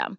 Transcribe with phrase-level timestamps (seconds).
[0.00, 0.18] system.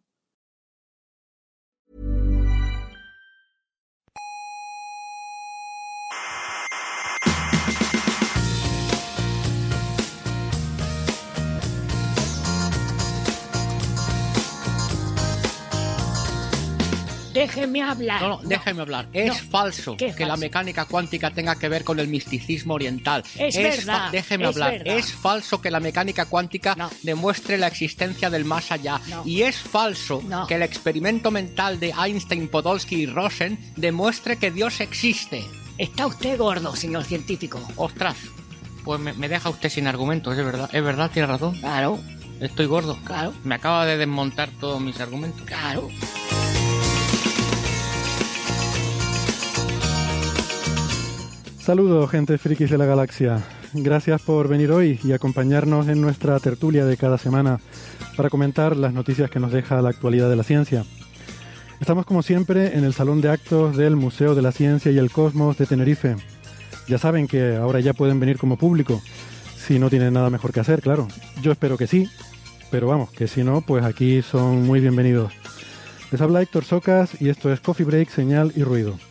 [17.47, 18.21] Déjeme hablar.
[18.21, 19.07] No, no, déjeme hablar.
[19.13, 19.49] Es No.
[19.49, 23.23] falso ¿Qué es que la mecánica cuántica tenga que ver con el misticismo oriental.
[23.37, 24.71] Es verdad, Déjeme es hablar.
[24.79, 24.97] verdad.
[24.97, 26.89] Es falso que la mecánica cuántica No.
[27.03, 28.99] demuestre la existencia del más allá.
[29.07, 29.23] No.
[29.25, 34.79] Y es falso que el experimento mental de Einstein, Podolsky y Rosen demuestre que Dios
[34.81, 35.43] existe.
[35.77, 37.59] Está usted gordo, señor científico.
[37.75, 38.15] Ostras.
[38.83, 40.69] Pues me, me deja usted sin argumentos, es verdad.
[40.73, 41.55] Es verdad, tiene razón.
[41.59, 41.99] Claro,
[42.39, 42.97] Estoy gordo.
[43.05, 45.41] claro, Me acaba de desmontar todos mis argumentos.
[45.45, 45.87] claro.
[51.61, 53.39] Saludos, gente frikis de la galaxia.
[53.73, 57.59] Gracias por venir hoy y acompañarnos en nuestra tertulia de cada semana
[58.17, 60.85] para comentar las noticias que nos deja la actualidad de la ciencia.
[61.79, 65.11] Estamos como siempre en el salón de actos del Museo de la Ciencia y el
[65.11, 66.15] Cosmos de Tenerife.
[66.87, 68.99] Ya saben que ahora ya pueden venir como público,
[69.55, 71.07] si no tienen nada mejor que hacer, claro.
[71.43, 72.09] Yo espero que sí,
[72.71, 75.31] pero vamos, que si no, pues aquí son muy bienvenidos.
[76.09, 79.10] Les habla Héctor Socas y esto es Coffee Break, Señal y Ruido.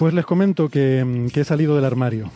[0.00, 2.30] Pues les comento que, mm, que he salido del armario.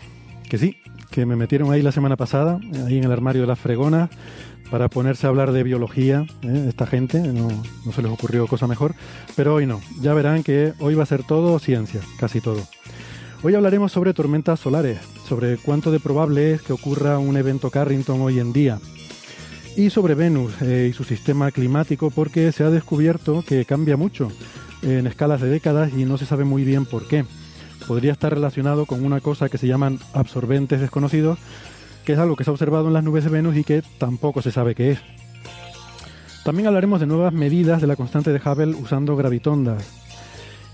[0.51, 3.59] Que sí, que me metieron ahí la semana pasada, ahí en el armario de las
[3.59, 4.11] fregonas,
[4.71, 6.67] para ponerse a hablar de biología, ¿eh?
[6.69, 7.49] esta gente, no,
[7.87, 8.95] no se les ocurrió cosa mejor,
[9.35, 12.61] pero hoy no, ya verán que hoy va a ser todo ciencia, casi todo.
[13.43, 18.21] Hoy hablaremos sobre tormentas solares, sobre cuánto de probable es que ocurra un evento Carrington
[18.21, 18.79] hoy en día,
[19.75, 24.31] y sobre Venus eh, y su sistema climático, porque se ha descubierto que cambia mucho
[24.83, 27.25] en escalas de décadas y no se sabe muy bien por qué.
[27.87, 31.39] Podría estar relacionado con una cosa que se llaman absorbentes desconocidos,
[32.05, 34.43] que es algo que se ha observado en las nubes de Venus y que tampoco
[34.43, 34.99] se sabe qué es.
[36.45, 39.83] También hablaremos de nuevas medidas de la constante de Hubble usando gravitondas.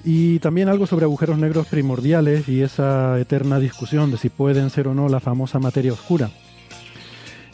[0.05, 4.89] Y también algo sobre agujeros negros primordiales y esa eterna discusión de si pueden ser
[4.89, 6.31] o no la famosa materia oscura.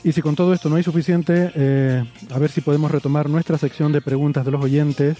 [0.04, 3.58] Y si con todo esto no hay suficiente, eh, a ver si podemos retomar nuestra
[3.58, 5.18] sección de preguntas de los oyentes,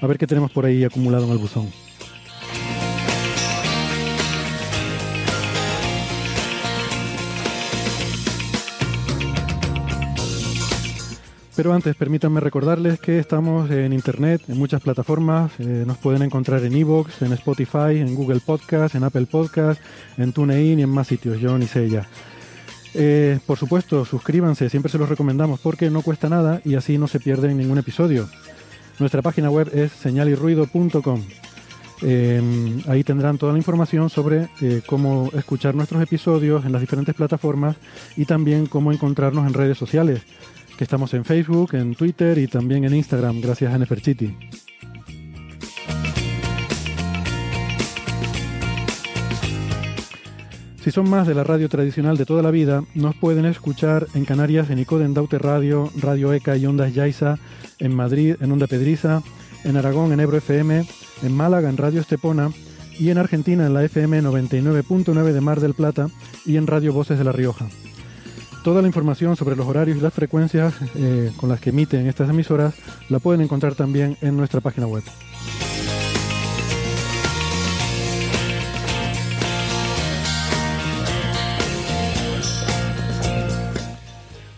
[0.00, 1.85] a ver qué tenemos por ahí acumulado en el buzón.
[11.56, 15.52] Pero antes, permítanme recordarles que estamos en Internet, en muchas plataformas.
[15.58, 19.80] eh, nos pueden encontrar en Evox, en Spotify, en Google Podcast, en Apple Podcast,
[20.18, 21.40] en TuneIn y en más sitios.
[21.40, 22.06] Yo ni sé ya.
[23.46, 27.20] Por supuesto, suscríbanse, siempre se los recomendamos porque no cuesta nada y así no se
[27.20, 28.28] pierden ningún episodio.
[28.98, 31.22] Nuestra página web es señalirruido.com.
[32.02, 37.14] Eh, ahí tendrán toda la información sobre eh, cómo escuchar nuestros episodios en las diferentes
[37.14, 37.76] plataformas
[38.16, 40.22] y también cómo encontrarnos en redes sociales,
[40.76, 44.36] que estamos en Facebook, en Twitter y también en Instagram, gracias a Neferchiti.
[50.86, 54.24] Si son más de la radio tradicional de toda la vida, nos pueden escuchar en
[54.24, 57.38] Canarias en Icoden Daute Radio, Radio ECA y Ondas Yaiza,
[57.80, 59.22] en Madrid en Onda Pedriza,
[59.64, 60.86] en Aragón en Ebro FM,
[61.24, 62.50] en Málaga en Radio Estepona
[62.98, 66.08] y en Argentina en la FM 99.9 de Mar del Plata
[66.44, 67.66] y en Radio Voces de La Rioja.
[68.66, 72.28] Toda la información sobre los horarios y las frecuencias eh, con las que emiten estas
[72.28, 72.74] emisoras
[73.08, 75.04] la pueden encontrar también en nuestra página web.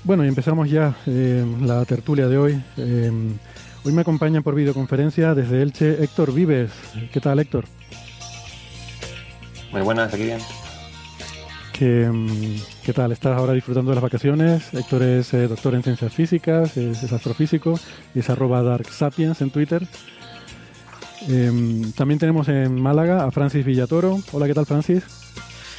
[0.05, 2.62] Bueno, y empezamos ya eh, la tertulia de hoy.
[2.78, 3.12] Eh,
[3.84, 6.70] hoy me acompañan por videoconferencia desde Elche Héctor Vives.
[7.12, 7.66] ¿Qué tal, Héctor?
[9.70, 10.38] Muy buenas, aquí bien.
[11.75, 13.12] ¿Qué, mm, qué tal?
[13.12, 14.73] ¿Estás ahora disfrutando de las vacaciones?
[14.73, 17.79] Héctor es eh, doctor en ciencias físicas, es, es astrofísico
[18.14, 19.87] y es arroba darksapiens en Twitter.
[21.29, 24.23] Em, también tenemos en Málaga a Francis Villatoro.
[24.32, 25.02] Hola, ¿qué tal, Francis?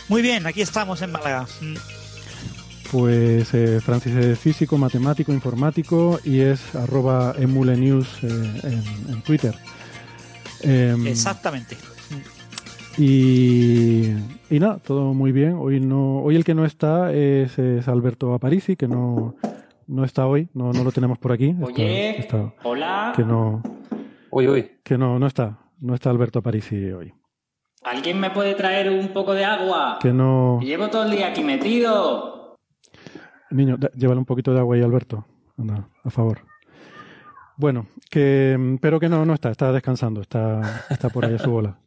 [0.07, 1.47] Muy bien, aquí estamos en Málaga.
[1.61, 1.75] Mm.
[2.91, 8.27] Pues eh, Francis es físico, matemático, informático y es arroba emulenews eh,
[8.65, 9.55] en, en Twitter.
[10.61, 11.75] Em, Exactamente.
[12.99, 14.09] Y,
[14.49, 15.53] y nada, todo muy bien.
[15.57, 19.35] Hoy no, hoy el que no está es, es Alberto Aparici, que no,
[19.87, 21.51] no está hoy, no, no lo tenemos por aquí.
[21.51, 23.13] Está- Oye, está- hola.
[23.15, 23.63] que no,
[24.31, 24.71] Uy, uy.
[24.83, 27.13] que no, no está, no está Alberto Aparici hoy.
[27.83, 29.97] ¿Alguien me puede traer un poco de agua?
[30.01, 32.57] Que no, Llevo todo el día aquí metido.
[33.49, 35.25] niño, da- llévale un poquito de agua ahí, Alberto.
[35.57, 36.39] Anda, a favor.
[37.55, 41.49] Bueno, que, pero que no, no está, está descansando, está, está por ahí a su
[41.51, 41.79] bola.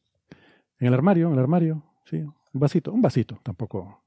[0.83, 4.01] En el armario, en el armario, sí, un vasito, un vasito, tampoco.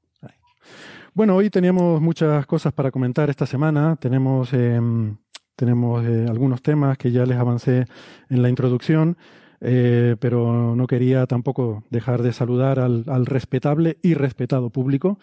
[1.14, 3.96] Bueno, hoy teníamos muchas cosas para comentar esta semana.
[3.96, 5.16] Tenemos, em,
[5.56, 7.86] tenemos eh, algunos temas que ya les avancé
[8.28, 9.16] en la introducción,
[9.62, 15.18] eh, pero no quería tampoco dejar de saludar al, al respetable y respetado público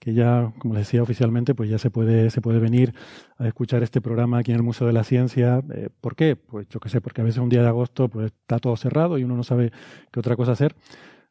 [0.00, 2.94] que ya, como les decía oficialmente, pues ya se puede, se puede venir
[3.38, 5.62] a escuchar este programa aquí en el Museo de la Ciencia.
[5.72, 6.34] Eh, ¿Por qué?
[6.36, 9.18] Pues yo qué sé, porque a veces un día de agosto pues está todo cerrado
[9.18, 9.70] y uno no sabe
[10.10, 10.74] qué otra cosa hacer.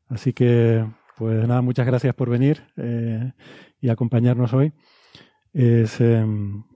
[0.07, 0.85] Así que,
[1.17, 3.33] pues nada, muchas gracias por venir eh,
[3.81, 4.71] y acompañarnos hoy.
[5.51, 6.23] Es, eh,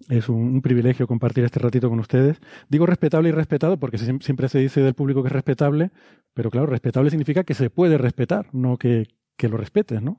[0.09, 2.39] es un, un privilegio compartir este ratito con ustedes.
[2.69, 5.91] Digo respetable y respetado porque siem- siempre se dice del público que es respetable,
[6.33, 9.07] pero claro, respetable significa que se puede respetar, no que,
[9.37, 10.17] que lo respetes, ¿no?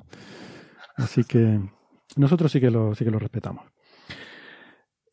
[0.94, 1.61] Así que
[2.17, 3.64] nosotros sí que lo, sí que lo respetamos.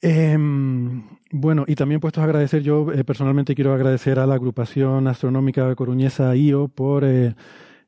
[0.04, 5.08] Em, bueno, y también puestos a agradecer, yo eh, personalmente quiero agradecer a la agrupación
[5.08, 7.36] astronómica coruñesa IO por, eh,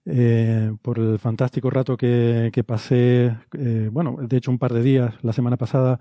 [0.05, 4.83] eh, por el fantástico rato que, que pasé, eh, bueno, de hecho un par de
[4.83, 5.99] días la semana pasada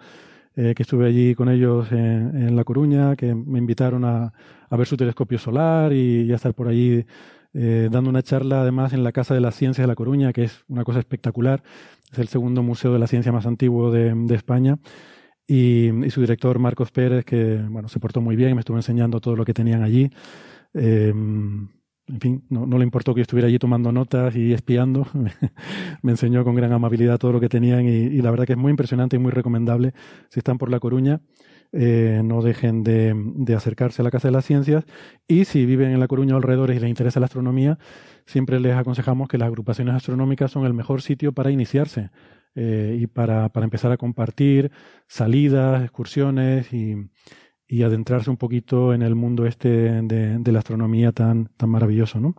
[0.56, 4.32] eh, que estuve allí con ellos en, en La Coruña, que me invitaron a,
[4.68, 7.06] a ver su telescopio solar y, y a estar por allí
[7.54, 10.44] eh, dando una charla además en la Casa de las Ciencias de La Coruña, que
[10.44, 11.62] es una cosa espectacular.
[12.10, 14.78] Es el segundo museo de la ciencia más antiguo de, de España.
[15.46, 19.20] Y, y su director, Marcos Pérez, que bueno, se portó muy bien me estuvo enseñando
[19.20, 20.10] todo lo que tenían allí.
[20.74, 21.12] Eh,
[22.08, 25.06] en fin, no, no le importó que estuviera allí tomando notas y espiando.
[26.02, 28.58] me enseñó con gran amabilidad todo lo que tenían y, y la verdad que es
[28.58, 29.92] muy impresionante y muy recomendable.
[30.28, 31.20] Si están por La Coruña,
[31.72, 34.84] eh, no dejen de, de acercarse a la Casa de las Ciencias
[35.26, 37.78] y si viven en La Coruña o alrededores y les interesa la astronomía,
[38.26, 42.10] siempre les aconsejamos que las agrupaciones astronómicas son el mejor sitio para iniciarse
[42.54, 44.70] eh, y para, para empezar a compartir
[45.08, 46.94] salidas, excursiones y,
[47.66, 49.68] y adentrarse un poquito en el mundo este
[50.02, 52.34] de, de la astronomía tan, tan maravilloso, ¿no?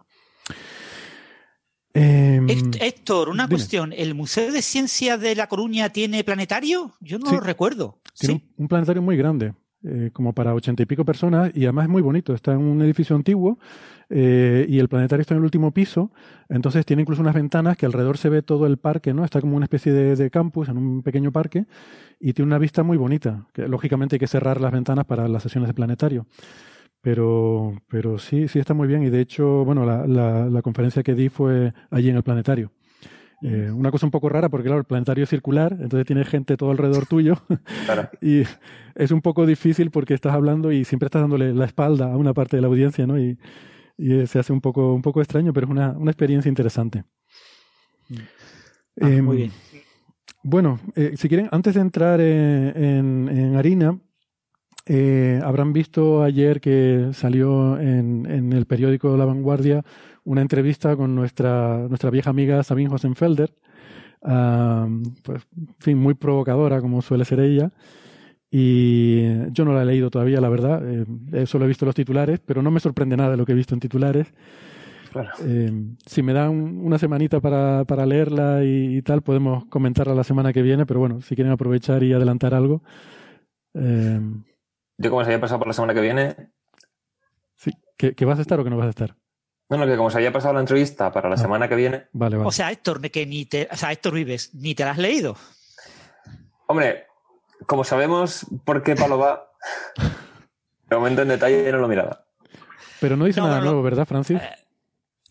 [1.94, 3.56] Héct- Héctor, una dime.
[3.56, 3.94] cuestión.
[3.94, 6.94] ¿El Museo de Ciencias de La Coruña tiene planetario?
[7.00, 7.36] Yo no Sí.
[7.36, 8.00] lo recuerdo.
[8.18, 8.46] Tiene Sí.
[8.58, 9.54] un, un planetario muy grande,
[9.84, 12.34] eh, como para ochenta y pico personas, y además es muy bonito.
[12.34, 13.60] Está en un edificio antiguo
[14.10, 16.12] eh, y el planetario está en el último piso,
[16.50, 19.24] entonces tiene incluso unas ventanas que alrededor se ve todo el parque, ¿no?
[19.26, 21.66] Está como una especie de, de campus en un pequeño parque
[22.20, 23.48] y tiene una vista muy bonita.
[23.54, 26.28] Que, lógicamente hay que cerrar las ventanas para las sesiones de planetario.
[27.04, 29.04] Pero, pero sí, sí está muy bien.
[29.04, 32.72] Y de hecho, bueno, la, la, la conferencia que di fue allí en el planetario.
[33.42, 36.56] Eh, una cosa un poco rara porque, claro, el planetario es circular, entonces tiene gente
[36.56, 37.36] todo alrededor tuyo.
[37.86, 38.10] Claro.
[38.22, 38.44] Y
[38.96, 42.34] es un poco difícil porque estás hablando y siempre estás dándole la espalda a una
[42.34, 43.20] parte de la audiencia, ¿no?
[43.20, 43.38] Y,
[43.98, 47.04] y se hace un poco, un poco extraño, pero es una, una experiencia interesante.
[49.02, 49.52] Ah, Em, muy bien.
[50.44, 54.00] Bueno, eh, si quieren, antes de entrar eh, en, en harina,
[54.86, 59.84] eh, habrán visto ayer que salió en, en el periódico La Vanguardia
[60.26, 63.54] una entrevista con nuestra, nuestra vieja amiga Sabine Hosenfelder,
[64.22, 67.72] pues, en fin, muy provocadora como suele ser ella.
[68.56, 70.82] Y yo no la he leído todavía, la verdad.
[71.34, 73.56] Eh, solo he visto los titulares, pero no me sorprende nada de lo que he
[73.56, 74.32] visto en titulares.
[75.12, 75.30] Claro.
[75.44, 75.72] Eh,
[76.06, 80.54] si me dan una semanita para, para leerla y, y tal, podemos comentarla la semana
[80.54, 82.84] que viene, pero bueno, si quieren aprovechar y adelantar algo.
[83.74, 84.22] eh,
[84.98, 86.36] Yo como se había pasado por la semana que viene,
[87.56, 89.16] sí, ¿que, que vas a estar o que no vas a estar?
[89.70, 91.40] no, no, que como se había pasado la entrevista para la Ah.
[91.40, 92.48] semana que viene, Vale, vale.
[92.48, 95.36] O sea, Héctor, que ni te, o sea, Héctor Vives, ni te la has leído.
[96.68, 97.08] hombre,
[97.66, 99.52] como sabemos por qué palo va,
[100.90, 102.26] de momento en detalle no lo miraba.
[103.00, 103.72] pero no dice no, nada no, no.
[103.72, 104.40] nuevo, ¿verdad, Francis?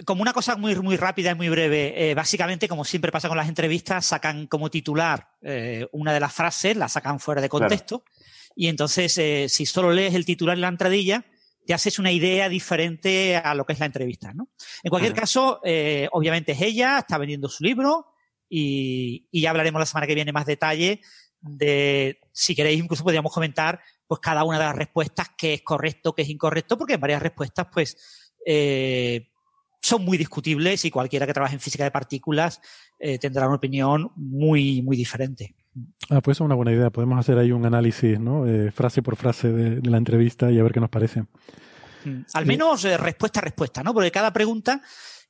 [0.04, 3.36] Como una cosa muy, muy rápida y muy breve, eh, básicamente, como siempre pasa con
[3.36, 8.02] las entrevistas, sacan como titular eh, una de las frases, la sacan fuera de contexto,
[8.54, 11.24] y entonces, eh, si solo lees el titular y la entradilla,
[11.66, 14.48] te haces una idea diferente a lo que es la entrevista, ¿no?
[14.82, 18.06] En cualquier caso, eh, obviamente es ella, está vendiendo su libro,
[18.48, 21.00] y, y ya hablaremos la semana que viene más detalle
[21.42, 26.14] de, si queréis, incluso podríamos comentar, pues cada una de las respuestas, qué es correcto,
[26.14, 29.28] qué es incorrecto, porque en varias respuestas, pues, eh,
[29.80, 32.60] son muy discutibles y cualquiera que trabaje en física de partículas
[32.98, 35.56] eh, tendrá una opinión muy, muy diferente.
[36.10, 36.90] Ah, pues es una buena idea.
[36.90, 38.46] Podemos hacer ahí un análisis, ¿no?
[38.46, 41.22] Eh, frase por frase de, de, la entrevista y a ver qué nos parece.
[42.04, 42.22] Mm.
[42.34, 43.94] Al menos eh, respuesta a respuesta, ¿no?
[43.94, 44.82] Porque cada pregunta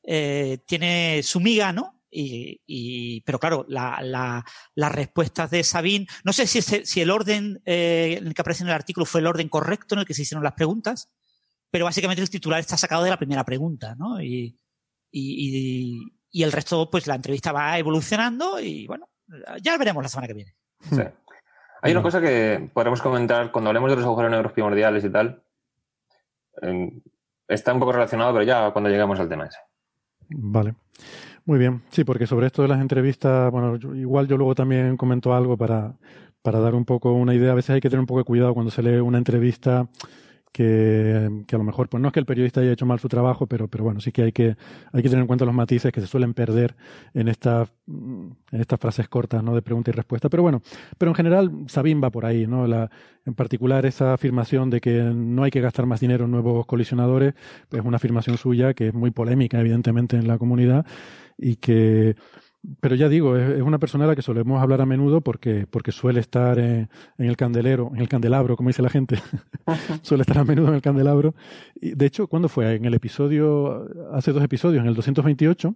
[0.03, 2.01] eh, tiene su miga, ¿no?
[2.11, 4.45] Y, y, pero claro, la, la,
[4.75, 8.43] las respuestas de Sabine, no sé si, ese, si el orden eh, en el que
[8.43, 11.11] aparece en el artículo fue el orden correcto en el que se hicieron las preguntas,
[11.71, 14.21] pero básicamente el titular está sacado de la primera pregunta, ¿no?
[14.21, 14.59] Y,
[15.11, 19.09] y, y el resto, pues la entrevista va evolucionando y bueno,
[19.61, 20.55] ya veremos la semana que viene.
[20.81, 21.03] Sí.
[21.83, 25.43] Hay una cosa que podremos comentar cuando hablemos de los agujeros negros primordiales y tal.
[26.63, 26.93] Eh,
[27.49, 29.59] está un poco relacionado, pero ya cuando lleguemos al tema ese.
[30.29, 30.75] Vale.
[31.45, 31.83] Muy bien.
[31.91, 35.57] Sí, porque sobre esto de las entrevistas, bueno, yo, igual yo luego también comento algo
[35.57, 35.97] para,
[36.41, 37.51] para dar un poco una idea.
[37.51, 39.89] A veces hay que tener un poco de cuidado cuando se lee una entrevista
[40.53, 43.09] que, que, a lo mejor, pues no es que el periodista haya hecho mal su
[43.09, 44.57] trabajo, pero, pero bueno, sí que hay que,
[44.93, 46.77] hay que tener en cuenta los matices que se suelen perder
[47.15, 49.55] en estas, en estas frases cortas, ¿no?
[49.55, 50.29] De pregunta y respuesta.
[50.29, 50.63] Pero bueno,
[50.99, 52.67] pero en general, Sabine va por ahí, ¿no?
[52.67, 52.91] La,
[53.25, 57.35] en particular, esa afirmación de que no hay que gastar más dinero en nuevos colisionadores,
[57.71, 60.85] es una afirmación suya que es muy polémica, evidentemente, en la comunidad
[61.39, 62.15] y que
[62.81, 65.67] pero ya digo, es, es, una persona a la que solemos hablar a menudo porque,
[65.69, 66.89] porque suele estar en,
[67.19, 69.19] en el candelero, en el candelabro, como dice la gente.
[70.03, 71.35] suele estar a menudo en el candelabro.
[71.75, 72.75] Y de hecho, ¿cuándo fue?
[72.75, 75.75] En el episodio, hace dos episodios, en el 228,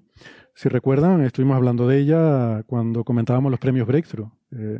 [0.54, 4.30] si recuerdan, estuvimos hablando de ella cuando comentábamos los premios Breakthrough.
[4.52, 4.78] Eh,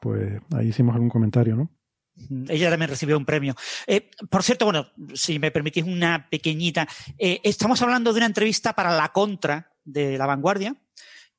[0.00, 1.70] pues ahí hicimos algún comentario, ¿no?
[2.48, 3.54] Ella también recibió un premio.
[3.86, 6.88] Eh, por cierto, bueno, si me permitís una pequeñita,
[7.18, 10.76] eh, estamos hablando de una entrevista para la contra de La Vanguardia.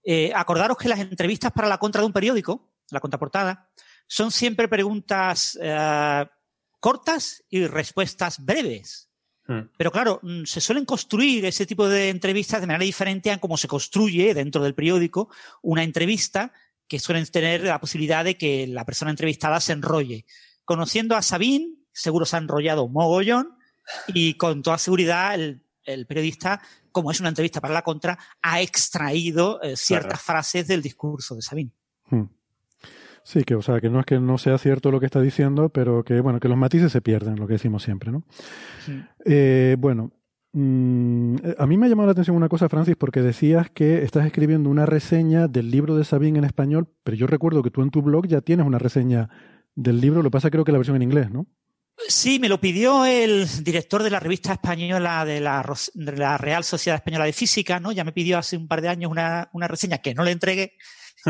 [0.03, 3.69] Eh, acordaros que las entrevistas para la contra de un periódico, la contraportada,
[4.07, 6.25] son siempre preguntas eh,
[6.79, 9.09] cortas y respuestas breves.
[9.47, 9.69] Hmm.
[9.77, 13.57] Pero claro, mm, se suelen construir ese tipo de entrevistas de manera diferente a cómo
[13.57, 15.29] se construye dentro del periódico
[15.61, 16.51] una entrevista
[16.87, 20.25] que suelen tener la posibilidad de que la persona entrevistada se enrolle.
[20.65, 23.57] Conociendo a Sabine, seguro se ha enrollado un mogollón
[24.07, 26.61] y con toda seguridad el, el periodista
[26.93, 30.23] como es una entrevista para la contra, ha extraído eh, ciertas claro.
[30.23, 31.71] frases del discurso de Sabine.
[32.09, 32.27] Hmm.
[33.23, 35.69] Sí, que o sea, que no es que no sea cierto lo que está diciendo,
[35.69, 38.23] pero que bueno, que los matices se pierden, lo que decimos siempre, ¿no?
[38.85, 39.01] Sí.
[39.25, 40.11] Eh, bueno,
[40.51, 44.25] mmm, a mí me ha llamado la atención una cosa, Francis, porque decías que estás
[44.25, 47.91] escribiendo una reseña del libro de Sabine en español, pero yo recuerdo que tú en
[47.91, 49.29] tu blog ya tienes una reseña
[49.75, 51.47] del libro, lo que pasa creo que la versión en inglés, ¿no?
[52.07, 56.63] Sí, me lo pidió el director de la revista española de la, de la, Real
[56.63, 57.91] Sociedad Española de Física, ¿no?
[57.91, 60.75] Ya me pidió hace un par de años una, una reseña que no le entregué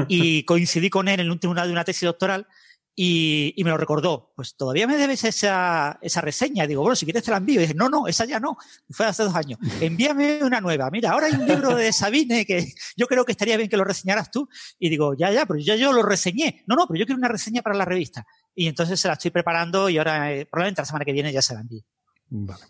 [0.08, 2.48] y coincidí con él en el último de una tesis doctoral
[2.96, 4.32] y, y, me lo recordó.
[4.36, 6.68] Pues todavía me debes esa, esa reseña.
[6.68, 7.60] Digo, bueno, si quieres te la envío.
[7.60, 8.58] Y dije, no, no, esa ya no.
[8.90, 9.60] Fue hace dos años.
[9.82, 10.90] Envíame una nueva.
[10.92, 13.84] Mira, ahora hay un libro de Sabine que yo creo que estaría bien que lo
[13.84, 14.48] reseñaras tú.
[14.78, 16.64] Y digo, ya, ya, pero ya yo lo reseñé.
[16.68, 18.26] No, no, pero yo quiero una reseña para la revista.
[18.56, 21.42] Y entonces se la estoy preparando y ahora, eh, probablemente la semana que viene ya
[21.42, 21.84] se la envíe.
[22.30, 22.64] Vale.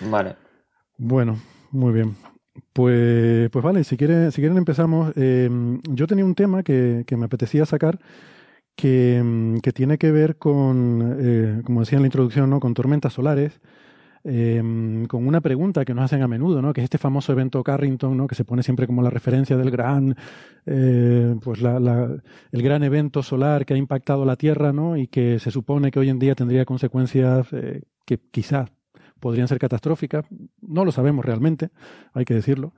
[0.00, 0.36] Vale.
[0.96, 2.16] Bueno, muy bien.
[2.72, 5.12] Pues, pues vale, si quieren, si quieren empezamos.
[5.16, 5.50] Eh,
[5.90, 7.98] yo tenía un tema que, que me apetecía sacar
[8.76, 12.60] que, que, tiene que ver con, eh, como decía en la introducción, ¿no?
[12.60, 13.60] con tormentas solares,
[14.24, 16.72] eh, con una pregunta que nos hacen a menudo, ¿no?
[16.72, 18.26] que es este famoso evento Carrington, ¿no?
[18.26, 20.16] que se pone siempre como la referencia del gran,
[20.64, 21.76] eh, pues la,
[22.50, 24.96] el gran evento solar que ha impactado la Tierra ¿no?
[24.96, 28.70] y que se supone que hoy en día tendría consecuencias eh, que quizás
[29.20, 30.24] podrían ser catastróficas.
[30.62, 31.68] No lo sabemos realmente,
[32.14, 32.72] hay que decirlo.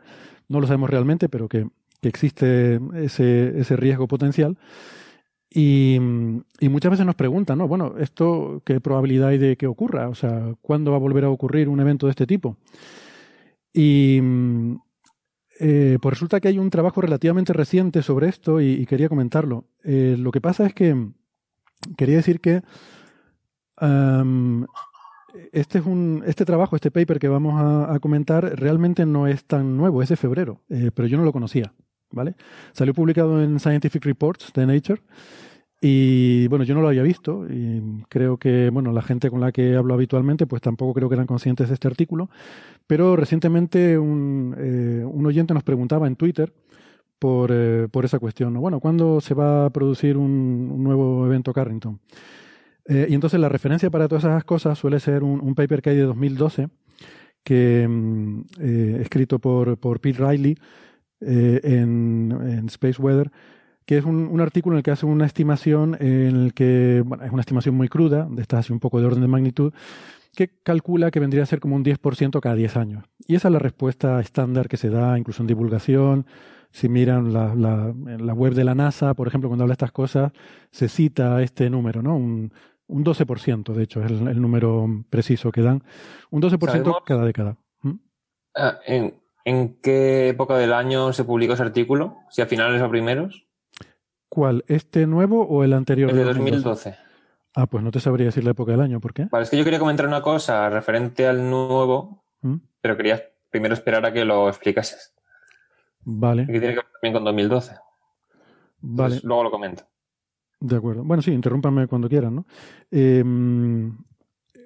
[0.48, 1.68] No lo sabemos realmente, pero que,
[2.00, 4.58] que existe ese, ese riesgo potencial.
[5.48, 5.96] Y,
[6.60, 7.68] y, muchas veces nos preguntan, ¿no?
[7.68, 10.08] Bueno, ¿esto qué probabilidad hay de que ocurra?
[10.08, 12.56] O sea, ¿cuándo va a volver a ocurrir un evento de este tipo?
[13.72, 14.20] Y
[15.60, 19.64] eh, pues resulta que hay un trabajo relativamente reciente sobre esto y, quería comentarlo.
[19.84, 21.10] Eh, lo que pasa es que
[21.96, 22.62] quería decir que
[25.52, 29.44] este, es un, este trabajo, este paper que vamos a, a, comentar, realmente no es
[29.44, 31.72] tan nuevo, es de febrero, eh, pero yo no lo conocía.
[32.10, 32.34] ¿Vale?
[32.72, 35.02] Salió publicado en Scientific Reports de Nature
[35.80, 39.52] y bueno, yo no lo había visto y creo que, bueno, la gente con la
[39.52, 42.30] que hablo habitualmente pues tampoco creo que eran conscientes de este artículo,
[42.86, 46.52] pero recientemente un, eh, un oyente nos preguntaba en Twitter
[47.18, 48.60] por, eh, por esa cuestión, ¿no?
[48.60, 52.00] Bueno, ¿cuándo se va a producir un, nuevo evento Carrington?
[52.86, 55.90] Eh, y entonces la referencia para todas esas cosas suele ser un, un paper que
[55.90, 56.68] hay de 2012
[57.44, 58.40] que mm,
[59.00, 60.56] escrito por, por Pete Riley
[61.20, 63.30] eh, en, en, Space Weather,
[63.84, 67.24] que es un, un, artículo en el que hace una estimación en el que, bueno,
[67.24, 69.72] es una estimación muy cruda, de esta así un poco de orden de magnitud,
[70.36, 73.04] que calcula que vendría a ser como un 10% cada 10 años.
[73.26, 76.26] Y esa es la respuesta estándar que se da incluso en divulgación.
[76.70, 79.92] Si miran la, la, la web de la NASA, por ejemplo, cuando habla de estas
[79.92, 80.32] cosas,
[80.70, 82.16] se cita este número, ¿no?
[82.16, 82.52] Un,
[82.88, 85.82] un 12%, de hecho, es el, el número preciso que dan.
[86.30, 86.96] Un 12% ¿Sabemos?
[87.06, 87.56] cada década.
[87.82, 87.94] ¿Mm?
[88.54, 89.14] Ah, ¿En,
[89.46, 92.16] ¿En qué época del año se publicó ese artículo?
[92.30, 93.46] ¿Si a finales o primeros?
[94.28, 94.64] ¿Cuál?
[94.66, 96.10] ¿Este nuevo o el anterior?
[96.10, 96.56] El de 2012?
[96.90, 96.96] 2012.
[97.54, 99.28] Ah, pues no te sabría decir la época del año, ¿por qué?
[99.30, 102.56] Vale, es que yo quería comentar una cosa referente al nuevo, ¿Mm?
[102.80, 105.14] pero quería primero esperar a que lo explicases.
[106.00, 107.70] Vale, Que tiene que ver también con 2012.
[107.70, 107.80] vale.
[108.82, 109.84] Entonces, luego lo comento.
[110.58, 111.04] De acuerdo.
[111.04, 112.46] Bueno, sí, interrúmpame cuando quieran, ¿no?
[112.90, 113.22] Eh,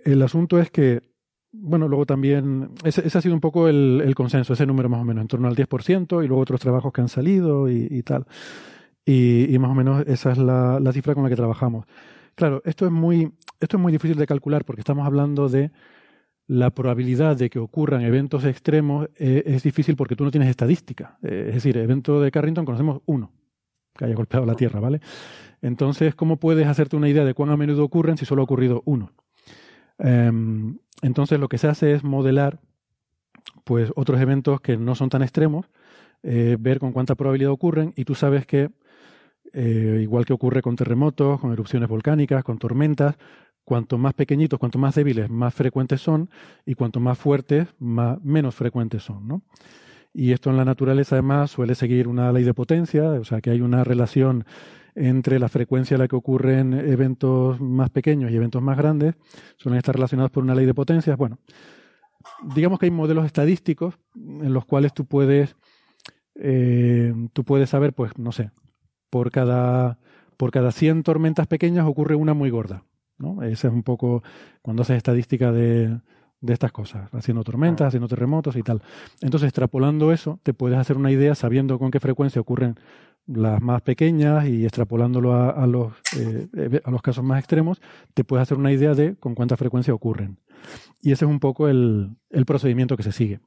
[0.04, 1.02] el asunto es que,
[1.52, 5.04] bueno, luego también, ese, ha sido un poco el, el, consenso, ese número más o
[5.04, 8.26] menos, en torno al 10%, y luego otros trabajos que han salido y, y tal.
[9.04, 11.86] Y, y, más o menos esa es la, la, cifra con la que trabajamos.
[12.34, 15.72] Claro, esto es, muy, esto es muy difícil de calcular porque estamos hablando de
[16.46, 21.18] la probabilidad de que ocurran eventos extremos eh, es difícil porque tú no tienes estadística.
[21.22, 23.32] Eh, es decir, evento de Carrington conocemos uno
[23.96, 25.00] que haya golpeado la Tierra, ¿vale?
[25.62, 28.82] Entonces, ¿cómo puedes hacerte una idea de cuán a menudo ocurren si solo ha ocurrido
[28.84, 29.12] uno?
[30.00, 30.30] Eh,
[31.02, 32.60] entonces, lo que se hace es modelar
[33.64, 35.66] pues, otros eventos que no son tan extremos,
[36.22, 38.70] eh, ver con cuánta probabilidad ocurren, y tú sabes que,
[39.52, 43.16] eh, igual que ocurre con terremotos, con erupciones volcánicas, con tormentas,
[43.64, 46.30] cuanto más pequeñitos, cuanto más débiles, más frecuentes son,
[46.66, 49.42] y cuanto más fuertes, más, menos frecuentes son, ¿no?
[50.12, 53.50] Y esto en la naturaleza, además, suele seguir una ley de potencia, o sea, que
[53.50, 54.44] hay una relación
[54.94, 59.14] entre la frecuencia a la que ocurren eventos más pequeños y eventos más grandes,
[59.56, 61.16] suelen estar relacionados por una ley de potencias.
[61.16, 61.38] Bueno,
[62.54, 65.56] digamos que hay modelos estadísticos en los cuales tú puedes,
[66.36, 68.50] eh, tú puedes saber, pues, no sé,
[69.10, 69.98] por cada,
[70.36, 72.84] por cada 100 tormentas pequeñas ocurre una muy gorda.
[73.18, 73.42] ¿no?
[73.42, 74.22] Ese es un poco
[74.62, 76.00] cuando haces estadística de,
[76.40, 78.82] de estas cosas, haciendo tormentas, haciendo terremotos y tal.
[79.20, 82.76] Entonces, extrapolando eso, te puedes hacer una idea sabiendo con qué frecuencia ocurren
[83.32, 87.80] las más pequeñas y extrapolándolo a, los, eh, a los casos más extremos,
[88.14, 90.38] te puedes hacer una idea de con cuánta frecuencia ocurren.
[91.00, 93.40] Y ese es un poco el, el procedimiento que se sigue.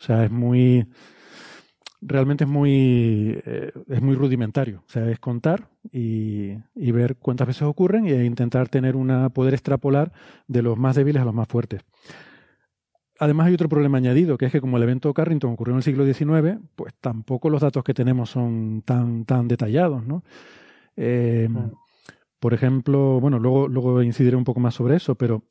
[0.00, 0.86] O sea, es muy,
[2.00, 4.82] realmente es muy, eh, es muy rudimentario.
[4.86, 9.54] O sea, es contar y, y, ver cuántas veces ocurren e intentar tener una, poder
[9.54, 10.12] extrapolar
[10.46, 11.82] de los más débiles a los más fuertes.
[13.18, 15.82] Además hay otro problema añadido, que es que como el evento Carrington ocurrió en el
[15.82, 20.22] siglo XIX, pues tampoco los datos que tenemos son tan, tan detallados, ¿no?
[20.96, 21.48] Eh,
[22.38, 25.42] por ejemplo, bueno, luego, luego incidiré un poco más sobre eso, pero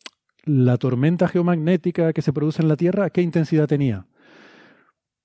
[0.44, 4.06] la tormenta geomagnética que se produce en la Tierra, ¿qué intensidad tenía?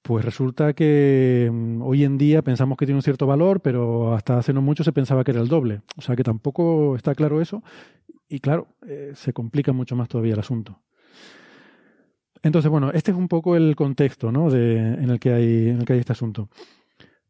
[0.03, 4.39] Pues resulta que mm, hoy en día pensamos que tiene un cierto valor, pero hasta
[4.39, 5.83] hace no mucho se pensaba que era el doble.
[5.97, 7.63] O sea que tampoco está claro eso.
[8.29, 10.81] Y claro, eh, se complica mucho más todavía el asunto.
[12.43, 14.51] Entonces, bueno, este es un poco el contexto ¿no?
[14.51, 16.49] de, en, el que hay, en el que hay este asunto.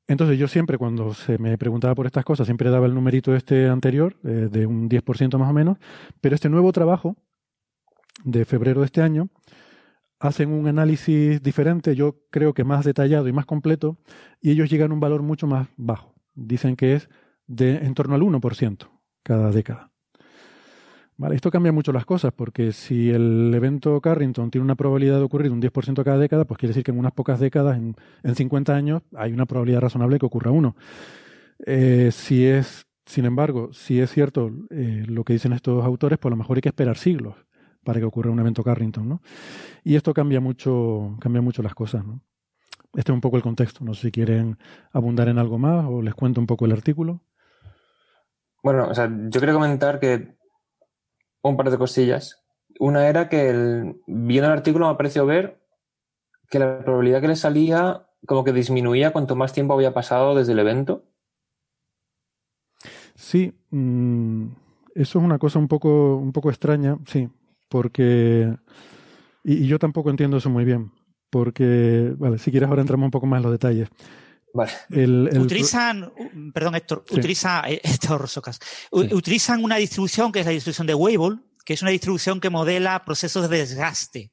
[0.06, 3.68] Entonces, yo siempre, cuando se me preguntaba por estas cosas, siempre daba el numerito este
[3.68, 5.78] anterior, eh, de un 10% más o menos,
[6.20, 7.16] pero este nuevo trabajo
[8.24, 9.28] de febrero de este año
[10.18, 13.96] hacen un análisis diferente, yo creo que más detallado y más completo,
[14.40, 16.14] y ellos llegan a un valor mucho más bajo.
[16.34, 17.08] Dicen que es
[17.46, 18.88] de en torno al 1%
[19.22, 19.89] cada década.
[21.32, 25.52] Esto cambia mucho las cosas, porque si el evento Carrington tiene una probabilidad de ocurrir
[25.52, 28.74] un 10% cada década, pues quiere decir que en unas pocas décadas, en, en 50
[28.74, 30.76] años, hay una probabilidad razonable que ocurra uno.
[31.66, 36.30] Eh, si es, sin embargo, si es cierto eh, lo que dicen estos autores, pues
[36.30, 37.34] a lo mejor hay que esperar siglos
[37.84, 39.22] para que ocurra un evento Carrington, ¿no?
[39.84, 42.04] Y esto cambia mucho, cambia mucho las cosas.
[42.94, 43.84] Este es un poco el contexto.
[43.84, 44.58] No sé si quieren
[44.92, 47.22] abundar en algo más o les cuento un poco el artículo.
[48.62, 50.36] Bueno, o sea, yo quería comentar que
[51.42, 52.42] un par de cosillas.
[52.78, 55.60] Una era que el, viendo el artículo me pareció ver
[56.48, 60.52] que la probabilidad que le salía como que disminuía cuanto más tiempo había pasado desde
[60.52, 61.04] el evento.
[63.14, 64.46] Sí, mmm,
[64.94, 67.28] eso es una cosa un poco, un poco extraña, sí,
[67.68, 68.54] porque...
[69.44, 70.90] Y, y, yo tampoco entiendo eso muy bien,
[71.30, 73.88] porque, vale, si quieres ahora entramos un poco más en los detalles.
[74.52, 74.72] Vale.
[74.90, 75.38] El, el...
[75.40, 76.12] Utilizan,
[76.52, 77.14] perdón Héctor, sí.
[77.14, 79.14] utiliza, Héctor Socas, sí.
[79.14, 83.04] utilizan una distribución que es la distribución de Weibull, que es una distribución que modela
[83.04, 84.32] procesos de desgaste.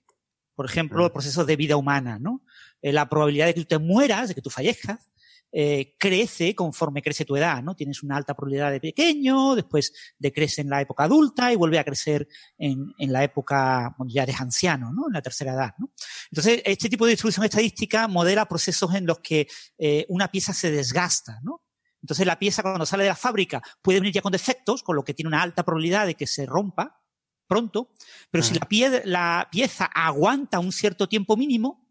[0.55, 1.11] Por ejemplo, mm.
[1.11, 2.41] procesos de vida humana, ¿no?
[2.81, 5.11] Eh, la probabilidad de que tú te mueras, de que tú fallezcas,
[5.51, 7.75] eh, crece conforme crece tu edad, ¿no?
[7.75, 11.83] Tienes una alta probabilidad de pequeño, después decrece en la época adulta y vuelve a
[11.83, 15.07] crecer en, en la época, cuando ya eres anciano, ¿no?
[15.07, 15.91] En la tercera edad, ¿no?
[16.31, 20.69] Entonces, este tipo de distribución estadística modela procesos en los que eh, una pieza se
[20.69, 21.63] desgasta, ¿no?
[22.01, 25.03] Entonces, la pieza cuando sale de la fábrica puede venir ya con defectos, con lo
[25.03, 27.01] que tiene una alta probabilidad de que se rompa,
[27.47, 27.93] pronto,
[28.29, 28.67] pero si la,
[29.05, 31.86] la pieza aguanta un cierto tiempo mínimo,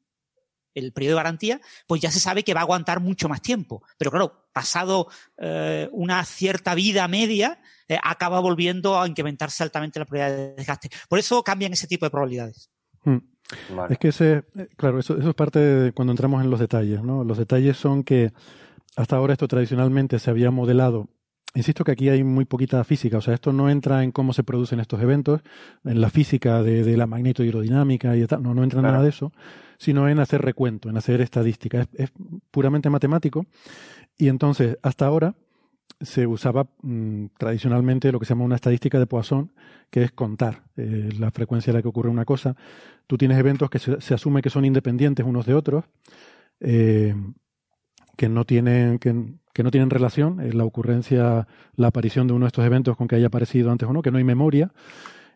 [0.76, 3.82] el periodo de garantía, pues ya se sabe que va a aguantar mucho más tiempo.
[3.98, 5.08] Pero claro, pasado
[5.38, 10.90] eh, una cierta vida media, eh, acaba volviendo a incrementarse altamente la probabilidad de desgaste.
[11.08, 12.70] Por eso cambian ese tipo de probabilidades.
[13.02, 13.18] Hmm.
[13.88, 14.44] Es que ese,
[14.76, 17.22] claro, eso, eso es parte de cuando entramos en los detalles, ¿no?
[17.22, 18.32] Los detalles son que
[18.96, 21.08] hasta ahora esto tradicionalmente se había modelado
[21.56, 24.44] Insisto que aquí hay muy poquita física, o sea, esto no entra en cómo se
[24.44, 25.40] producen estos eventos,
[25.84, 29.32] en la física de, la magnetohidrodinámica y tal, no, no entra en nada de eso,
[29.78, 31.86] sino en hacer recuento, en hacer estadística.
[31.94, 32.12] Es,
[32.50, 33.46] puramente matemático
[34.18, 35.34] y entonces, hasta ahora,
[35.98, 39.50] se usaba mm, tradicionalmente lo que se llama una estadística de Poisson,
[39.90, 42.54] que es contar eh, la frecuencia a la que ocurre una cosa.
[43.06, 45.84] Tú tienes eventos que se, asume que son independientes unos de otros,
[46.60, 47.14] eh,
[48.16, 49.14] que no tienen, que,
[49.56, 53.08] que no tienen relación, es la ocurrencia, la aparición de uno de estos eventos con
[53.08, 54.70] que haya aparecido antes o no, que no hay memoria,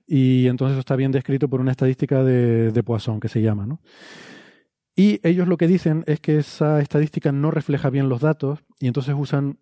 [0.06, 3.80] y entonces eso está bien descrito por una estadística de, Poisson, que se llama, ¿no?
[4.94, 8.88] Y ellos lo que dicen es que esa estadística no refleja bien los datos y
[8.88, 9.56] entonces usan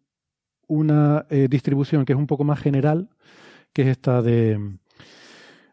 [0.67, 3.11] una eh, distribución que es un poco más general,
[3.73, 4.59] que es esta de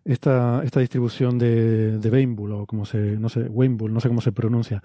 [0.03, 4.31] esta, esta distribución de, de o como se, no sé, Weinbull, no sé cómo se
[4.31, 4.83] pronuncia,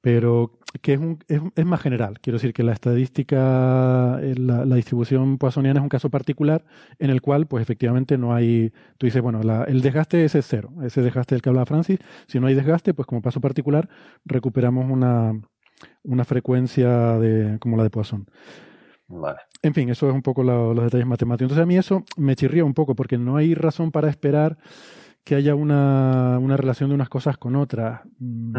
[0.00, 2.18] pero que es, un, es, es, más general.
[2.20, 6.64] Quiero decir que la estadística, eh, la, la, distribución poissoniana es un caso particular
[6.98, 10.72] en el cual, pues efectivamente no hay, tú dices, bueno, la, el desgaste es cero,
[10.82, 13.88] ese desgaste del que hablaba Francis, si no hay desgaste, pues como paso particular
[14.24, 15.32] recuperamos una,
[16.02, 18.26] una frecuencia de, como la de Poisson.
[19.08, 19.40] Vale.
[19.60, 21.52] En fin, eso es un poco la, los detalles matemáticos.
[21.52, 24.56] Entonces a mí eso me chirría un poco porque no hay razón para esperar
[25.24, 28.00] que haya una, una relación de unas cosas con otras.
[28.18, 28.56] Mm.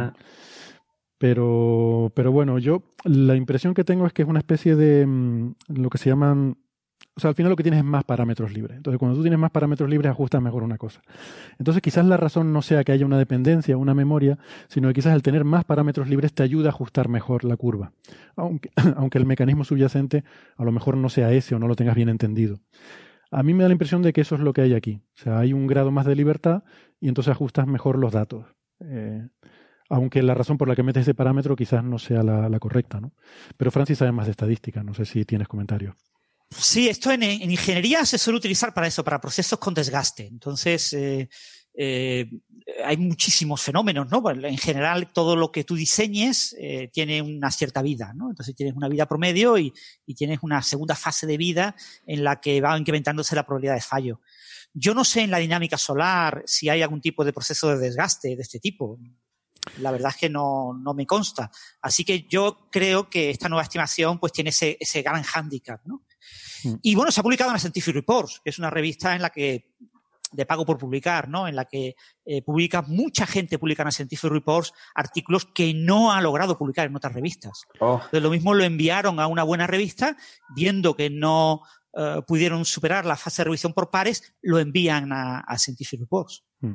[1.17, 5.56] Pero, pero bueno, yo la impresión que tengo es que es una especie de mm,
[5.69, 6.58] lo que se llaman
[7.15, 8.76] o sea, al final lo que tienes es más parámetros libres.
[8.78, 11.02] Entonces, cuando tú tienes más parámetros libres, ajustas mejor una cosa.
[11.60, 15.13] Entonces, quizás la razón no sea que haya una dependencia, una memoria, sino que quizás
[15.13, 17.91] el tener más parámetros libres te ayuda a ajustar mejor la curva.
[18.36, 20.23] Aunque, aunque el mecanismo subyacente
[20.58, 22.60] a lo mejor no sea ese o no lo tengas bien entendido.
[23.30, 25.02] A mí me da la impresión de que eso es lo que hay aquí.
[25.15, 26.63] O sea, hay un grado más de libertad
[26.99, 28.45] y entonces ajustas mejor los datos.
[28.80, 29.28] Eh,
[29.93, 33.13] aunque la razón por la que metes ese parámetro quizás no sea la, correcta, ¿no?
[33.58, 35.95] Pero Francis sabe más de estadística, no sé si tienes comentarios.
[36.49, 40.25] Sí, esto en, ingeniería se suele utilizar para eso, para procesos con desgaste.
[40.25, 41.29] Entonces, eh,
[41.75, 42.27] eh,
[42.84, 44.23] hay muchísimos fenómenos, ¿no?
[44.32, 48.32] En general, todo lo que tú diseñes eh, tiene una cierta vida, ¿no?
[48.32, 49.71] Entonces tienes una vida promedio y,
[50.08, 51.75] y, tienes una segunda fase de vida
[52.08, 54.21] en la que va incrementándose la probabilidad de fallo.
[54.73, 58.36] Yo no sé en la dinámica solar si hay algún tipo de proceso de desgaste
[58.36, 58.97] de este tipo
[59.80, 61.49] la verdad es que no, no, me consta.
[61.82, 66.04] Así que yo creo que esta nueva estimación pues tiene ese, ese gran hándicap, ¿no?
[66.63, 66.76] Mm.
[66.82, 69.30] Y bueno, se ha publicado en la Scientific Reports, que es una revista en la
[69.30, 69.73] que
[70.34, 71.47] de pago por publicar, ¿no?
[71.47, 71.95] En la que
[72.26, 76.95] eh, publica mucha gente publica en Scientific Reports artículos que no ha logrado publicar en
[76.95, 77.65] otras revistas.
[77.80, 77.95] Oh.
[77.95, 80.17] Entonces, lo mismo lo enviaron a una buena revista,
[80.56, 81.62] viendo que no
[81.95, 86.43] eh, pudieron superar la fase de revisión por pares, lo envían a, a Scientific Reports.
[86.63, 86.73] Mm.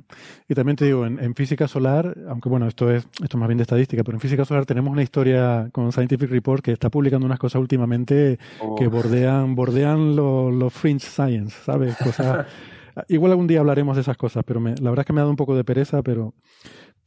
[0.48, 3.62] Y también te digo, en, física solar, aunque bueno, esto es, esto más bien de
[3.62, 7.38] estadística, pero en física solar tenemos una historia con Scientific Report que está publicando unas
[7.38, 8.38] cosas últimamente
[8.76, 8.90] que oh.
[8.90, 11.96] bordean, bordean los fringe science, ¿sabes?
[11.96, 12.46] Cosas,
[13.08, 15.22] igual algún día hablaremos de esas cosas, pero me, la verdad es que me ha
[15.22, 16.34] dado un poco de pereza, pero,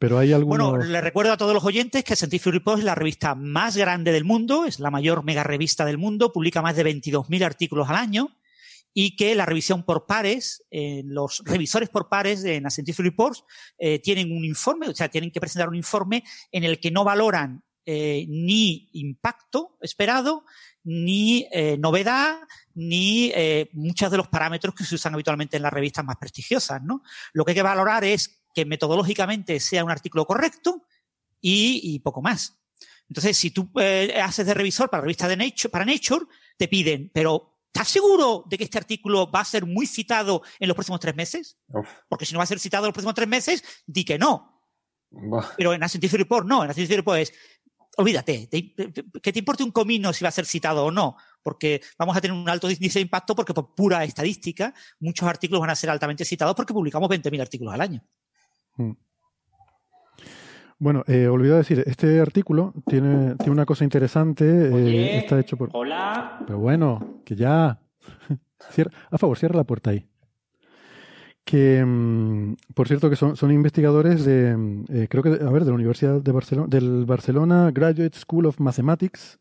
[0.02, 0.72] pero hay algunos...
[0.72, 4.12] Bueno, le recuerdo a todos los oyentes que Scientific Report es la revista más grande
[4.12, 7.98] del mundo, es la mayor mega revista del mundo, publica más de 22.000 artículos al
[7.98, 8.36] año
[8.96, 13.44] y que la revisión por pares, eh, los revisores por pares de la Scientific Reports
[13.78, 17.04] eh, tienen un informe, o sea, tienen que presentar un informe en el que no
[17.04, 20.46] valoran eh, ni impacto esperado,
[20.84, 22.40] ni eh, novedad,
[22.74, 23.32] ni
[23.74, 27.04] muchos de los parámetros que se usan habitualmente en las revistas más prestigiosas, ¿no?
[27.34, 30.86] Lo que hay que valorar es que metodológicamente sea un artículo correcto
[31.40, 32.60] y, y poco más.
[33.08, 36.26] Entonces, si tú eh, haces de revisor para la revista de Nature, para Nature,
[36.58, 40.68] te piden, pero ¿Estás seguro de que este artículo va a ser muy citado en
[40.68, 41.58] los próximos tres meses?
[42.10, 44.62] Porque si no va a ser citado en los próximos tres meses, di que no.
[45.56, 46.64] Pero en la Scientific Report no.
[46.64, 47.34] En la Scientific Report es,
[47.96, 52.18] olvídate, que te importe un comino si va a ser citado o no, porque vamos
[52.18, 55.76] a tener un alto índice de impacto porque por pura estadística muchos artículos van a
[55.76, 58.04] ser altamente citados porque publicamos 20.000 artículos al año.
[58.82, 58.96] Hmm.
[60.82, 64.46] Bueno, eh, olvidado decir, este artículo tiene, tiene una cosa interesante.
[64.46, 65.70] Eh, está hecho por.
[65.74, 66.40] Hola.
[66.48, 67.80] Pero bueno, que ya.
[69.12, 70.08] a favor, cierra la puerta ahí.
[71.46, 75.66] Que, mm, por cierto, que son, son investigadores de, mm, eh, creo que, a ver,
[75.66, 79.38] de la Universidad de Barcelona, del Barcelona Graduate School of Mathematics.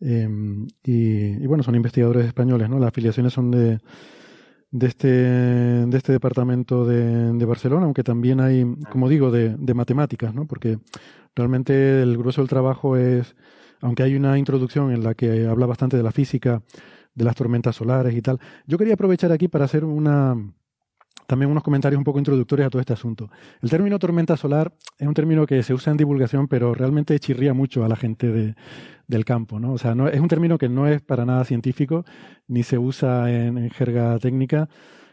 [0.00, 2.78] Em, y, y, bueno, son investigadores españoles, ¿no?
[2.78, 3.78] Las afiliaciones son de,
[4.70, 9.74] de este, de este departamento de, de Barcelona, aunque también hay, como digo, de, de
[9.74, 10.46] matemáticas, ¿no?
[10.46, 10.78] Porque
[11.34, 13.36] realmente el grueso del trabajo es,
[13.80, 16.62] aunque hay una introducción en la que habla bastante de la física,
[17.14, 20.36] de las tormentas solares y tal, yo quería aprovechar aquí para hacer una,
[21.28, 23.30] también unos comentarios un poco introductorios a todo este asunto.
[23.60, 27.52] El término tormenta solar es un término que se usa en divulgación, pero realmente chirría
[27.52, 28.54] mucho a la gente de,
[29.06, 29.74] del campo, ¿no?
[29.74, 32.06] O sea, no, es un término que no es para nada científico,
[32.46, 34.70] ni se usa en, jerga técnica.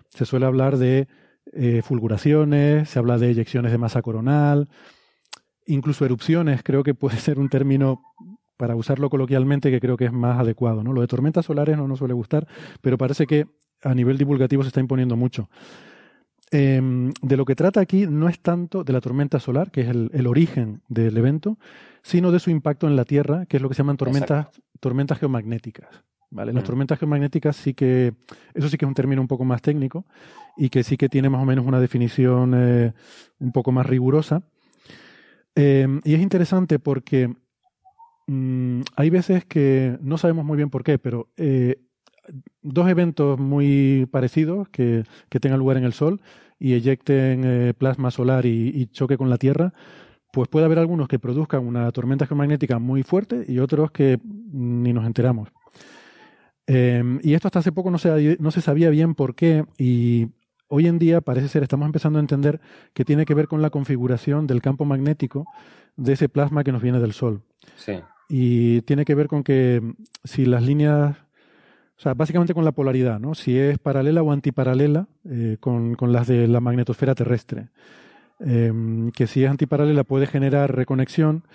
[0.07, 1.09] Se suele hablar de
[1.51, 4.69] eh, fulguraciones, se habla de eyecciones de masa coronal,
[5.65, 8.01] incluso erupciones, creo que puede ser un término
[8.55, 10.93] para usarlo coloquialmente que creo que es más adecuado, ¿no?
[10.93, 12.47] Lo de tormentas solares no nos suele gustar,
[12.79, 13.47] pero parece que
[13.83, 15.49] a nivel divulgativo se está imponiendo mucho.
[16.57, 19.89] Em, de lo que trata aquí no es tanto de la tormenta solar, que es
[19.89, 21.57] el, origen del evento,
[22.01, 24.47] sino de su impacto en la Tierra, que es lo que se llaman tormentas,
[24.79, 25.89] tormentas geomagnéticas.
[26.31, 26.53] ¿vale?
[26.53, 28.13] Las tormentas geomagnéticas sí que,
[28.53, 30.05] eso sí que es un término un poco más técnico
[30.55, 32.93] y que sí que tiene más o menos una definición eh,
[33.39, 34.43] un poco más rigurosa.
[35.55, 37.35] Em, y es interesante porque
[38.27, 41.81] mm, hay veces que no sabemos muy bien por qué, pero eh,
[42.61, 46.21] dos eventos muy parecidos que, que, tengan lugar en el Sol
[46.59, 49.73] y eyecten eh, plasma solar y, choque con la Tierra,
[50.31, 54.19] pues puede haber algunos que produzcan una tormenta geomagnética muy fuerte y otros que
[54.51, 55.49] ni nos enteramos.
[56.67, 60.27] Em, y esto hasta hace poco no se, no se sabía bien por qué y
[60.67, 62.59] hoy en día parece ser, estamos empezando a entender
[62.93, 65.45] que tiene que ver con la configuración del campo magnético
[65.95, 67.43] de ese plasma que nos viene del Sol.
[67.75, 67.93] Sí.
[68.27, 69.81] Y tiene que ver con que
[70.23, 71.17] si las líneas
[71.97, 73.35] o sea, básicamente con la polaridad, ¿no?
[73.35, 77.69] Si es paralela o antiparalela eh, con, con, las de la magnetosfera terrestre.
[78.39, 81.45] Em, que si es antiparalela puede generar reconexión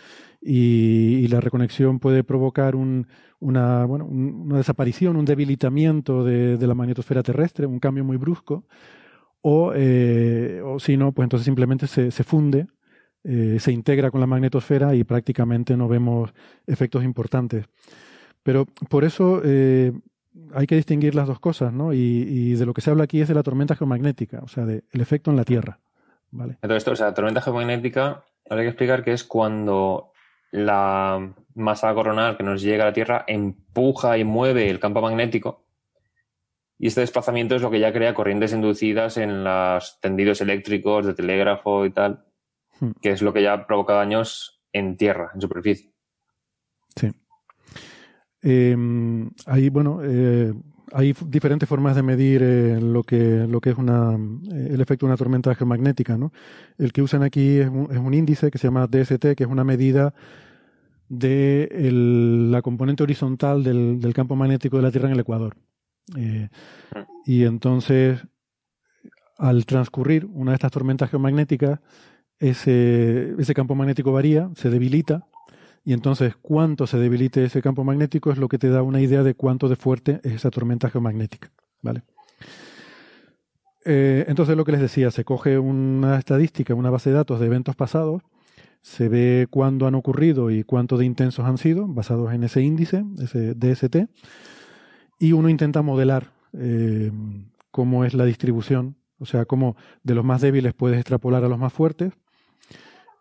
[0.40, 3.06] y, la reconexión puede provocar un,
[3.38, 8.64] una, bueno, una desaparición, un debilitamiento de, de, la magnetosfera terrestre, un cambio muy brusco.
[9.42, 12.66] O, eh, o si no, pues entonces simplemente se, se funde,
[13.24, 16.32] eh, se integra con la magnetosfera y prácticamente no vemos
[16.66, 17.66] efectos importantes.
[18.42, 19.42] Pero por eso
[20.54, 21.92] hay que distinguir las dos cosas, ¿no?
[21.92, 24.82] Y, de lo que se habla aquí es de la tormenta geomagnética, o sea, del
[24.92, 25.78] efecto en la Tierra.
[26.30, 26.58] ¿vale?
[26.62, 30.12] Entonces, o sea, la tormenta geomagnética, habría que explicar que es cuando
[30.50, 35.64] la masa coronal que nos llega a la Tierra empuja y mueve el campo magnético.
[36.78, 41.14] Y este desplazamiento es lo que ya crea corrientes inducidas en los tendidos eléctricos de
[41.14, 42.24] telégrafo y tal,
[42.80, 42.92] hmm.
[43.02, 45.92] que es lo que ya provoca daños en tierra, en superficie.
[46.96, 47.12] Sí.
[48.42, 48.76] Eh,
[49.46, 50.52] hay, bueno, eh,
[50.92, 55.06] hay diferentes formas de medir eh, lo, que, lo que es una, eh, el efecto
[55.06, 56.16] de una tormenta geomagnética.
[56.16, 56.32] ¿no?
[56.78, 59.48] El que usan aquí es un, es un índice que se llama DST, que es
[59.48, 60.14] una medida
[61.08, 61.68] de
[62.50, 65.56] la componente horizontal del, del, campo magnético de la Tierra en el Ecuador.
[67.26, 68.20] Y entonces,
[69.36, 71.80] al transcurrir una de estas tormentas geomagnéticas,
[72.38, 75.26] ese, ese campo magnético varía, se debilita
[75.84, 79.22] y entonces, cuánto se debilite ese campo magnético es lo que te da una idea
[79.22, 81.50] de cuánto de fuerte es esa tormenta geomagnética.
[81.80, 82.02] ¿vale?
[83.84, 87.46] Eh, entonces, lo que les decía, se coge una estadística, una base de datos de
[87.46, 88.22] eventos pasados,
[88.82, 93.04] se ve cuándo han ocurrido y cuánto de intensos han sido, basados en ese índice,
[93.22, 94.08] ese DST,
[95.18, 97.10] y uno intenta modelar eh,
[97.70, 101.58] cómo es la distribución, o sea, cómo de los más débiles puedes extrapolar a los
[101.58, 102.12] más fuertes,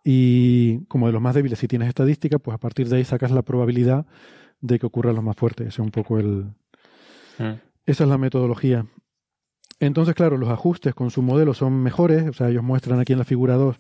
[0.04, 3.32] y como de los más débiles, si tienes estadística, pues a partir de ahí sacas
[3.32, 4.06] la probabilidad
[4.62, 5.68] de que ocurran los más fuertes.
[5.68, 6.46] Ese es un poco el.
[7.38, 7.60] Mm.
[7.86, 8.86] Esa es la metodología.
[9.80, 12.28] Entonces, claro, los ajustes con su modelo son mejores.
[12.28, 13.80] O sea, ellos muestran aquí en la figura 2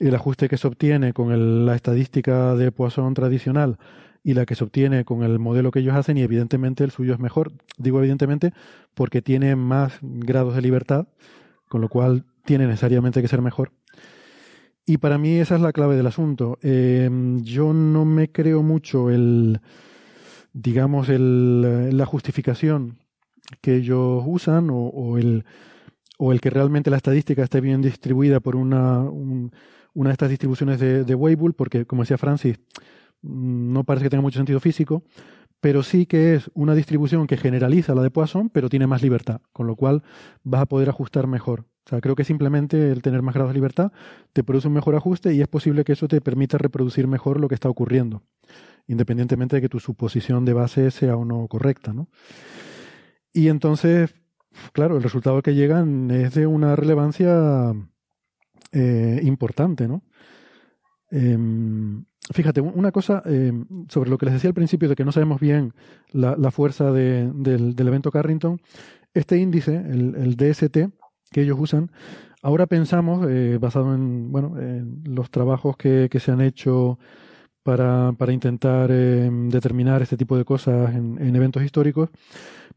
[0.00, 3.78] el ajuste que se obtiene con la estadística de Poisson tradicional
[4.24, 7.12] y la que se obtiene con el modelo que ellos hacen, y evidentemente el suyo
[7.12, 7.52] es mejor.
[7.76, 8.52] Digo evidentemente
[8.94, 11.08] porque tiene más grados de libertad,
[11.68, 13.72] con lo cual tiene necesariamente que ser mejor.
[14.84, 16.58] Y para mí esa es la clave del asunto.
[16.62, 19.60] Em, yo no me creo mucho el,
[20.52, 22.98] digamos, el, la justificación
[23.60, 25.44] que ellos usan o, el,
[26.18, 30.80] o el que realmente la estadística esté bien distribuida por una, una de estas distribuciones
[30.80, 32.58] de, de Weibull, porque, como decía Francis,
[33.22, 35.04] no parece que tenga mucho sentido físico,
[35.60, 39.40] pero sí que es una distribución que generaliza la de Poisson, pero tiene más libertad,
[39.52, 40.02] con lo cual
[40.42, 41.66] vas a poder ajustar mejor.
[41.84, 43.92] O sea, creo que simplemente el tener más grados de libertad
[44.32, 47.48] te produce un mejor ajuste y es posible que eso te permita reproducir mejor lo
[47.48, 48.22] que está ocurriendo,
[48.86, 52.08] independientemente de que tu suposición de base sea o no correcta, ¿no?
[53.32, 54.14] Y entonces,
[54.72, 57.72] claro, el resultado que llegan es de una relevancia
[58.70, 60.02] eh, importante, ¿no?
[61.10, 63.52] Em, fíjate, una cosa eh,
[63.88, 65.74] sobre lo que les decía al principio de que no sabemos bien
[66.10, 68.60] la, fuerza de, del, evento Carrington,
[69.12, 70.78] este índice, el, DST
[71.32, 71.90] que ellos usan,
[72.42, 76.98] ahora pensamos, eh, basado en, bueno, en los trabajos que, que se han hecho
[77.62, 82.10] para, para intentar eh, determinar este tipo de cosas en, en, eventos históricos,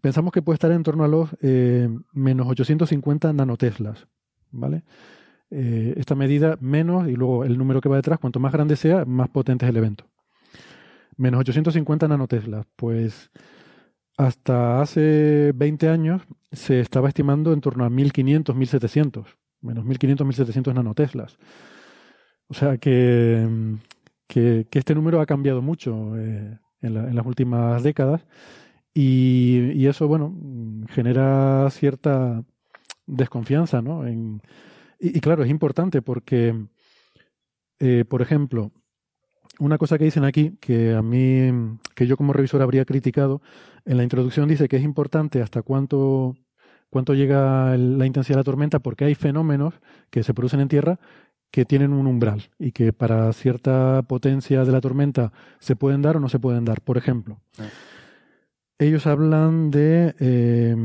[0.01, 4.07] pensamos que puede estar en torno a los eh, menos 850 nanoteslas,
[4.51, 4.83] ¿vale?
[5.51, 9.05] Eh, esta medida menos y luego el número que va detrás, cuanto más grande sea,
[9.05, 10.05] más potente es el evento.
[11.17, 13.31] Menos 850 nanoteslas, pues
[14.17, 20.73] hasta hace 20 años se estaba estimando en torno a 1500, 1700, menos 1500, 1700
[20.73, 21.37] nanoteslas.
[22.47, 23.77] O sea que,
[24.27, 28.25] que, este número ha cambiado mucho eh, en, la, en, las últimas décadas
[28.93, 30.33] y, eso, bueno,
[30.89, 32.43] genera cierta
[33.05, 34.07] desconfianza, ¿no?
[34.07, 34.41] En,
[34.99, 36.67] y, y, claro, es importante porque,
[37.79, 38.71] eh, por ejemplo,
[39.59, 43.41] una cosa que dicen aquí, que a mí, que yo como revisor habría criticado,
[43.85, 46.35] en la introducción dice que es importante hasta cuánto,
[46.89, 49.75] cuánto llega la intensidad de la tormenta, porque hay fenómenos
[50.09, 50.99] que se producen en tierra
[51.51, 56.17] que tienen un umbral y que para cierta potencia de la tormenta se pueden dar
[56.17, 56.81] o no se pueden dar.
[56.81, 57.69] Por ejemplo, ah.
[58.77, 60.75] ellos hablan de, eh,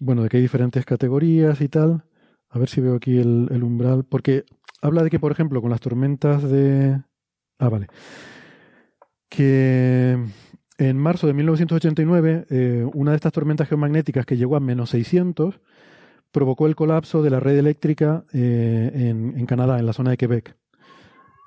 [0.00, 2.04] bueno, de que hay diferentes categorías y tal.
[2.50, 4.44] A ver si veo aquí el, el umbral, porque
[4.80, 7.02] habla de que, por ejemplo, con las tormentas de...
[7.58, 7.88] Ah, vale.
[9.28, 10.16] Que
[10.78, 15.60] en marzo de 1989, eh, una de estas tormentas geomagnéticas que llegó a menos 600
[16.30, 20.56] provocó el colapso de la red eléctrica eh, en, Canadá, en la zona de Quebec.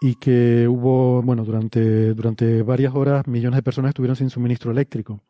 [0.02, 5.21] Y que hubo, bueno, durante, durante varias horas millones de personas estuvieron sin suministro eléctrico.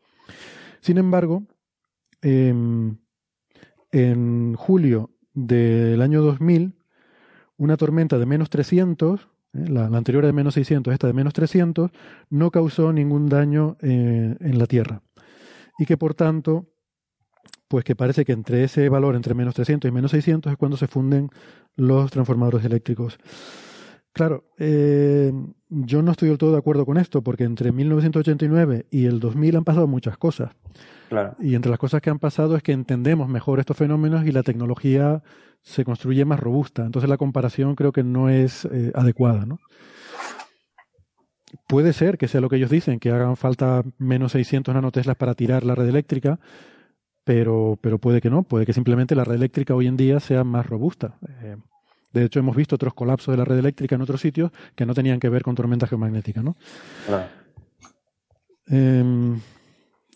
[0.80, 1.44] Sin embargo,
[2.22, 2.54] eh,
[3.92, 6.74] en julio del año 2000,
[7.58, 11.34] una tormenta de menos 300, eh, la, la, anterior de menos 600, esta de menos
[11.34, 11.92] 300,
[12.30, 15.02] no causó ningún daño eh, en la Tierra.
[15.78, 16.68] Y que por tanto,
[17.68, 20.78] pues que parece que entre ese valor, entre menos 300 y menos 600, es cuando
[20.78, 21.30] se funden
[21.76, 23.18] los transformadores eléctricos.
[24.14, 25.32] Claro, eh,
[25.70, 29.56] yo no estoy del todo de acuerdo con esto, porque entre 1989 y el 2000
[29.56, 30.52] han pasado muchas cosas.
[31.08, 31.36] Claro.
[31.40, 34.44] Y entre las cosas que han pasado es que entendemos mejor estos fenómenos y la
[34.44, 35.24] tecnología
[35.62, 36.86] se construye más robusta.
[36.86, 39.60] Entonces la comparación creo que no es eh, adecuada, ¿no?
[41.68, 45.36] Puede ser que sea lo que ellos dicen, que hagan falta menos 600 nanoteslas para
[45.36, 46.40] tirar la red eléctrica,
[47.24, 50.44] pero, pero puede que no, puede que simplemente la red eléctrica hoy en día sea
[50.44, 51.18] más robusta.
[51.42, 51.58] Eh,
[52.14, 54.94] de hecho, hemos visto otros colapsos de la red eléctrica en otros sitios que no
[54.94, 56.56] tenían que ver con tormentas geomagnéticas, ¿no?
[57.06, 57.28] Claro.
[58.70, 59.36] Eh,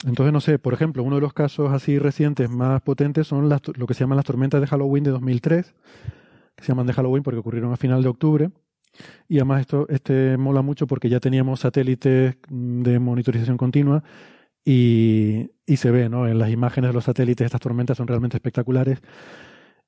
[0.04, 3.62] entonces, no sé, por ejemplo, uno de los casos así recientes más potentes son las,
[3.78, 5.74] lo que se llaman las tormentas de Halloween de 2003,
[6.56, 8.50] que se llaman de Halloween porque ocurrieron a final de octubre.
[9.28, 14.04] Y además esto este mola mucho porque ya teníamos satélites de monitorización continua
[14.64, 16.28] y, y se ve, ¿no?
[16.28, 19.02] En las imágenes de los satélites estas tormentas son realmente espectaculares.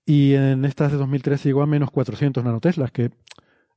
[0.06, 3.12] Y en estas de 2003 llegó a menos 400 nanoteslas, que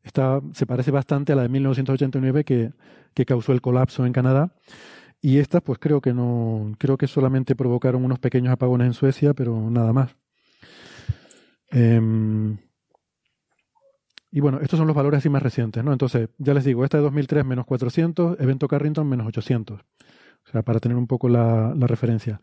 [0.05, 2.73] está, se parece bastante a la de 1989 que,
[3.15, 4.53] que causó el colapso en Canadá.
[5.23, 9.35] Y estas, pues creo que no, creo que solamente provocaron unos pequeños apagones en Suecia,
[9.35, 10.17] pero nada más.
[11.73, 12.01] Eh,
[14.33, 15.93] y bueno, estos son los valores así más recientes, ¿no?
[15.93, 19.81] Entonces, ya les digo, esta de 2003 menos 400, evento Carrington menos 800.
[19.81, 22.41] O sea, para tener un poco la, referencia.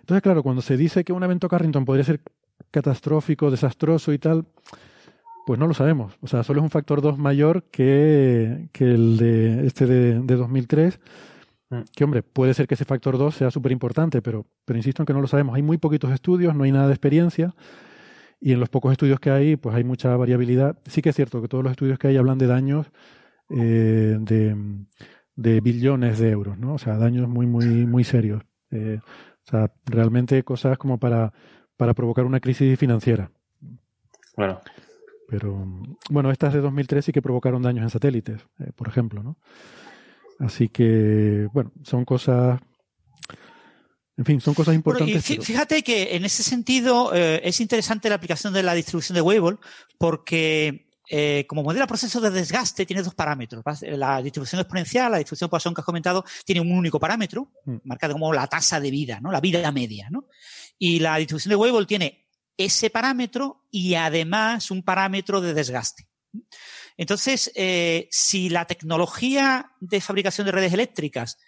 [0.00, 2.20] Entonces, claro, cuando se dice que un evento Carrington podría ser
[2.70, 4.46] catastrófico, desastroso y tal,
[5.46, 6.14] pues no lo sabemos.
[6.20, 10.36] O sea, solo es un factor 2 mayor que, que el de este de, de
[10.36, 11.33] 2003 Mm.
[11.94, 15.06] Que hombre, puede ser que ese factor 2 sea súper importante, pero, pero insisto en
[15.06, 15.54] que no lo sabemos.
[15.56, 17.54] Hay muy poquitos estudios, no hay nada de experiencia.
[18.40, 20.78] Y en los pocos estudios que hay, pues hay mucha variabilidad.
[20.86, 22.90] Sí que es cierto que todos los estudios que hay hablan de daños
[23.50, 24.56] eh, de,
[25.36, 26.74] de, billones de euros, ¿no?
[26.74, 28.42] O sea, daños muy, muy, muy serios.
[28.70, 31.32] Eh, o sea, realmente cosas como para,
[31.76, 33.30] para provocar una crisis financiera.
[34.36, 34.60] Bueno.
[35.28, 35.66] Pero,
[36.10, 39.38] bueno, estas de 2003 sí que provocaron daños en satélites, eh, por ejemplo, ¿no?
[40.40, 42.60] Así que, bueno, son cosas.
[44.16, 45.26] En fin, son cosas importantes.
[45.26, 45.84] Bueno, y fíjate pero...
[45.84, 49.58] que en ese sentido eh, es interesante la aplicación de la distribución de Weibull
[49.98, 53.62] porque eh, como modela proceso de desgaste tiene dos parámetros.
[53.82, 57.76] La distribución exponencial, la distribución Poisson que has comentado, tiene un único parámetro, mm.
[57.84, 59.30] marcado como la tasa de vida, ¿no?
[59.30, 60.28] La vida media, ¿no?
[60.78, 66.06] Y la distribución de Weibull tiene ese parámetro y además un parámetro de desgaste.
[66.96, 71.38] Entonces, eh, si la tecnología de fabricación de redes eléctricas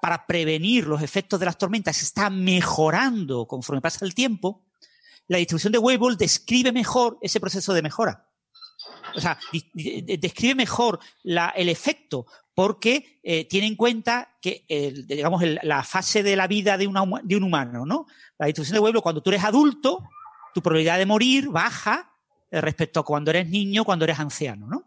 [0.00, 4.66] para prevenir los efectos de las tormentas está mejorando conforme pasa el tiempo,
[5.26, 8.26] la distribución de Weibull describe mejor ese proceso de mejora.
[9.14, 9.38] o sea,
[9.72, 14.64] describe mejor el efecto porque eh, tiene en cuenta que,
[15.06, 16.88] digamos, la fase de la vida de,
[17.22, 18.06] de un humano, ¿no?
[18.38, 20.02] La distribución de Weibel, cuando tú eres adulto,
[20.52, 22.12] tu probabilidad de morir baja
[22.50, 24.84] eh, respecto a cuando eres niño, cuando eres anciano, ¿no?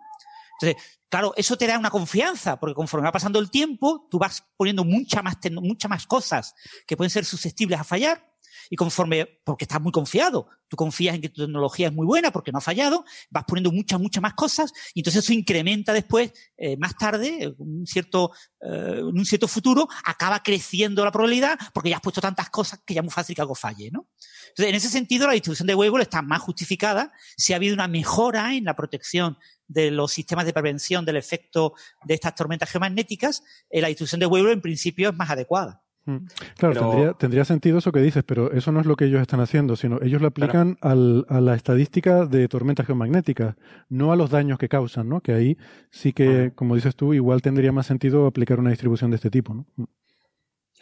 [0.64, 4.43] Entonces, claro, eso te da una confianza, porque conforme va pasando el tiempo, tú vas
[4.55, 6.55] poniendo muchas más, muchas más cosas
[6.88, 8.34] que pueden ser susceptibles a fallar,
[8.70, 12.32] y conforme, porque estás muy confiado, tú confías en que tu tecnología es muy buena
[12.32, 16.32] porque no ha fallado, vas poniendo muchas, muchas más cosas y entonces eso incrementa después,
[16.57, 21.89] eh, más tarde, en un cierto, eh, un cierto futuro, acaba creciendo la probabilidad porque
[21.89, 24.07] ya has puesto tantas cosas que ya es muy fácil que algo falle, ¿no?
[24.49, 27.88] Entonces, en ese sentido, la distribución de Weibull está más justificada si ha habido una
[27.88, 29.38] mejora en la protección
[29.74, 34.26] de los sistemas de prevención del efecto de estas tormentas geomagnéticas, eh, la distribución de
[34.28, 35.84] Weibull en principio es más adecuada.
[36.05, 36.17] Mm.
[36.57, 39.78] Claro, tendría, sentido eso que dices, pero eso no es lo que ellos están haciendo,
[39.78, 43.55] sino ellos lo aplican a la estadística de tormentas geomagnéticas,
[43.88, 45.21] no a los daños que causan, ¿no?
[45.21, 45.57] Que ahí
[45.91, 49.53] sí que, como dices tú, igual tendría más sentido aplicar una distribución de este tipo,
[49.53, 49.65] ¿no?
[49.78, 49.84] Mm.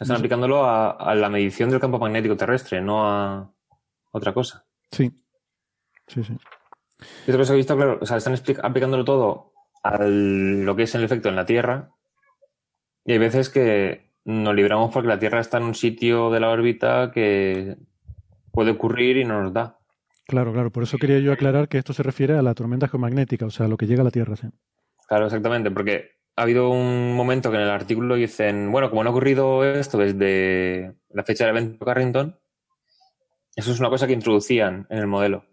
[0.00, 3.52] Están aplicándolo a, la medición del campo magnético terrestre, no a
[4.10, 4.64] otra cosa.
[4.90, 5.12] Sí,
[6.08, 6.36] sí, sí.
[7.26, 10.84] Y otra cosa que he visto, claro, o sea, están aplicándolo todo a lo que
[10.84, 11.90] es el efecto en la Tierra,
[13.04, 16.50] y hay veces que nos libramos porque la Tierra está en un sitio de la
[16.50, 17.76] órbita que
[18.52, 19.78] puede ocurrir y no nos da.
[20.26, 20.70] Claro, claro.
[20.70, 23.66] Por eso quería yo aclarar que esto se refiere a la tormenta geomagnética, o sea,
[23.66, 24.46] a lo que llega a la Tierra, sí.
[25.08, 29.10] Claro, exactamente, porque ha habido un momento que en el artículo dicen, bueno, como no
[29.10, 32.38] ha ocurrido esto desde la fecha del evento Carrington,
[33.54, 35.44] eso es una cosa que introducían en el modelo.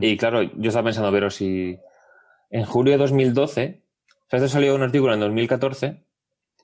[0.00, 1.78] Y claro, yo estaba pensando, pero si
[2.50, 6.02] en julio de 2012, o sea, esto salió un artículo en 2014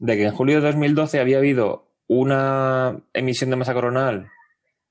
[0.00, 4.30] de que en julio de 2012 había habido una emisión de masa coronal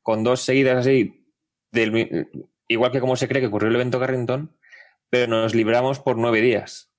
[0.01, 1.27] con dos seguidas así,
[1.71, 2.29] del,
[2.67, 4.55] igual que como se cree que ocurrió el evento Carrington,
[5.09, 6.91] pero nos libramos por nueve días.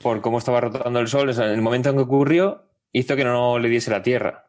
[0.00, 3.58] Por cómo estaba rotando el Sol, en el momento en que ocurrió, hizo que no
[3.58, 4.43] le diese la Tierra.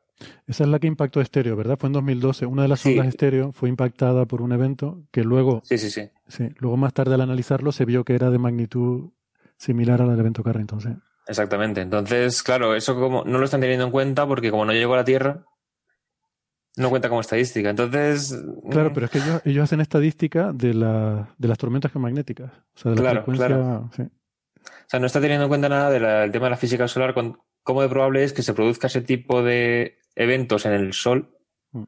[0.48, 1.78] Esa es la que impactó estéreo, ¿verdad?
[1.78, 2.46] Fue en 2012.
[2.46, 5.62] Una de las ondas estéreo fue impactada por un evento que luego.
[5.66, 6.10] Sí, sí, sí.
[6.28, 9.12] Sí, luego más tarde al analizarlo se vio que era de magnitud
[9.58, 10.82] similar al evento Carrington.
[10.82, 10.90] ¿sí?
[11.28, 11.82] Exactamente.
[11.82, 14.98] Entonces, claro, eso como no lo están teniendo en cuenta porque como no llegó a
[14.98, 15.46] la Tierra,
[16.78, 17.70] no cuenta como estadística.
[17.70, 18.38] Entonces.
[18.70, 22.52] Claro, pero es que ellos, hacen estadística de, la, de las tormentas geomagnéticas.
[22.76, 23.58] O sea, de la frecuencia.
[23.58, 27.40] O sea, no está teniendo en cuenta nada del tema de la física solar, con,
[27.64, 31.38] cómo de probable es que se produzca ese tipo de eventos en el Sol,
[31.72, 31.84] mm.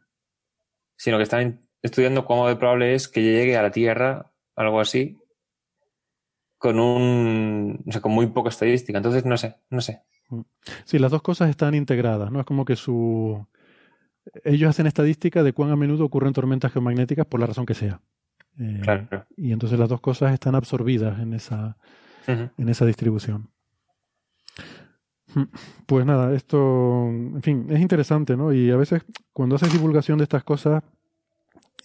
[0.95, 5.17] sino que están estudiando cómo de probable es que llegue a la Tierra, algo así,
[6.57, 8.97] con un, o sea, con muy poca estadística.
[8.97, 10.03] Entonces, no sé, no sé.
[10.29, 10.41] Mm.
[10.85, 12.39] Sí, las dos cosas están integradas, ¿no?
[12.39, 13.45] Es como que su...
[14.43, 18.01] Ellos hacen estadística de cuán a menudo ocurren tormentas geomagnéticas por la razón que sea.
[18.59, 21.77] Eh, claro, Y entonces las dos cosas están absorbidas en esa,
[22.27, 23.51] en esa distribución.
[25.37, 25.43] Mm.
[25.85, 28.51] Pues nada, esto, en fin, es interesante, ¿no?
[28.51, 30.83] Y a veces cuando haces divulgación de estas cosas,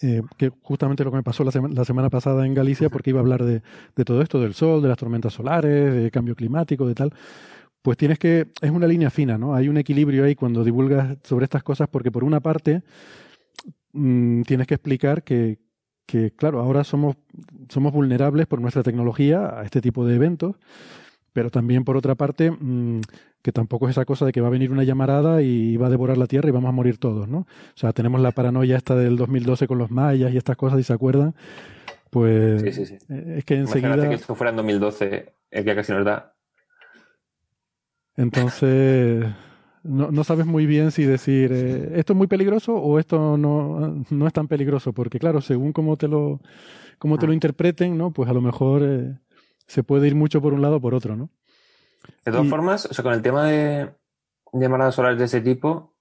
[0.00, 3.20] eh, que justamente lo que me pasó la, la, semana pasada en Galicia, porque iba
[3.20, 3.62] a hablar de,
[3.94, 7.12] de, todo esto, del sol, de las tormentas solares, de cambio climático, de tal,
[7.82, 9.55] pues tienes que, es una línea fina, ¿no?
[9.55, 12.82] Hay un equilibrio ahí cuando divulgas sobre estas cosas, porque por una parte
[13.92, 15.59] mmm, tienes que explicar que,
[16.07, 17.16] que, claro, ahora somos,
[17.68, 20.57] somos vulnerables por nuestra tecnología a este tipo de eventos,
[21.32, 23.00] pero también por otra parte, mmm,
[23.43, 25.90] que tampoco es esa cosa de que va a venir una llamarada y va a
[25.90, 27.38] devorar la Tierra y vamos a morir todos, ¿no?
[27.38, 30.84] O sea, tenemos la paranoia esta del 2012 con los mayas y estas cosas, y
[30.84, 31.34] se acuerdan,
[32.11, 32.99] pues sí, sí, sí.
[33.09, 33.88] Eh, es que enseguida...
[33.88, 36.34] Imagínate que esto fuera en 2012, el que casi nos da.
[38.16, 39.24] Entonces,
[39.82, 44.05] no, no sabes muy bien si decir, eh, ¿esto es muy peligroso o esto no,
[44.09, 44.93] no es tan peligroso?
[44.93, 46.40] Porque claro, según cómo te lo,
[46.99, 47.34] cómo te lo ah.
[47.34, 48.12] interpreten, ¿no?
[48.12, 49.18] Pues a lo mejor eh,
[49.66, 51.30] se puede ir mucho por un lado o por otro, ¿no?
[52.24, 53.94] De todas formas, o sea, con el tema de
[54.53, 55.94] llamadas solares de ese tipo,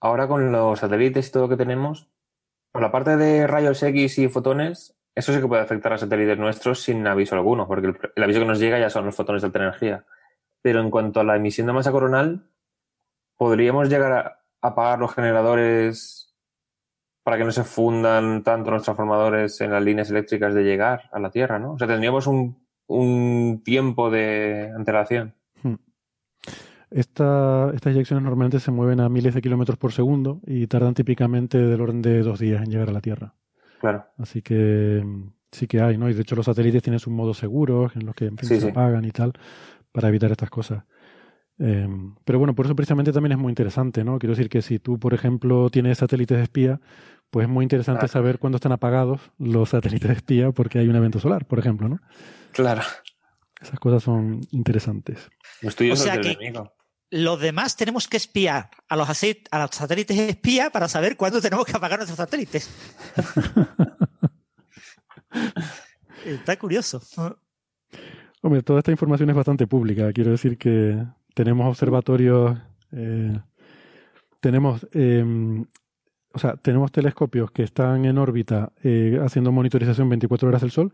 [0.00, 2.08] ahora con los satélites y todo lo que tenemos,
[2.72, 6.38] por la parte de rayos X y fotones, eso sí que puede afectar a satélites
[6.38, 9.46] nuestros sin aviso alguno, porque el, aviso que nos llega ya son los fotones de
[9.46, 10.04] alta energía.
[10.62, 12.48] Pero en cuanto a la emisión de masa coronal,
[13.36, 16.36] podríamos llegar a apagar los generadores
[17.22, 21.18] para que no se fundan tanto los transformadores en las líneas eléctricas de llegar a
[21.18, 21.72] la Tierra, ¿no?
[21.72, 25.34] O sea, tendríamos un, un tiempo de antelación.
[26.90, 31.58] Esta, estas inyecciones normalmente se mueven a miles de kilómetros por segundo y tardan típicamente
[31.58, 33.34] del orden de dos días en llegar a la Tierra.
[33.80, 34.06] Claro.
[34.16, 35.04] Así que
[35.52, 36.08] sí que hay, ¿no?
[36.08, 39.10] Y de hecho los satélites tienen sus modos seguros en los que se apagan y
[39.10, 39.32] tal
[39.92, 40.84] para evitar estas cosas.
[41.58, 41.88] Eh,
[42.24, 44.18] pero bueno, por eso precisamente también es muy interesante, ¿no?
[44.18, 46.80] Quiero decir que si tú, por ejemplo, tienes satélites de espía,
[47.30, 48.12] pues es muy interesante Claro.
[48.12, 51.88] saber cuándo están apagados los satélites de espía porque hay un evento solar, por ejemplo,
[51.88, 52.00] ¿no?
[52.52, 52.80] Claro.
[53.60, 55.28] Esas cosas son interesantes.
[55.62, 56.72] O sea que- enemigo.
[57.10, 61.64] Los demás tenemos que espiar a los, a los satélites espía para saber cuándo tenemos
[61.64, 62.68] que apagar nuestros satélites.
[66.24, 67.00] Está curioso.
[68.42, 70.12] Hombre, toda esta información es bastante pública.
[70.12, 71.02] Quiero decir que
[71.34, 72.58] tenemos observatorios,
[72.92, 73.38] eh,
[74.40, 75.24] tenemos, eh,
[76.32, 80.92] o sea, tenemos telescopios que están en órbita eh, haciendo monitorización 24 horas del Sol.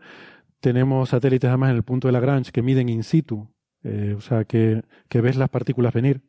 [0.65, 3.47] Tenemos satélites además en el punto de Lagrange que miden in situ,
[3.83, 6.21] eh, o sea, que, que ves las partículas venir.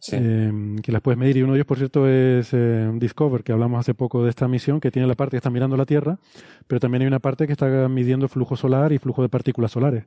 [0.00, 0.16] Sí.
[0.18, 0.52] eh,
[0.82, 1.36] que las puedes medir.
[1.36, 4.48] Y uno de ellos, por cierto, es eh, Discover, que hablamos hace poco de esta
[4.48, 6.18] misión, que tiene la parte que está mirando la Tierra,
[6.66, 10.04] pero también hay una parte que está midiendo flujo solar y flujo de partículas solares.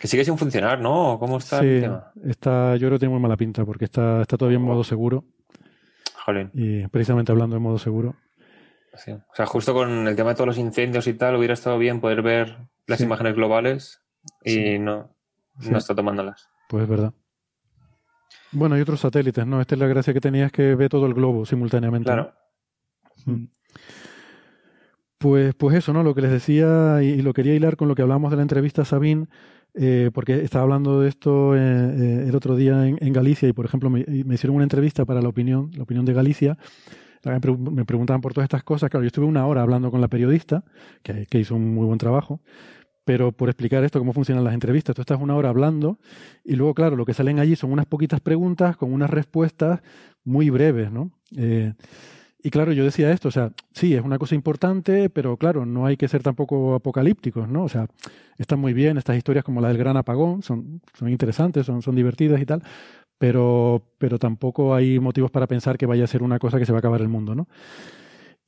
[0.00, 1.18] Que sigue sin funcionar, ¿no?
[1.20, 2.12] ¿Cómo está sí, el tema?
[2.24, 5.26] está, yo creo que tiene muy mala pinta, porque está, está todavía en modo seguro,
[6.24, 6.50] Jolín.
[6.54, 8.16] y precisamente hablando de modo seguro.
[8.94, 9.12] Sí.
[9.12, 12.00] O sea, justo con el tema de todos los incendios y tal, hubiera estado bien
[12.00, 13.04] poder ver las Sí.
[13.04, 14.02] imágenes globales
[14.44, 14.78] y Sí.
[14.78, 15.14] no,
[15.70, 16.48] no está tomándolas.
[16.68, 17.12] Pues es verdad.
[18.52, 19.60] Bueno, hay otros satélites, ¿no?
[19.60, 22.10] Esta es la gracia que tenía, es que ve todo el globo simultáneamente.
[22.14, 22.32] ¿no?
[23.24, 23.46] Claro.
[25.18, 26.02] Pues, pues eso, ¿no?
[26.02, 28.42] Lo que les decía, y, y lo quería hilar con lo que hablamos de la
[28.42, 29.26] entrevista a Sabine,
[29.74, 33.52] eh, porque estaba hablando de esto eh, eh, el otro día en, en Galicia y,
[33.52, 36.56] por ejemplo, me, y me hicieron una entrevista para la opinión, la opinión de Galicia.
[37.24, 38.90] Me, pre- me preguntaban por todas estas cosas.
[38.90, 40.64] Claro, yo estuve una hora hablando con la periodista,
[41.02, 42.40] que, que hizo un muy buen trabajo,
[43.04, 44.94] pero por explicar esto, cómo funcionan las entrevistas.
[44.94, 45.98] Tú estás una hora hablando
[46.44, 49.80] y luego, claro, lo que salen allí son unas poquitas preguntas con unas respuestas
[50.24, 51.10] muy breves, ¿no?
[51.36, 51.74] Eh,
[52.42, 55.84] y claro, yo decía esto, o sea, sí, es una cosa importante, pero claro, no
[55.84, 57.64] hay que ser tampoco apocalípticos, ¿no?
[57.64, 57.86] O sea,
[58.38, 61.94] están muy bien estas historias como la del gran apagón, son, son interesantes, son, son
[61.96, 62.62] divertidas y tal,
[63.20, 66.72] pero, pero tampoco hay motivos para pensar que vaya a ser una cosa que se
[66.72, 67.46] va a acabar el mundo, ¿no?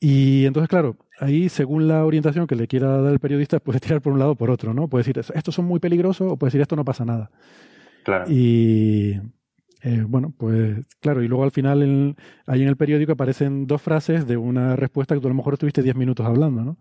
[0.00, 4.00] Y entonces, claro, ahí según la orientación que le quiera dar el periodista, puede tirar
[4.00, 4.88] por un lado o por otro, ¿no?
[4.88, 7.30] Puede decir, estos son muy peligrosos o puede decir, esto no pasa nada.
[8.02, 8.24] Claro.
[8.30, 9.12] Y
[9.82, 12.16] eh, bueno, pues claro, y luego al final en-
[12.46, 15.54] ahí en el periódico aparecen dos frases de una respuesta que tú a lo mejor
[15.54, 16.78] estuviste 10 minutos hablando, ¿no?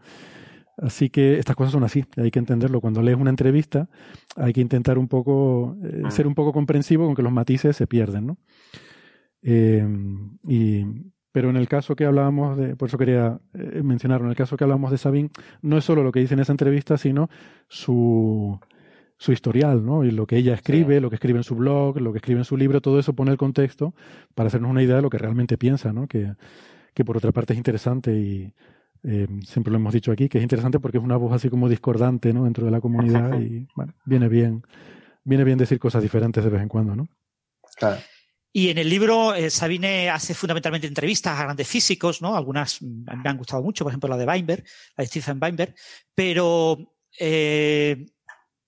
[0.81, 2.81] Así que estas cosas son así, hay que entenderlo.
[2.81, 3.87] Cuando lees una entrevista
[4.35, 6.11] hay que intentar un poco, eh, Mm.
[6.11, 8.37] ser un poco comprensivo con que los matices se pierden, ¿no?
[9.43, 9.87] Eh,
[10.47, 10.85] y,
[11.31, 14.57] pero en el caso que hablábamos de, por eso quería eh, mencionarlo, en el caso
[14.57, 15.29] que hablábamos de Sabine,
[15.61, 17.29] no es solo lo que dice en esa entrevista, sino
[17.67, 18.59] su,
[19.17, 20.03] su historial, ¿no?
[20.03, 22.45] Y lo que ella escribe, lo que escribe en su blog, lo que escribe en
[22.45, 23.93] su libro, todo eso pone el contexto
[24.35, 26.07] para hacernos una idea de lo que realmente piensa, ¿no?
[26.07, 26.33] Que,
[26.93, 28.53] que por otra parte es interesante y
[29.03, 31.69] eh, siempre lo hemos dicho aquí, que es interesante porque es una voz así como
[31.69, 32.43] discordante, ¿no?
[32.43, 34.63] Dentro de la comunidad y, bueno, viene bien,
[35.23, 37.09] viene bien decir cosas diferentes de vez en cuando, ¿no?
[37.77, 37.99] Claro.
[38.53, 42.35] Y en el libro, eh, Sabine hace fundamentalmente entrevistas a grandes físicos, ¿no?
[42.35, 44.63] Algunas me han gustado mucho, por ejemplo la de Weinberg,
[44.97, 45.73] la de Stephen Weinberg,
[46.13, 46.77] pero
[47.17, 48.05] eh,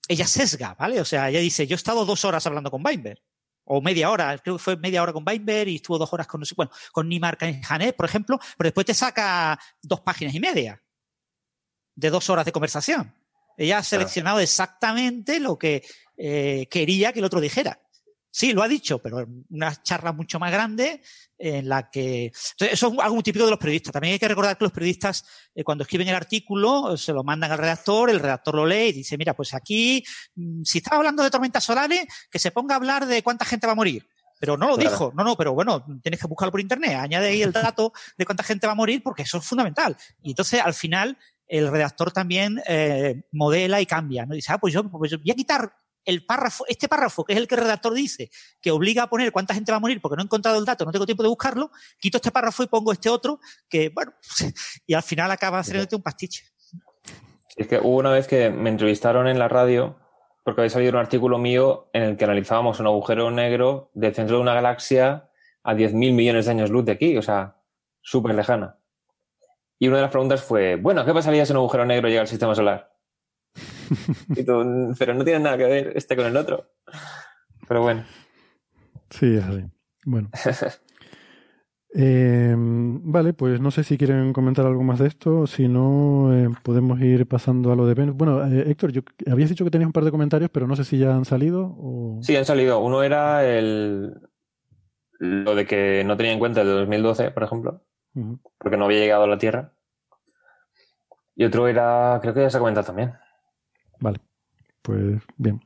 [0.08, 1.02] ella sesga, ¿vale?
[1.02, 3.20] O sea, ella dice, yo he estado dos horas hablando con Weinberg,
[3.66, 6.40] o media hora, creo que fue media hora con Weinberg y estuvo dos horas con,
[6.40, 10.40] no sé, bueno, con Nimar Janet, por ejemplo, pero después te saca dos páginas y
[10.40, 10.82] media
[11.96, 13.14] de dos horas de conversación.
[13.58, 15.86] Ella ha seleccionado exactamente lo que
[16.18, 17.80] eh, quería que el otro dijera.
[18.36, 21.04] Sí, lo ha dicho, pero en una charla mucho más grande
[21.38, 22.26] en la que...
[22.26, 23.94] Entonces, eso es algo muy típico de los periodistas.
[23.94, 25.24] También hay que recordar que los periodistas,
[25.54, 28.88] eh, cuando escriben el artículo, eh, se lo mandan al redactor, el redactor lo lee
[28.88, 30.04] y dice, mira, pues aquí,
[30.34, 33.68] mm, si estaba hablando de tormentas solares, que se ponga a hablar de cuánta gente
[33.68, 34.08] va a morir.
[34.40, 34.90] Pero no lo Claro.
[34.90, 38.26] dijo, no, no, pero bueno, tienes que buscarlo por internet, añade ahí el dato de
[38.26, 39.96] cuánta gente va a morir porque eso es fundamental.
[40.24, 44.34] Y entonces, al final, el redactor también eh, modela y cambia, ¿no?
[44.34, 45.72] Dice, ah, pues yo, pues yo voy a quitar
[46.06, 48.30] el párrafo, este párrafo, que es el que el redactor dice,
[48.62, 50.86] que obliga a poner cuánta gente va a morir porque no he encontrado el dato,
[50.86, 53.40] no tengo tiempo de buscarlo, quito este párrafo y pongo este otro,
[53.70, 54.14] que bueno,
[54.86, 56.46] y al final acaba haciéndote un pastiche.
[57.56, 60.00] Es que hubo una vez que me entrevistaron en la radio
[60.44, 64.38] porque había salido un artículo mío en el que analizábamos un agujero negro del centro
[64.38, 65.30] de una galaxia
[65.64, 67.56] a 10.000 millones de años luz de aquí, o sea,
[68.02, 68.78] súper lejana.
[69.80, 72.28] Y una de las preguntas fue, bueno, ¿qué pasaría si un agujero negro llega al
[72.28, 72.93] sistema solar?
[74.30, 76.72] Y tú, pero no tiene nada que ver este con el otro.
[77.68, 78.04] Pero bueno,
[79.14, 79.64] Sí, es así.
[80.06, 80.30] Bueno.
[81.96, 85.46] Eh, vale, pues no sé si quieren comentar algo más de esto.
[85.46, 88.16] Si no, eh, podemos ir pasando a lo de Venus.
[88.16, 90.86] Bueno, eh, Héctor, yo, habías dicho que tenías un par de comentarios, pero no sé
[90.86, 92.18] si ya han salido o...
[92.24, 92.80] sí, han salido.
[92.80, 94.12] Uno era el
[95.20, 97.84] lo de que no tenía en cuenta el de 2012, por ejemplo,
[98.58, 99.76] porque no había llegado a la Tierra.
[101.36, 103.14] Y otro era, creo que ya se ha comentado también.
[104.04, 104.20] Vale,
[104.82, 105.62] pues bien.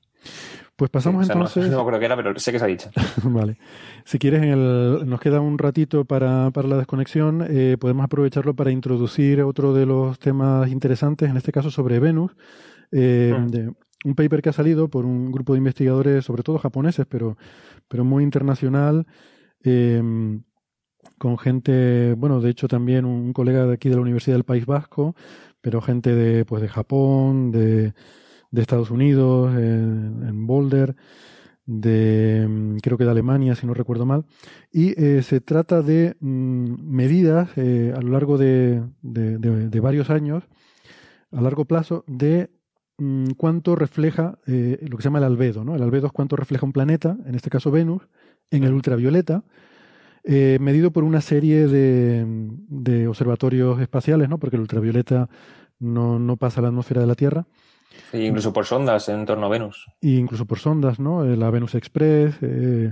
[0.76, 1.72] Pues pasamos O sea, no- entonces.
[1.72, 2.90] No, acuerdo qué era, pero sé que se ha dicho.
[3.24, 3.58] Vale.
[4.06, 7.44] Si quieres, en el, nos queda un ratito para, para la desconexión.
[7.50, 12.36] eh, podemos aprovecharlo para introducir otro de los temas interesantes, en este caso sobre Venus.
[12.92, 13.48] eh, Mm.
[13.48, 13.72] de
[14.06, 17.38] un paper que ha salido por un grupo de investigadores, sobre todo japoneses, pero,
[17.90, 19.06] pero muy internacional,
[19.64, 20.02] eh,
[21.18, 24.66] con gente, bueno, de hecho también un colega de aquí de la Universidad del País
[24.66, 25.16] Vasco,
[25.62, 27.94] pero gente de, pues, de Japón, de,
[28.52, 30.96] de Estados Unidos, en, en Boulder,
[31.66, 34.26] de mm, creo que de Alemania, si no recuerdo mal,
[34.72, 39.80] y eh, se trata de mm, medidas eh, a lo largo de, de- de- de
[39.80, 40.44] varios años,
[41.32, 42.50] a largo plazo, de
[42.98, 45.76] mm, cuánto refleja eh, lo que se llama el albedo, ¿no?
[45.76, 48.04] El albedo es cuánto refleja un planeta, en este caso Venus,
[48.52, 49.44] en el ultravioleta,
[50.24, 54.40] eh, medido por una serie de, de observatorios espaciales, ¿no?
[54.40, 55.30] Porque el ultravioleta
[55.80, 57.46] no, no pasa a la atmósfera de la Tierra
[58.14, 59.86] E incluso por sondas en torno a Venus.
[60.02, 61.24] e incluso por sondas, ¿no?
[61.26, 62.92] Eh, La Venus Express eh,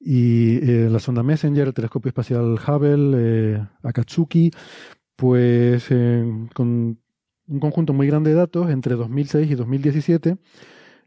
[0.00, 4.50] y eh, la sonda Messenger, el telescopio espacial Hubble, eh, Akatsuki,
[5.16, 5.88] pues
[6.54, 6.98] con
[7.48, 10.36] un conjunto muy grande de datos entre 2006 y 2017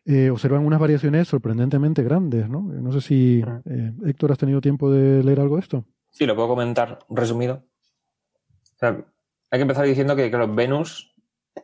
[0.05, 2.62] eh, observan unas variaciones sorprendentemente grandes, ¿no?
[2.62, 5.86] No sé si eh, Héctor has tenido tiempo de leer algo de esto.
[6.09, 7.64] Sí, lo puedo comentar resumido.
[8.76, 9.05] O sea,
[9.51, 11.11] hay que empezar diciendo que, claro, Venus,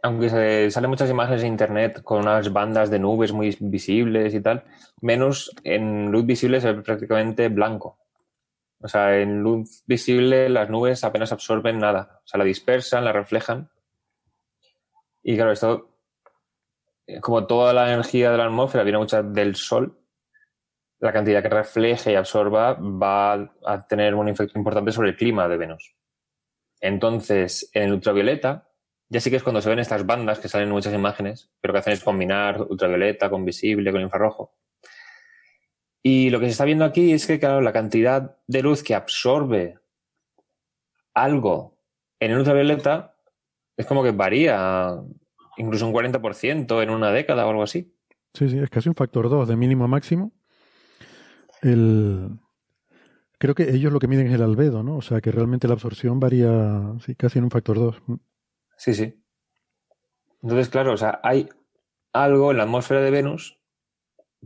[0.01, 4.63] aunque salen muchas imágenes en internet con unas bandas de nubes muy visibles y tal,
[5.01, 7.97] Venus en luz visible se ve prácticamente blanco.
[8.79, 12.21] O sea, en luz visible las nubes apenas absorben nada.
[12.23, 13.69] O sea, la dispersan, la reflejan.
[15.23, 15.89] Y claro, esto,
[17.07, 19.97] eh, como toda la energía de la atmósfera viene mucha del Sol,
[20.99, 23.33] la cantidad que refleje y absorba va
[23.65, 25.95] a tener un efecto importante sobre el clima de Venus.
[26.79, 28.67] Entonces, en el ultravioleta,
[29.09, 31.73] ya sí que es cuando se ven estas bandas que salen en muchas imágenes, pero
[31.73, 34.53] que hacen es combinar ultravioleta con visible, con infrarrojo.
[36.03, 38.95] Y lo que se está viendo aquí es que, claro, la cantidad de luz que
[38.95, 39.79] absorbe
[41.13, 41.77] algo
[42.19, 43.15] en el ultravioleta
[43.75, 44.95] es como que varía
[45.57, 47.93] incluso un 40% en una década o algo así.
[48.33, 50.31] Sí, sí, es casi un factor 2 de mínimo a máximo.
[51.61, 52.39] El...
[53.39, 54.97] Creo que ellos lo que miden es el albedo, ¿no?
[54.97, 58.01] O sea, que realmente la absorción varía sí, casi en un factor 2.
[58.77, 59.13] Sí, sí.
[60.41, 61.49] Entonces, claro, o sea, hay
[62.13, 63.59] algo en la atmósfera de Venus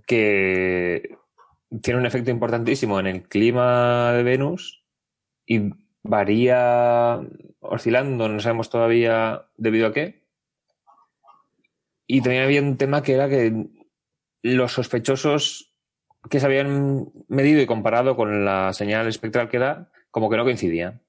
[0.08, 1.18] que
[1.82, 4.84] tiene un efecto importantísimo en el clima de Venus
[5.46, 5.72] y
[6.04, 7.20] varía
[7.60, 10.24] oscilando, no sabemos todavía debido a qué.
[12.08, 13.68] Y también había un tema que era que
[14.42, 15.74] los sospechosos
[16.30, 20.44] que se habían medido y comparado con la señal espectral que da, como que no
[20.44, 21.02] coincidían.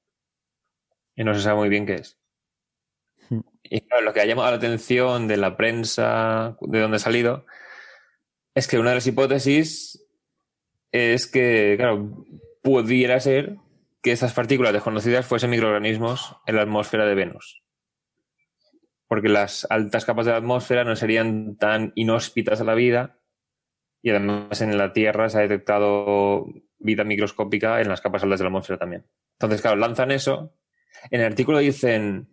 [1.16, 2.21] Y no se sabe muy bien qué es.
[3.72, 7.46] Y claro, lo que ha llamado la atención de la prensa, de donde ha salido,
[8.54, 10.06] es que una de las hipótesis
[10.90, 12.26] es que, claro,
[12.62, 13.56] pudiera ser
[14.02, 17.62] que estas partículas desconocidas fuesen microorganismos en la atmósfera de Venus.
[19.08, 23.20] Porque las altas capas de la atmósfera no serían tan inhóspitas a la vida
[24.02, 26.44] y además en la Tierra se ha detectado
[26.78, 29.06] vida microscópica en las capas altas de la atmósfera también.
[29.38, 30.54] Entonces, claro, lanzan eso.
[31.10, 32.31] En el artículo dicen,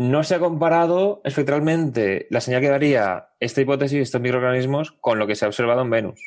[0.00, 5.26] no se ha comparado espectralmente la señal que daría esta hipótesis, estos microorganismos, con lo
[5.26, 6.18] que se ha observado en Venus.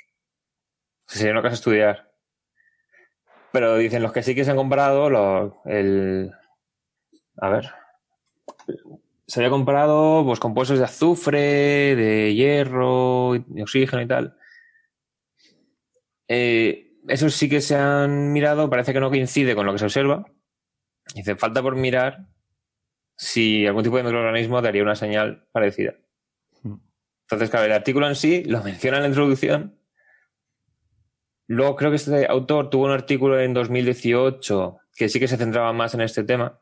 [1.07, 2.11] Sería una cosa estudiar.
[3.51, 5.07] Pero dicen los que sí que se han comparado,
[5.65, 6.31] el.
[7.37, 7.71] A ver.
[9.25, 14.37] Se había comparado pues, compuestos de azufre, de hierro, de oxígeno y tal.
[16.27, 19.85] Eh, esos sí que se han mirado, parece que no coincide con lo que se
[19.85, 20.27] observa.
[21.15, 22.27] Dice, falta por mirar
[23.15, 25.95] si algún tipo de microorganismo daría una señal parecida.
[26.63, 26.75] Mm.
[27.23, 29.79] Entonces, claro, el artículo en sí lo menciona en la introducción.
[31.47, 35.73] Luego creo que este autor tuvo un artículo en 2018 que sí que se centraba
[35.73, 36.61] más en este tema.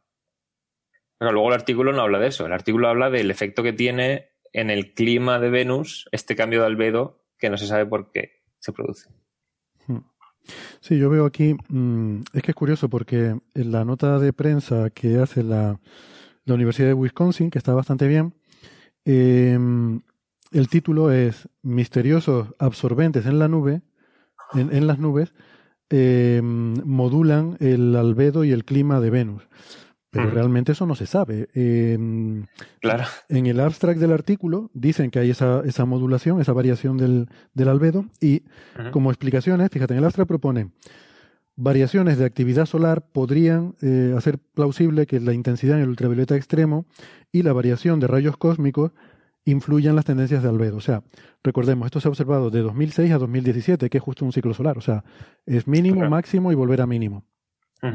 [1.17, 2.45] Pero luego el artículo no habla de eso.
[2.45, 6.65] El artículo habla del efecto que tiene en el clima de Venus este cambio de
[6.65, 9.09] albedo que no se sabe por qué se produce.
[10.79, 14.89] Sí, yo veo aquí, mm, es que es curioso porque en la nota de prensa
[14.89, 15.79] que hace la,
[16.45, 18.33] la Universidad de Wisconsin, que está bastante bien,
[19.05, 19.57] eh,
[20.51, 23.81] el título es Misteriosos absorbentes en la nube,
[24.53, 25.33] en, en las nubes,
[25.89, 29.47] eh, modulan el albedo y el clima de Venus.
[30.09, 31.47] Pero realmente eso no se sabe.
[31.53, 31.97] Eh,
[32.81, 33.05] Claro.
[33.29, 37.69] en el abstract del artículo dicen que hay esa, esa modulación, esa variación del, del
[37.69, 38.43] albedo y
[38.91, 40.71] como explicaciones, fíjate, en el abstract propone
[41.55, 46.85] variaciones de actividad solar podrían eh, hacer plausible que la intensidad en el ultravioleta extremo
[47.31, 48.91] y la variación de rayos cósmicos
[49.45, 50.77] influyan las tendencias de albedo.
[50.77, 51.03] O sea,
[51.43, 54.77] recordemos, esto se ha observado de 2006 a 2017, que es justo un ciclo solar.
[54.77, 55.03] O sea,
[55.45, 56.11] es mínimo, Claro.
[56.11, 57.25] máximo y volver a mínimo.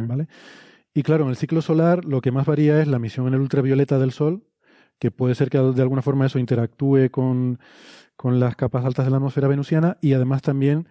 [0.09, 0.27] ¿vale?
[0.95, 3.41] Y claro, en el ciclo solar lo que más varía es la emisión en el
[3.41, 4.45] ultravioleta del Sol,
[4.99, 7.59] que puede ser que de alguna forma eso interactúe con,
[8.17, 10.89] con las capas altas de la atmósfera venusiana y además también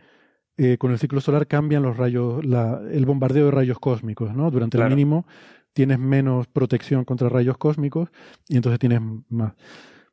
[0.57, 4.49] eh, con el ciclo solar cambian los rayos, la- el bombardeo de rayos cósmicos, ¿no?
[4.51, 4.91] Durante Claro.
[4.91, 5.25] el mínimo
[5.73, 8.09] tienes menos protección contra rayos cósmicos
[8.47, 9.53] y entonces tienes más.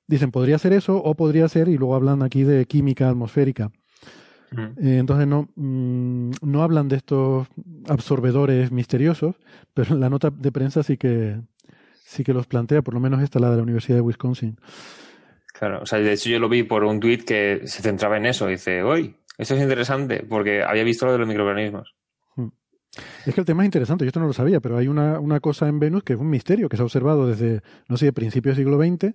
[0.09, 3.71] Dicen, podría ser eso o podría ser, y luego hablan aquí de química atmosférica.
[4.77, 7.47] Eh, entonces no, mm, no hablan de estos
[7.89, 9.37] absorbedores misteriosos,
[9.73, 11.41] pero en la nota de prensa sí que
[12.05, 14.59] sí que los plantea, por lo menos esta la de la Universidad de Wisconsin.
[15.55, 18.27] Claro, o sea, de hecho yo lo vi por un tuit que se centraba en
[18.27, 18.47] eso.
[18.49, 21.95] Dice, uy, esto es interesante porque había visto lo de los microorganismos.
[23.25, 25.41] Es que el tema es interesante, yo esto no lo sabía, pero hay una, una
[25.41, 28.55] cosa en Venus que es un misterio que se ha observado desde, no sé, principios
[28.57, 29.15] del siglo XX,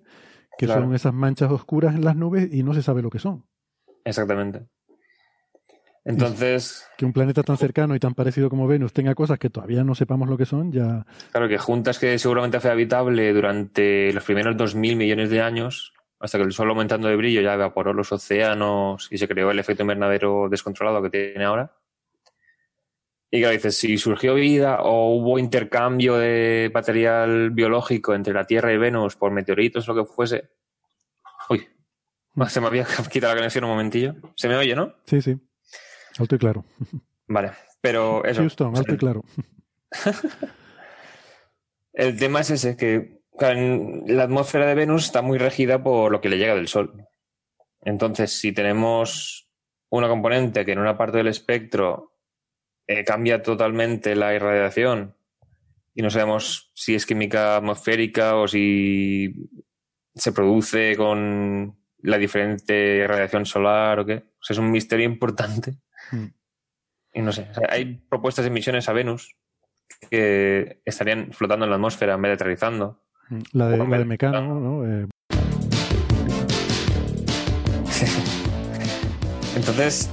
[0.58, 0.82] que Claro.
[0.82, 3.46] son esas manchas oscuras en las nubes y no se sabe lo que son.
[4.04, 4.66] Exactamente.
[6.04, 9.84] Entonces, Que un planeta tan cercano y tan parecido como Venus tenga cosas que todavía
[9.84, 11.06] no sepamos lo que son, ya...
[11.32, 16.38] claro que juntas que seguramente fue habitable durante los primeros 2.000 millones de años, hasta
[16.38, 19.84] que el Sol aumentando de brillo ya evaporó los océanos y se creó el efecto
[19.84, 21.72] invernadero descontrolado que tiene ahora.
[23.30, 28.72] Y claro, dices, si surgió vida o hubo intercambio de material biológico entre la Tierra
[28.72, 30.50] y Venus por meteoritos o lo que fuese.
[31.50, 31.68] Uy,
[32.48, 34.16] se me había quitado la conexión un momentillo.
[34.36, 34.96] Se me oye, ¿no?
[35.06, 35.38] Sí, sí.
[36.18, 36.66] Alto y claro.
[37.28, 37.52] Vale,
[37.82, 38.42] pero eso.
[38.42, 39.24] Houston, alto y claro.
[41.92, 46.30] El tema es ese, que la atmósfera de Venus está muy regida por lo que
[46.30, 47.06] le llega del Sol.
[47.82, 49.50] Entonces, si tenemos
[49.90, 52.14] una componente que en una parte del espectro
[52.88, 55.16] eh, cambia totalmente la irradiación
[55.94, 59.50] y no sabemos si es química atmosférica o si
[60.14, 65.78] se produce con la diferente radiación solar o qué, o sea, es un misterio importante.
[66.12, 66.26] Mm.
[67.14, 69.36] Y no sé, o sea, hay propuestas de misiones a Venus
[70.12, 73.04] que estarían flotando en la atmósfera en vez de aterrizando.
[73.52, 74.86] La de, la de me- Mecano, ¿no?
[74.86, 75.08] Eh,
[79.56, 80.10] Entonces,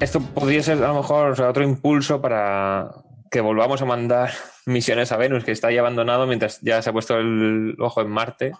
[0.00, 2.90] esto podría ser a lo mejor o sea, otro impulso para
[3.30, 4.30] que volvamos a mandar
[4.66, 8.10] misiones a Venus, que está ahí abandonado mientras ya se ha puesto el ojo en
[8.10, 8.52] Marte.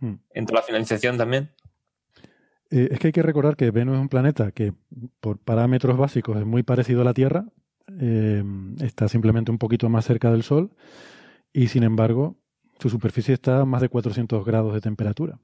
[0.00, 0.14] Mm.
[0.34, 1.50] Entró la financiación también.
[2.70, 4.72] Eh, es que hay que recordar que Venus es un planeta que,
[5.20, 7.44] por parámetros básicos, es muy parecido a la Tierra.
[8.00, 8.42] eh,
[8.80, 10.70] está simplemente un poquito más cerca del Sol.
[11.52, 12.36] Y sin embargo,
[12.82, 15.38] su superficie está a más de 400 grados de temperatura.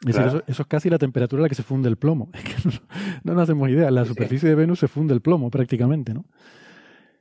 [0.00, 2.30] Es decir, eso, eso es casi la temperatura a la que se funde el plomo.
[2.34, 2.72] Es que no,
[3.24, 3.90] no nos hacemos idea.
[3.90, 4.08] La sí.
[4.08, 6.24] superficie de Venus se funde el plomo prácticamente, ¿no?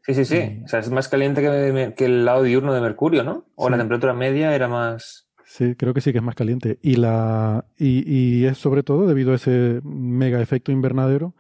[0.06, 0.36] Sí, sí, sí.
[0.38, 0.62] Sí.
[0.66, 3.46] O sea, es más caliente que, que el lado diurno de Mercurio, ¿no?
[3.56, 3.72] O Sí.
[3.72, 5.28] la temperatura media era más.
[5.46, 6.80] Sí, creo que sí que es más caliente.
[6.82, 11.36] Y, la, y, y es sobre todo debido a ese mega efecto invernadero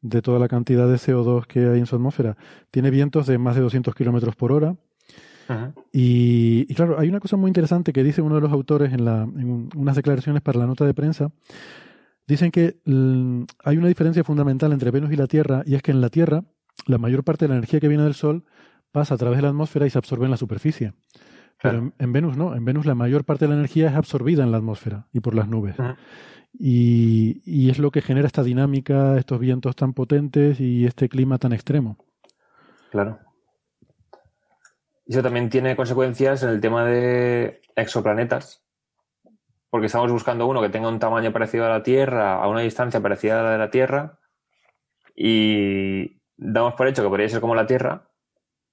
[0.00, 2.36] de toda la cantidad de CO2 que hay en su atmósfera.
[2.70, 4.76] Tiene vientos de más de 200 kilómetros por hora.
[5.92, 9.04] Y, y claro, hay una cosa muy interesante que dice uno de los autores en,
[9.04, 11.30] la, en un- unas declaraciones para la nota de prensa.
[12.26, 15.90] Dicen que mm, hay una diferencia fundamental entre Venus y la Tierra, y es que
[15.90, 16.44] en la Tierra
[16.86, 18.44] la mayor parte de la energía que viene del Sol
[18.92, 20.92] pasa a través de la atmósfera y se absorbe en la superficie.
[21.62, 24.42] Pero en, en Venus no, en Venus la mayor parte de la energía es absorbida
[24.42, 25.76] en la atmósfera y por las nubes.
[26.58, 31.38] Y, y es lo que genera esta dinámica, estos vientos tan potentes y este clima
[31.38, 31.96] tan extremo.
[32.90, 33.18] Claro.
[35.06, 38.64] Eso también tiene consecuencias en el tema de exoplanetas,
[39.70, 43.00] porque estamos buscando uno que tenga un tamaño parecido a la Tierra, a una distancia
[43.00, 44.18] parecida a la de la Tierra,
[45.14, 48.08] y damos por hecho que podría ser como la Tierra,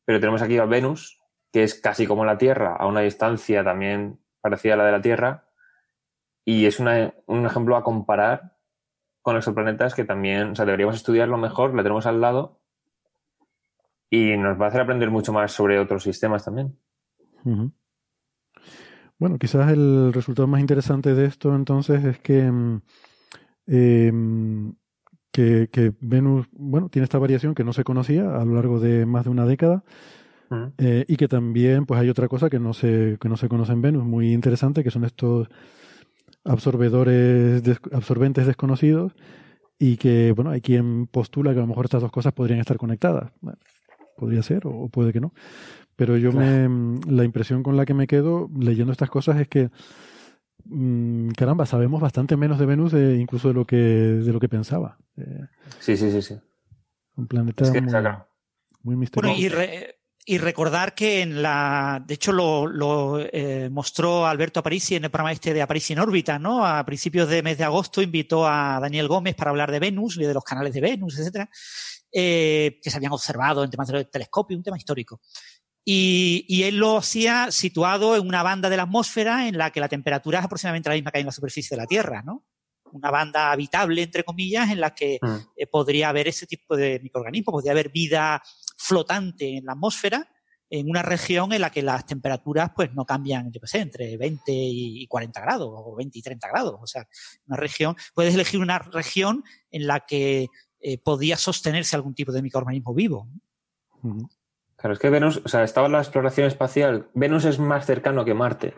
[0.06, 1.20] pero tenemos aquí a Venus,
[1.52, 5.02] que es casi como la Tierra, a una distancia también parecida a la de la
[5.02, 5.46] Tierra,
[6.46, 8.56] y es una- un ejemplo a comparar
[9.22, 12.59] con exoplanetas que también, o sea, deberíamos estudiarlo mejor, la tenemos al lado,
[14.10, 16.76] y nos va a hacer aprender mucho más sobre otros sistemas también.
[19.18, 22.82] Bueno, quizás el resultado más interesante de esto entonces es que, mm,
[23.68, 24.74] em,
[25.32, 29.06] que, que Venus, bueno, tiene esta variación que no se conocía a lo largo de
[29.06, 29.84] más de una década
[30.78, 33.74] eh, y que también pues hay otra cosa que no se, que no se conoce
[33.74, 35.48] en Venus, muy interesante, que son estos
[36.46, 39.14] absorbedores, des- absorbentes desconocidos
[39.78, 42.78] y que, bueno, hay quien postula que a lo mejor estas dos cosas podrían estar
[42.78, 43.32] conectadas.
[43.42, 43.60] Bueno,
[44.20, 45.34] podría ser o, o puede que no.
[45.96, 46.68] Pero yo me,
[47.12, 49.70] la impresión con la que me quedo leyendo estas cosas es que,
[50.66, 54.50] mm, caramba, sabemos bastante menos de Venus de, incluso de lo que, de lo que
[54.50, 54.98] pensaba.
[55.18, 55.46] Eh,
[55.80, 56.36] Sí, sí, sí, sí.
[57.16, 58.00] un planeta Es que, muy, muy
[58.84, 59.40] Bueno, misterioso.
[59.42, 59.96] y, re-
[60.26, 65.10] y recordar que en la, de hecho lo, lo eh, mostró Alberto Aparici en el
[65.10, 66.66] programa este de Aparici en órbita, ¿no?
[66.66, 70.24] A principios de mes de agosto invitó a Daniel Gómez para hablar de Venus y
[70.24, 71.50] de los canales de Venus, etcétera,
[72.12, 75.22] eh, que se habían observado en temas de telescopio, un tema histórico.
[75.86, 79.80] Y, y, él lo hacía situado en una banda de la atmósfera en la que
[79.80, 82.46] la temperatura es aproximadamente la misma que hay en la superficie de la Tierra, ¿no?
[82.92, 85.36] Una banda habitable, entre comillas, en la que Mm.
[85.56, 88.42] eh, podría haber ese tipo de microorganismos, podría haber vida
[88.78, 90.28] flotante en la atmósfera
[90.72, 94.18] en una región en la que las temperaturas pues no cambian, yo qué sé, entre
[94.18, 96.76] 20 y 40 grados o 20 y 30 grados.
[96.80, 97.08] O sea,
[97.48, 100.48] una región, puedes elegir una región en la que
[100.80, 103.28] eh, podía sostenerse algún tipo de microorganismo vivo.
[104.76, 107.10] Claro, es que Venus, o sea, estaba la exploración espacial.
[107.14, 108.76] Venus es más cercano que Marte.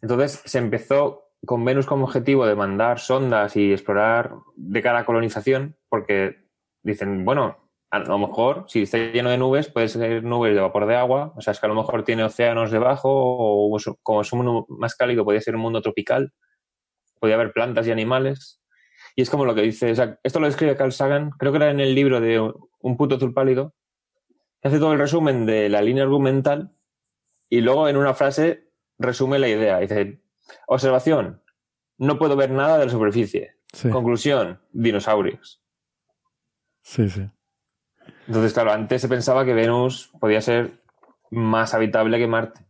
[0.00, 5.04] Entonces se empezó con Venus como objetivo de mandar sondas y explorar de cara a
[5.04, 6.48] colonización, porque
[6.82, 10.86] dicen, bueno, a lo mejor si está lleno de nubes, puede ser nubes de vapor
[10.86, 14.32] de agua, o sea, es que a lo mejor tiene océanos debajo, o como es
[14.32, 16.32] un mundo más cálido, podría ser un mundo tropical,
[17.20, 18.61] podría haber plantas y animales.
[19.14, 21.56] Y es como lo que dice, o sea, esto lo describe Carl Sagan, creo que
[21.56, 23.74] era en el libro de Un puto azul pálido,
[24.62, 26.72] hace todo el resumen de la línea argumental
[27.48, 29.78] y luego en una frase resume la idea.
[29.78, 30.22] Dice,
[30.66, 31.42] observación,
[31.98, 33.56] no puedo ver nada de la superficie.
[33.72, 35.62] Sí, Conclusión, dinosaurios.
[36.82, 37.28] sí, sí.
[38.26, 40.82] Entonces, claro, antes se pensaba que Venus podía ser
[41.30, 42.64] más habitable que Marte.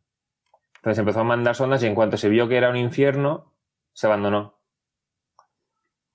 [0.77, 3.53] Entonces empezó a mandar sondas y en cuanto se vio que era un infierno,
[3.93, 4.59] se abandonó.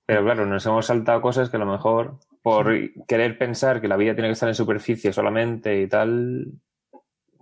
[0.08, 2.72] Pero claro, nos hemos saltado cosas que a lo mejor por
[3.06, 6.46] querer pensar que la vida tiene que estar en superficie solamente y tal,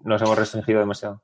[0.03, 1.23] nos hemos restringido demasiado.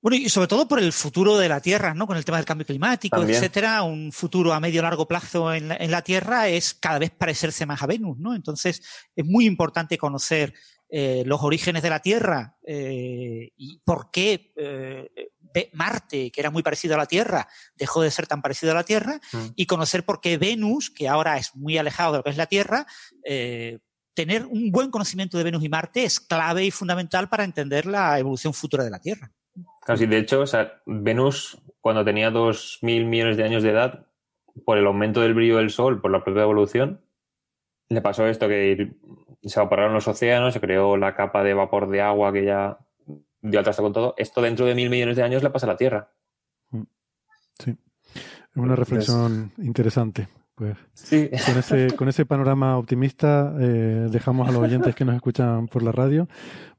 [0.00, 2.06] Bueno, y sobre todo por el futuro de la Tierra, ¿no?
[2.06, 3.36] Con el tema del cambio climático, También.
[3.36, 7.10] etcétera, un futuro a medio largo plazo en la, en la Tierra es cada vez
[7.10, 8.34] parecerse más a Venus, ¿no?
[8.34, 8.80] Entonces,
[9.14, 10.54] es muy importante conocer
[10.88, 15.10] eh, los orígenes de la Tierra eh, y por qué eh,
[15.72, 18.84] Marte, que era muy parecido a la Tierra, dejó de ser tan parecido a la
[18.84, 19.46] Tierra, Mm.
[19.56, 22.46] y conocer por qué Venus, que ahora es muy alejado de lo que es la
[22.46, 22.86] Tierra,
[23.24, 23.78] eh,
[24.14, 28.18] tener un buen conocimiento de Venus y Marte es clave y fundamental para entender la
[28.18, 29.30] evolución futura de la Tierra.
[29.84, 33.70] Claro, sí, de hecho, o sea, Venus, cuando tenía dos mil millones de años de
[33.70, 34.06] edad,
[34.64, 37.00] por el aumento del brillo del Sol, por la propia evolución,
[37.88, 38.96] le pasó esto que
[39.42, 42.78] se evaporaron los océanos, se creó la capa de vapor de agua que ya
[43.40, 44.14] dio al trasto con todo.
[44.16, 46.10] Esto dentro de mil millones de años le pasa a la Tierra.
[47.64, 47.76] Es
[48.54, 50.28] una reflexión interesante.
[50.54, 51.30] Pues Sí.
[51.46, 55.84] con ese, con ese panorama optimista eh, dejamos a los oyentes que nos escuchan por
[55.84, 56.26] la radio.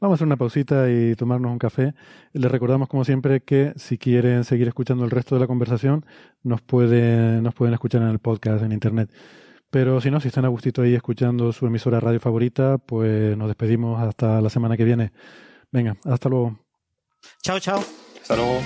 [0.01, 1.93] Vamos a hacer una pausita y tomarnos un café.
[2.33, 6.05] Les recordamos, como siempre, que si quieren seguir escuchando el resto de la conversación,
[6.43, 9.09] nos, puede, nos pueden escuchar en el podcast, en internet.
[9.69, 13.47] Pero si no, si están a gustito ahí escuchando su emisora radio favorita, pues nos
[13.47, 15.13] despedimos hasta la semana que viene.
[15.71, 16.57] Venga, hasta luego.
[17.41, 17.79] Chao, chao.
[18.21, 18.59] Hasta luego.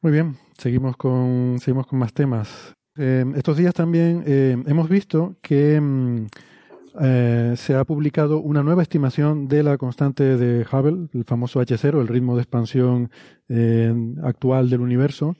[0.00, 2.74] Muy bien, seguimos con, seguimos con más temas.
[2.96, 6.26] Eh, estos días también eh, hemos visto que mm,
[7.00, 12.00] eh, se ha publicado una nueva estimación de la constante de Hubble, el famoso H0,
[12.00, 13.10] el ritmo de expansión
[13.48, 15.36] eh, actual del universo,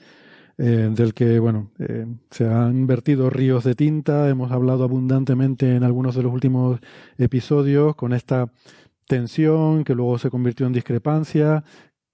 [0.58, 4.28] eh, del que bueno eh, se han vertido ríos de tinta.
[4.28, 6.80] Hemos hablado abundantemente en algunos de los últimos
[7.16, 8.50] episodios con esta
[9.06, 11.64] tensión que luego se convirtió en discrepancia,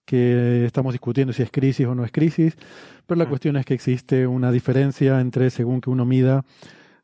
[0.07, 2.57] que estamos discutiendo si es crisis o no es crisis,
[3.07, 3.29] pero la Mm.
[3.29, 6.45] cuestión es que existe una diferencia entre según que uno mida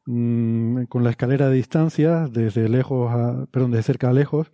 [0.07, 4.51] mm, con la escalera de distancia, desde lejos a, perdón, desde cerca a lejos,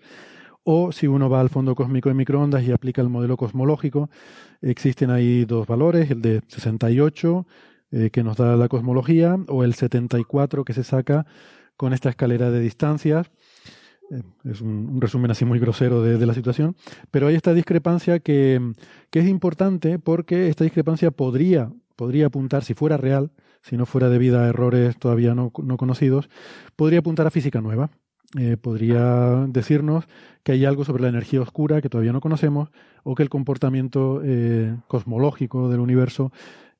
[0.65, 4.11] o si uno va al fondo cósmico de microondas y aplica el modelo cosmológico,
[4.63, 7.47] existen ahí dos valores, el de 68
[7.93, 11.27] eh, que nos da la cosmología o el 74 que se saca
[11.77, 13.31] con esta escalera de distancias.
[14.11, 16.77] Eh, Es un, resumen así muy grosero de, de la situación,
[17.11, 18.61] pero hay esta discrepancia que,
[19.11, 23.31] que es importante porque esta discrepancia podría, podría apuntar, si fuera real,
[23.63, 26.29] si no fuera debida a errores todavía no, no conocidos,
[26.77, 27.91] podría apuntar a física nueva.
[28.39, 30.05] Eh, podría decirnos
[30.43, 32.71] que hay algo sobre la energía oscura que todavía no conocemos
[33.05, 36.33] o que el comportamiento eh, cosmológico del universo,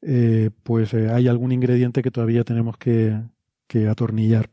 [0.03, 3.17] eh, pues hay algún ingrediente que todavía tenemos que,
[3.89, 4.51] atornillar.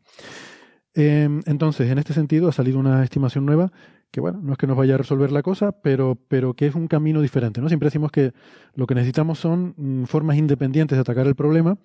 [0.95, 3.71] Eh, entonces, en este sentido, ha salido una estimación nueva
[4.11, 6.75] que, bueno, no es que nos vaya a resolver la cosa, pero, pero que es
[6.75, 7.61] un camino diferente.
[7.61, 7.67] ¿no?
[7.67, 8.33] Siempre decimos que
[8.75, 11.77] lo que necesitamos son mm, formas independientes de atacar el problema.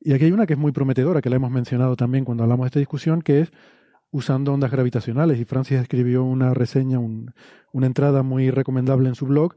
[0.00, 2.64] Y aquí hay una que es muy prometedora, que la hemos mencionado también cuando hablamos
[2.64, 3.52] de esta discusión, que es
[4.10, 5.38] usando ondas gravitacionales.
[5.38, 7.32] Y Francis escribió una reseña, un-
[7.72, 9.56] una entrada muy recomendable en su blog,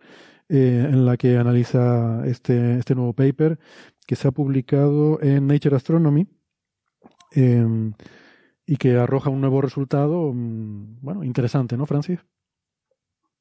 [0.49, 3.57] eh, en la que analiza este, este nuevo paper,
[4.05, 6.27] que se ha publicado en Nature Astronomy
[7.31, 7.93] em,
[8.65, 12.19] y que arroja un nuevo resultado, mm, bueno, interesante, ¿no, Francis?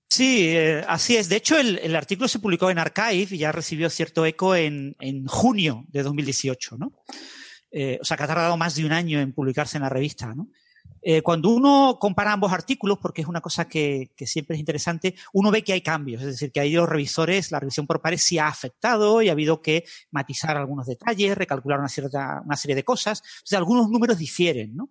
[0.09, 1.29] Sí, eh, así es.
[1.29, 4.95] De hecho, el, artículo se publicó en Archive y ya recibió cierto eco en,
[5.27, 6.93] junio de 2018, ¿no?
[7.71, 10.35] Eh, o sea, que ha tardado más de un año en publicarse en la revista,
[10.35, 10.49] ¿no?
[11.03, 15.51] Eh, cuando uno compara ambos artículos, porque es una cosa que, siempre es interesante, uno
[15.51, 18.39] ve que hay cambios, es decir, que hay los revisores, la revisión por pares sí
[18.39, 22.85] ha afectado y ha habido que matizar algunos detalles, recalcular una, cierta, una serie de
[22.85, 24.91] cosas, o sea, algunos números difieren, ¿no?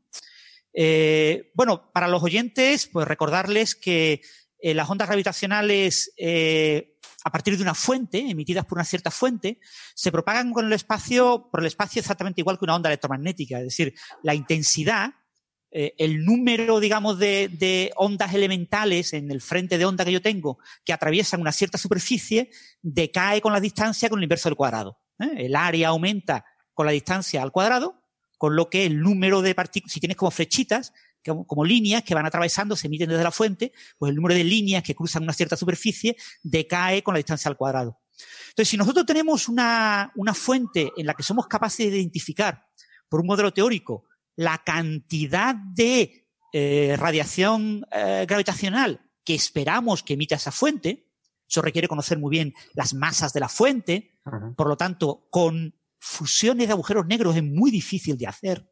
[1.55, 4.21] bueno, para los oyentes, pues recordarles que
[4.61, 9.59] eh, las ondas gravitacionales, eh, a partir de una fuente, emitidas por una cierta fuente,
[9.95, 13.57] se propagan con el espacio, por el espacio exactamente igual que una onda electromagnética.
[13.59, 15.11] Es decir, la intensidad,
[15.71, 20.59] eh, el número, digamos, de, ondas elementales en el frente de onda que yo tengo,
[20.83, 22.49] que atraviesan una cierta superficie,
[22.81, 24.99] decae con la distancia con el inverso del cuadrado.
[25.19, 28.03] El área aumenta con la distancia al cuadrado,
[28.37, 30.93] con lo que el número de partículas, si tienes como flechitas,
[31.25, 34.83] como, líneas que van atravesando, se emiten desde la fuente, pues el número de líneas
[34.83, 37.99] que cruzan una cierta superficie decae con la distancia al cuadrado.
[38.49, 42.65] Entonces, si nosotros tenemos una, fuente en la que somos capaces de identificar,
[43.07, 44.05] por un modelo teórico,
[44.39, 51.11] la cantidad de eh, radiación eh, gravitacional que esperamos que emita esa fuente,
[51.45, 54.21] eso requiere conocer muy bien las masas de la fuente,
[54.55, 58.71] por lo tanto, con fusiones de agujeros negros es muy difícil de hacer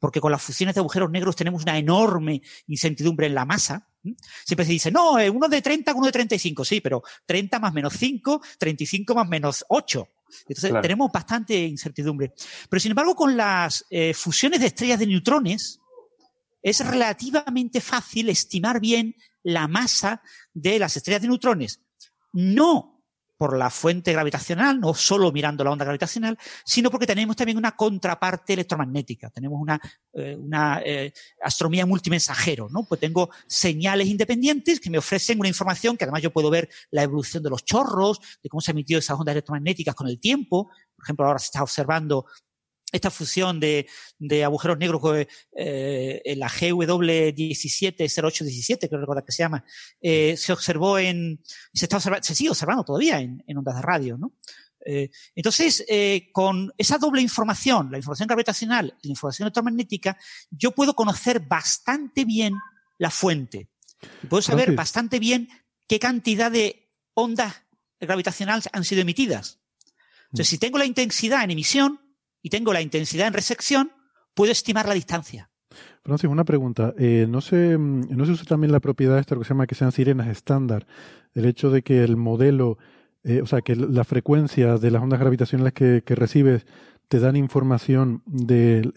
[0.00, 3.88] porque con las fusiones de agujeros negros tenemos una enorme incertidumbre en la masa.
[4.44, 7.72] Siempre se dice, no, eh, uno de 30 uno de 35, sí, pero 30 más
[7.72, 10.08] menos 5, 35 más menos 8.
[10.48, 12.32] Entonces tenemos bastante incertidumbre.
[12.68, 15.80] Pero sin embargo, con las eh, fusiones de estrellas de neutrones,
[16.62, 21.80] es relativamente fácil estimar bien la masa de las estrellas de neutrones.
[22.32, 22.93] No
[23.44, 27.72] por la fuente gravitacional, no solo mirando la onda gravitacional, sino porque tenemos también una
[27.72, 29.28] contraparte electromagnética.
[29.28, 29.78] Tenemos una,
[30.14, 32.84] eh, una eh, astronomía multimensajero, ¿no?
[32.84, 37.02] Pues tengo señales independientes que me ofrecen una información que además yo puedo ver la
[37.02, 40.70] evolución de los chorros, de cómo se han emitido esas ondas electromagnéticas con el tiempo.
[40.96, 42.24] Por ejemplo, ahora se está observando
[42.94, 43.88] esta fusión de,
[44.44, 45.02] agujeros negros
[45.56, 49.64] eh, en la GW170817, creo recordar que se llama,
[50.00, 51.42] eh, se observó en,
[51.72, 54.34] se está se sigue observando todavía en, ondas de radio, ¿no?
[54.86, 55.84] Eh, entonces,
[56.32, 60.16] con esa doble información, la información gravitacional y la información electromagnética,
[60.50, 62.54] yo puedo conocer bastante bien
[62.98, 63.70] la fuente.
[64.22, 65.48] Y puedo saber bastante bien
[65.88, 67.62] qué cantidad de ondas
[67.98, 69.58] gravitacionales han sido emitidas.
[70.26, 70.50] Entonces, mm.
[70.50, 72.03] si tengo la intensidad en emisión,
[72.44, 73.90] y tengo la intensidad en resección,
[74.34, 75.48] puedo estimar la distancia.
[76.02, 76.92] Francis, una pregunta.
[76.98, 79.92] Eh, ¿no, se, ¿No se usa también la propiedad esta que se llama que sean
[79.92, 80.86] sirenas estándar?
[81.32, 82.76] El hecho de que el modelo,
[83.24, 86.66] eh, o sea, que la frecuencia de las ondas gravitacionales que, recibes
[87.08, 88.92] te dan información de,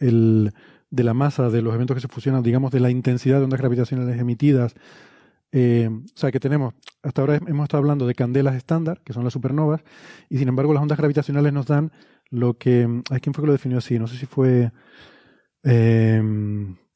[0.89, 3.61] de la masa de los eventos que se fusionan, digamos, de la intensidad de ondas
[3.61, 4.75] gravitacionales emitidas.
[5.53, 9.23] Eh, o sea, que tenemos, hasta ahora hemos estado hablando de candelas estándar, que son
[9.23, 9.81] las supernovas,
[10.29, 11.91] y sin embargo las ondas gravitacionales nos dan
[12.29, 13.01] lo que...
[13.09, 13.99] ¿A quién fue que lo definió así?
[13.99, 14.71] No sé si fue
[15.63, 16.21] eh,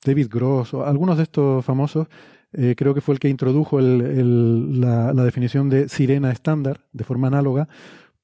[0.05, 2.07] David Gross o algunos de estos famosos.
[2.53, 7.69] Eh, creo que fue el que introdujo la, definición de sirena estándar de forma análoga,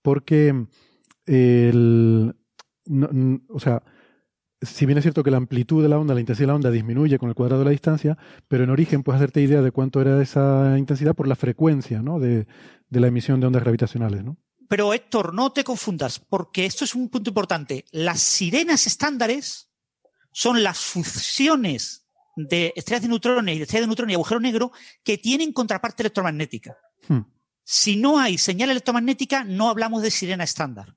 [0.02, 0.66] porque
[3.50, 3.84] o sea,
[4.62, 6.72] si bien es cierto que la amplitud de la onda, la intensidad de la onda
[6.72, 10.02] disminuye con el cuadrado de la distancia, pero en origen puedes hacerte idea de cuánto
[10.02, 12.20] era esa intensidad por la frecuencia ¿no?
[12.20, 12.48] de,
[12.90, 14.24] de la emisión de ondas gravitacionales.
[14.24, 14.38] ¿no?
[14.68, 17.86] Pero Héctor, no te confundas, porque esto es un punto importante.
[17.92, 19.70] Las sirenas estándares
[20.32, 22.06] son las fusiones
[22.36, 24.72] de estrellas de neutrones y de estrellas de neutrones y agujero negro
[25.04, 26.78] que tienen contraparte electromagnética.
[27.08, 27.22] Hmm.
[27.64, 30.97] Si no hay señal electromagnética, no hablamos de sirena estándar.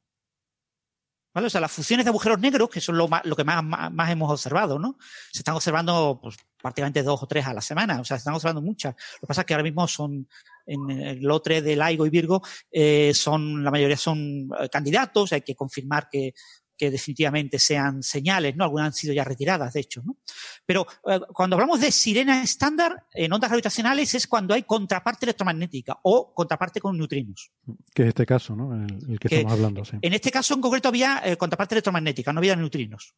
[1.32, 1.46] ¿Vale?
[1.46, 4.78] O sea, las fusiones de agujeros negros, que son lo, que más, más, hemos observado,
[4.78, 4.96] ¿no?
[5.32, 8.34] Se están observando pues, prácticamente dos o tres a la semana, o sea, se están
[8.34, 8.94] observando muchas.
[9.14, 10.28] Lo que pasa es que ahora mismo son
[10.66, 15.42] en el lotre de Laigo y Virgo, eh, son, la mayoría son eh, candidatos, hay
[15.42, 16.34] que confirmar que,
[16.80, 18.64] que definitivamente sean señales, ¿no?
[18.64, 20.16] Algunas han sido ya retiradas, de hecho, ¿no?
[20.64, 25.98] Pero eh, cuando hablamos de sirena estándar en ondas gravitacionales es cuando hay contraparte electromagnética
[26.04, 27.52] o contraparte con neutrinos.
[27.94, 28.74] Que es este caso, ¿no?
[28.74, 29.98] El, que, estamos hablando, sí.
[30.00, 33.14] En este caso en concreto había contraparte electromagnética, no había neutrinos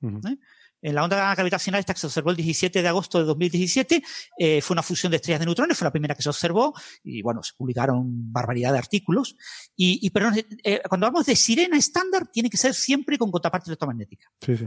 [0.83, 4.03] en la onda gravitacional esta que se observó el 17 de agosto de 2017
[4.37, 7.23] eh, fue una fusión de estrellas de neutrones, fue la primera que se observó y
[7.23, 9.37] bueno, se publicaron barbaridad de artículos.
[9.77, 10.31] Y, pero
[10.65, 14.31] eh, cuando hablamos de sirena estándar tiene que ser siempre con contraparte electromagnética.
[14.41, 14.67] Sí, sí.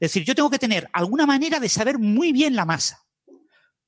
[0.00, 3.04] Es decir, yo tengo que tener alguna manera de saber muy bien la masa.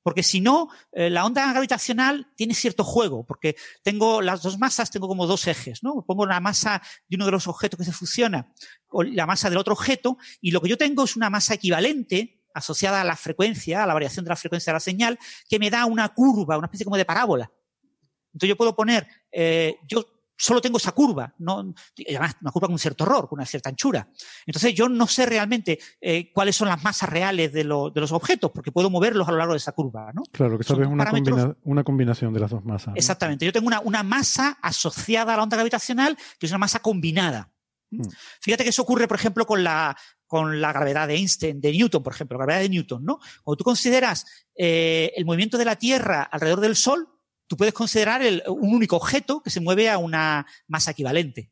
[0.03, 4.89] Porque si no, eh, la onda gravitacional tiene cierto juego, porque tengo las dos masas,
[4.89, 6.03] tengo como dos ejes, ¿no?
[6.05, 8.51] Pongo la masa de uno de los objetos que se fusiona
[8.87, 12.41] con la masa del otro objeto, y lo que yo tengo es una masa equivalente
[12.53, 15.69] asociada a la frecuencia, a la variación de la frecuencia de la señal, que me
[15.69, 17.51] da una curva, una especie como de parábola.
[18.33, 20.05] Entonces yo puedo poner, eh, yo
[20.41, 21.73] solo tengo esa curva, no,
[22.07, 24.09] además una curva con un cierto error, con una cierta anchura.
[24.45, 28.49] Entonces yo no sé realmente eh, cuáles son las masas reales de, de, los objetos,
[28.51, 30.23] porque puedo moverlos a lo largo de esa curva, ¿no?
[30.31, 32.95] Claro, que sabes una, una, combinación de las dos masas.
[32.95, 33.45] Exactamente.
[33.45, 37.51] Yo tengo una, una, masa asociada a la onda gravitacional, que es una masa combinada.
[37.91, 38.09] Hmm.
[38.39, 42.01] Fíjate que eso ocurre, por ejemplo, con la, con la gravedad de Einstein, de Newton,
[42.01, 43.19] por ejemplo, la gravedad de Newton, ¿no?
[43.43, 44.25] Cuando tú consideras
[44.55, 47.07] eh, el movimiento de la Tierra alrededor del Sol,
[47.51, 51.51] tú puedes considerar un único objeto que se mueve a una masa equivalente.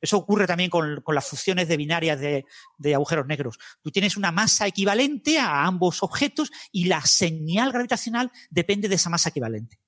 [0.00, 2.44] Eso ocurre también con, las fusiones de binarias de,
[2.92, 3.60] agujeros negros.
[3.80, 9.08] Tú tienes una masa equivalente a ambos objetos y la señal gravitacional depende de esa
[9.08, 9.78] masa equivalente.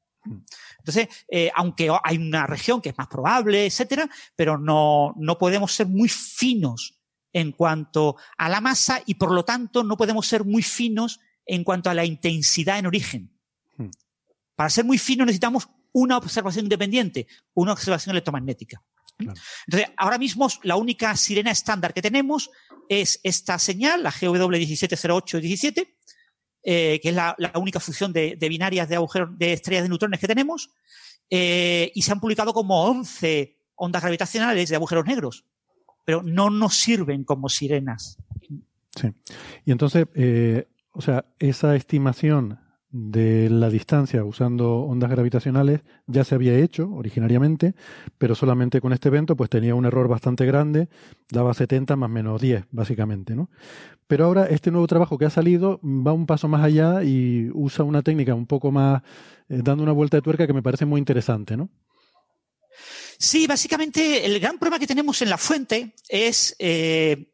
[0.79, 5.75] Entonces, eh, aunque hay una región que es más probable, etcétera, pero no, no podemos
[5.75, 7.01] ser muy finos
[7.33, 11.65] en cuanto a la masa y por lo tanto no podemos ser muy finos en
[11.65, 13.35] cuanto a la intensidad en origen.
[14.55, 18.83] Para ser muy fino necesitamos una observación independiente, una observación electromagnética.
[19.19, 22.51] Entonces, ahora mismo la única sirena estándar que tenemos
[22.89, 25.89] es esta señal, la GW170817,
[26.65, 30.27] eh, que es la, única función de, binarias de agujeros de estrellas de neutrones que
[30.27, 30.71] tenemos,
[31.31, 35.45] eh, y se han publicado como 11 ondas gravitacionales de agujeros negros,
[36.05, 38.19] pero no nos sirven como sirenas.
[38.97, 39.09] Sí.
[39.65, 42.61] Y entonces, eh, o sea, esa estimación
[42.97, 47.75] de la distancia usando ondas gravitacionales ya se había hecho originariamente,
[48.19, 50.89] pero solamente con este evento pues tenía un error bastante grande,
[51.29, 53.51] daba 70 más menos 10 básicamente, ¿no?
[54.07, 57.85] Pero ahora este nuevo trabajo que ha salido va un paso más allá y usa
[57.85, 59.03] una técnica un poco más
[59.49, 61.71] eh, dando una vuelta de tuerca que me parece muy interesante, ¿no?
[63.19, 67.34] Sí, básicamente el gran problema que tenemos en la fuente es eh,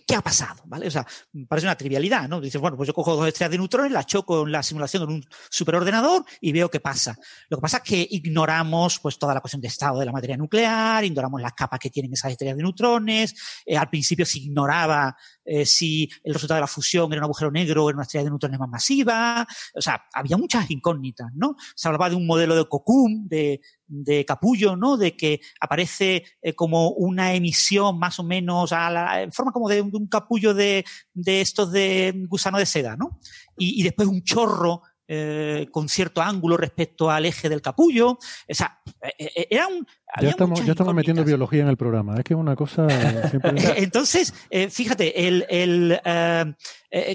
[0.00, 0.62] ¿Qué, ha pasado?
[0.64, 0.86] ¿Vale?
[0.86, 1.06] O sea,
[1.46, 2.40] parece una trivialidad, ¿no?
[2.40, 5.14] Dices, bueno, pues yo cojo dos estrellas de neutrones, las choco en la simulación de
[5.14, 7.14] un superordenador y veo qué pasa.
[7.50, 10.38] Lo que pasa es que ignoramos pues toda la cuestión de estado de la materia
[10.38, 13.34] nuclear, ignoramos las capas que tienen esas estrellas de neutrones,
[13.66, 15.14] eh, al principio se ignoraba
[15.44, 18.24] eh, si el resultado de la fusión era un agujero negro o era una estrella
[18.24, 19.46] de neutrones más masiva.
[19.74, 21.54] O sea, había muchas incógnitas, ¿no?
[21.74, 24.96] Se hablaba de un modelo de Cocoon, de, de capullo, ¿no?
[24.96, 29.68] De que aparece eh, como una emisión más o menos a la, en forma como
[29.68, 33.20] de, un capullo de, de, estos de gusano de seda, ¿no?
[33.56, 38.12] Y, y después un chorro eh, con cierto ángulo respecto al eje del capullo.
[38.12, 38.18] O
[38.54, 38.80] sea,
[39.18, 39.86] eh, era un,
[40.20, 42.16] ya estamos, ya estamos metiendo biología en el programa.
[42.16, 42.86] Es que es una cosa.
[43.76, 44.32] Entonces,
[44.70, 46.00] fíjate, el, el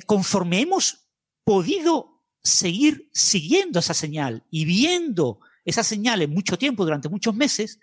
[0.06, 1.08] conforme hemos
[1.44, 7.80] podido seguir siguiendo esa señal y viendo esa señal en mucho tiempo, durante muchos meses,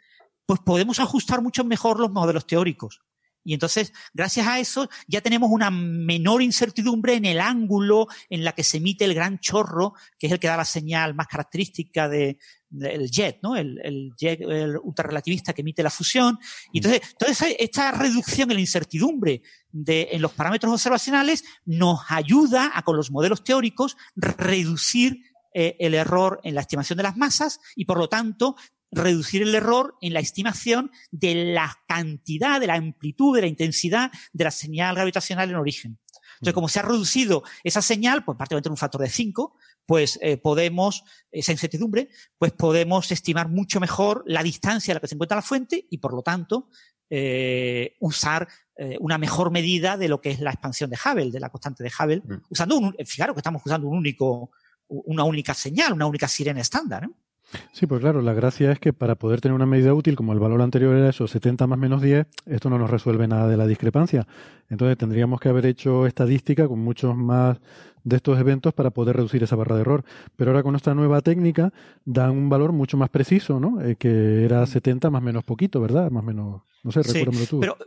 [0.46, 3.02] pues podemos ajustar mucho mejor los modelos teóricos.
[3.46, 8.52] Y entonces, gracias a eso, ya tenemos una menor incertidumbre en el ángulo en la
[8.52, 12.08] que se emite el gran chorro, que es el que da la señal más característica
[12.08, 12.38] de,
[12.70, 13.54] del jet, ¿no?
[13.54, 16.38] El, jet el ultrarrelativista que emite la fusión.
[16.72, 22.72] Y entonces, toda esta reducción en la incertidumbre de, en los parámetros observacionales nos ayuda
[22.74, 27.60] a, con los modelos teóricos, reducir eh, el error en la estimación de las masas
[27.76, 28.56] y, por lo tanto,
[28.90, 34.10] reducir el error en la estimación de la cantidad, de la amplitud, de la intensidad
[34.32, 35.98] de la señal gravitacional en origen.
[36.34, 40.18] Entonces, como se ha reducido esa señal, pues prácticamente en un factor de 5, pues
[40.20, 45.14] eh, podemos, esa incertidumbre, pues podemos estimar mucho mejor la distancia a la que se
[45.14, 46.68] encuentra la fuente y, por lo tanto,
[47.10, 48.48] eh, usar
[48.98, 51.92] una mejor medida de lo que es la expansión de Hubble, de la constante de
[51.96, 52.46] Hubble, mm.
[52.50, 54.50] usando un, fijaros que estamos usando un único,
[54.88, 57.04] una única señal, una única sirena estándar.
[57.04, 57.08] ¿eh?
[57.72, 60.38] Sí, pues claro, la gracia es que para poder tener una medida útil, como el
[60.38, 63.66] valor anterior era eso, 70 más menos 10, esto no nos resuelve nada de la
[63.66, 64.26] discrepancia.
[64.68, 67.58] Entonces tendríamos que haber hecho estadística con muchos más
[68.02, 70.04] de estos eventos para poder reducir esa barra de error.
[70.36, 71.72] Pero ahora con esta nueva técnica
[72.04, 73.80] dan un valor mucho más preciso, ¿no?
[73.80, 76.10] Eh, que era 70 más menos poquito, ¿verdad?
[76.10, 77.60] Más menos, no sé, recuérdamelo tú.
[77.60, 77.78] Pero,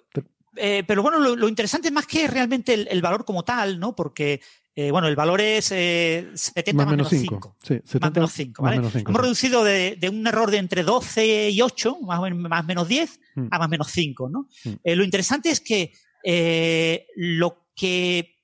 [0.55, 3.95] eh, pero bueno, lo, interesante es más que realmente el, valor como tal, ¿no?
[3.95, 4.41] Porque
[4.79, 7.57] eh, bueno, el valor es eh, 70 más, menos 5.
[7.63, 8.77] Sí, 70 más menos 5, ¿vale?
[8.77, 12.21] Menos 5 Hemos reducido de, de, un error de entre 12 y 8, más o
[12.21, 13.47] menos, más menos 10, mm.
[13.49, 14.47] a más menos 5, ¿no?
[14.65, 14.69] Mm.
[14.83, 15.93] Eh, lo interesante es que
[16.23, 18.35] eh, lo que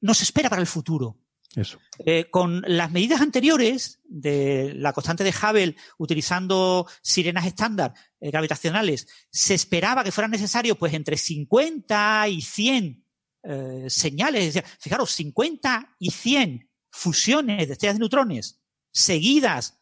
[0.00, 1.16] nos espera para el futuro.
[1.54, 1.78] Eso.
[2.04, 9.06] Eh, con las medidas anteriores de la constante de Hubble utilizando sirenas estándar eh, gravitacionales,
[9.30, 13.04] se esperaba que fuera necesario pues entre 50 y 100
[13.48, 14.62] eh, señales.
[14.78, 18.60] Fijaros, 50 y 100 fusiones de estrellas de neutrones
[18.92, 19.78] seguidas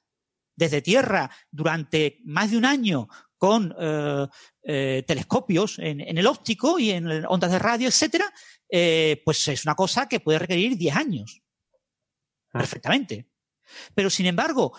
[0.54, 4.26] desde Tierra durante más de un año con eh,
[4.62, 8.32] eh, telescopios en, el óptico y en ondas de radio, etcétera,
[8.68, 11.42] eh, pues es una cosa que puede requerir 10 años.
[12.52, 12.58] Ah.
[12.58, 13.28] Perfectamente.
[13.94, 14.72] Pero, sin embargo,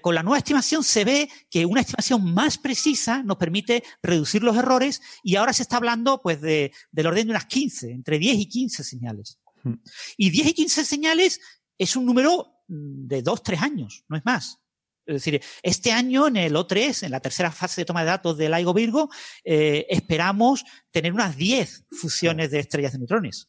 [0.00, 4.56] con la nueva estimación se ve que una estimación más precisa nos permite reducir los
[4.56, 8.36] errores y ahora se está hablando pues, de, del orden de unas 15, entre 10
[8.36, 9.38] y 15 señales.
[9.62, 9.74] Hmm.
[10.16, 11.40] Y 10 y 15 señales
[11.78, 14.58] es un número mm, de 2, 3 años, no es más.
[15.04, 18.38] Es decir, este año en el O3, en la tercera fase de toma de datos
[18.38, 19.10] del LIGO Virgo,
[19.42, 23.48] eh, esperamos tener unas 10 fusiones de estrellas de neutrones.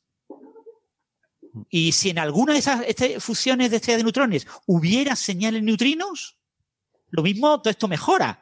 [1.70, 6.38] Y si en alguna de esas este, fusiones de estrellas de neutrones hubiera señales neutrinos,
[7.10, 8.40] lo mismo, todo esto mejora.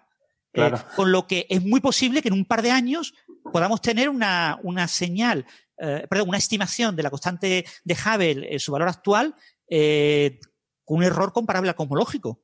[0.53, 3.13] Eh, con lo que es muy posible que en un par de años
[3.53, 5.45] podamos tener una, una señal,
[5.77, 9.33] eh, perdón, una estimación de la constante de Hubble, su valor actual,
[10.83, 12.41] con un error comparable al cosmológico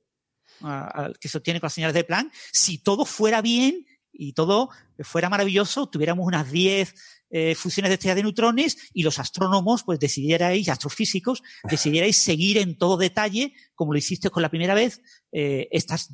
[1.19, 4.69] que se obtiene con las señales de plan, si todo fuera bien y todo
[4.99, 6.95] fuera maravilloso, tuviéramos unas 10
[7.29, 12.77] eh, fusiones de estrellas de neutrones y los astrónomos, pues decidierais, astrofísicos, decidierais seguir en
[12.77, 15.01] todo detalle, como lo hiciste con la primera vez,
[15.31, 16.09] eh, estas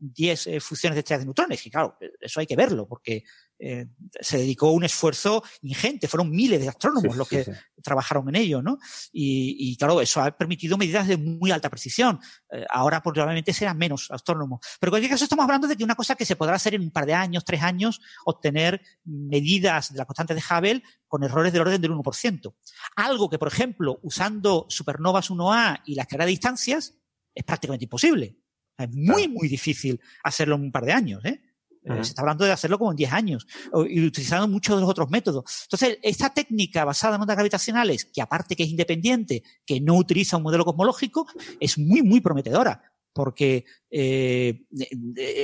[0.00, 1.66] 10 eh, fusiones de estrellas de neutrones.
[1.66, 3.22] Y claro, eso hay que verlo, porque
[3.58, 3.86] eh,
[4.18, 7.44] se dedicó un esfuerzo ingente, fueron miles de astrónomos los que
[7.82, 8.78] trabajaron en ello, ¿no?
[9.12, 12.18] Y, claro, eso ha permitido medidas de muy alta precisión.
[12.50, 14.60] Eh, ahora probablemente serán menos astrónomos.
[14.80, 16.80] Pero en cualquier caso estamos hablando de que una cosa que se podrá hacer en
[16.80, 21.52] un par de años, tres años, obtener medidas de la constante de Hubble con errores
[21.52, 22.54] del orden del 1%.
[22.96, 26.94] Algo que, por ejemplo, usando supernovas 1A y las carreras de distancias,
[27.34, 28.39] es prácticamente imposible.
[28.84, 31.40] Es muy, muy difícil hacerlo en un par de años, ¿eh?
[31.82, 33.46] Eh, se está hablando de hacerlo como en 10 años
[33.88, 35.44] y utilizando muchos de los otros métodos.
[35.64, 40.36] Entonces, esta técnica basada en ondas gravitacionales, que aparte que es independiente, que no utiliza
[40.36, 41.26] un modelo cosmológico,
[41.58, 42.82] es muy, muy prometedora
[43.12, 44.66] porque eh,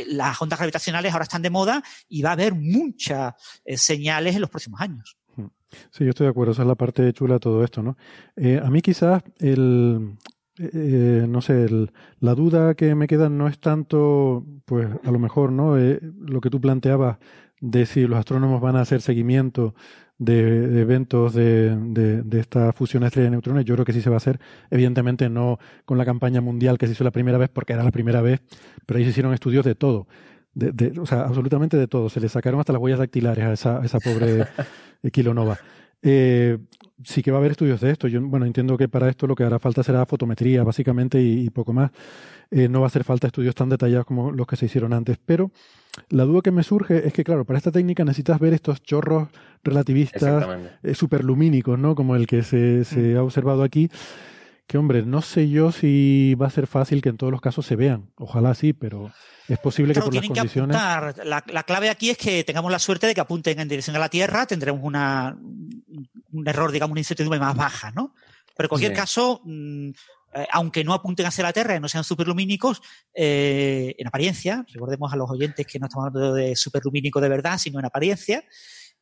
[0.09, 3.35] las ondas gravitacionales ahora están de moda y va a haber muchas
[3.65, 5.17] eh, señales en los próximos años.
[5.91, 7.97] Sí, yo estoy de acuerdo, esa es la parte chula de todo esto, ¿no?
[8.37, 10.17] a mí quizás el,
[10.59, 11.67] eh, no sé,
[12.21, 15.79] la duda que me queda no es tanto, pues a lo mejor, ¿no?
[15.79, 17.19] Eh, lo que tú planteabas
[17.61, 19.75] de si los astrónomos van a hacer seguimiento
[20.19, 24.17] de, eventos de, de, esta fusión estrella de neutrones, yo creo que sí se va
[24.17, 24.41] a hacer.
[24.71, 27.91] Evidentemente no con la campaña mundial que se hizo la primera vez, porque era la
[27.91, 28.41] primera vez,
[28.87, 30.07] pero ahí se hicieron estudios de todo.
[30.55, 32.09] De, o sea, absolutamente de todo.
[32.09, 34.47] Se le sacaron hasta las huellas dactilares a esa, a esa pobre
[35.13, 35.59] kilonova.
[36.03, 36.59] Eh,
[37.05, 38.09] sí que va a haber estudios de esto.
[38.09, 41.73] Yo, bueno, entiendo que para esto lo que hará falta será fotometría, básicamente, y, poco
[41.73, 41.91] más.
[42.51, 45.19] Eh, no va a hacer falta estudios tan detallados como los que se hicieron antes.
[45.25, 45.51] Pero
[46.11, 49.29] la duda que me surge es que, claro, para esta técnica necesitas ver estos chorros
[49.65, 50.47] relativistas
[50.83, 51.95] eh, superlumínicos, ¿no?
[51.95, 53.17] Como el que se, se mm.
[53.17, 53.91] ha observado aquí.
[54.67, 57.67] Que, hombre, no sé yo si va a ser fácil que en todos los casos
[57.67, 58.11] se vean.
[58.17, 59.13] Ojalá sí, pero
[59.49, 60.77] es posible que por las condiciones.
[60.77, 64.01] La, la, clave aquí es que tengamos la suerte de que apunten en dirección a
[64.01, 65.39] la Tierra, tendremos una,
[66.33, 68.13] un error, digamos, una incertidumbre más baja, ¿no?
[68.57, 69.91] Pero en cualquier caso, mm,
[70.35, 72.83] eh, aunque no apunten hacia la Tierra y no sean superlumínicos,
[73.15, 77.59] eh, en apariencia, recordemos a los oyentes que no estamos hablando de superlumínico de verdad,
[77.59, 78.45] sino en apariencia,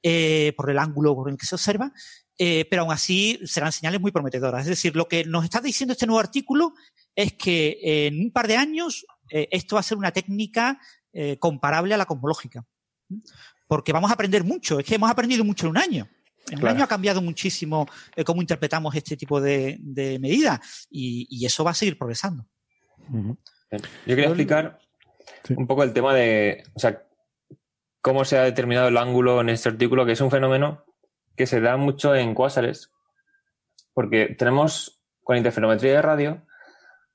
[0.03, 1.93] eh, por el ángulo por el que se observa,
[2.37, 4.63] pero aún así serán señales muy prometedoras.
[4.63, 6.75] Es decir, lo que nos está diciendo este nuevo artículo
[7.15, 10.79] es que en un par de años esto va a ser una técnica
[11.39, 12.67] comparable a la cosmológica.
[13.67, 16.09] Porque vamos a aprender mucho, es que hemos aprendido mucho en un año.
[16.51, 19.79] En un año ha cambiado muchísimo eh, cómo interpretamos este tipo de,
[20.21, 22.47] medidas y, eso va a seguir progresando.
[23.11, 23.37] Yo
[24.07, 24.79] quería explicar
[25.51, 27.03] un poco el tema de, o sea,
[28.01, 30.85] cómo se ha determinado el ángulo en este artículo, que es un fenómeno
[31.37, 32.93] que se da mucho en cuásares,
[33.93, 36.43] porque tenemos, con interferometría de radio,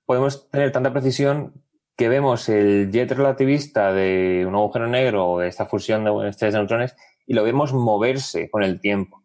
[0.06, 1.64] podemos tener tanta precisión
[1.96, 6.54] que vemos el jet relativista de un agujero negro o de esta fusión de estrellas
[6.54, 6.96] de neutrones
[7.28, 9.24] y lo vemos moverse con el tiempo.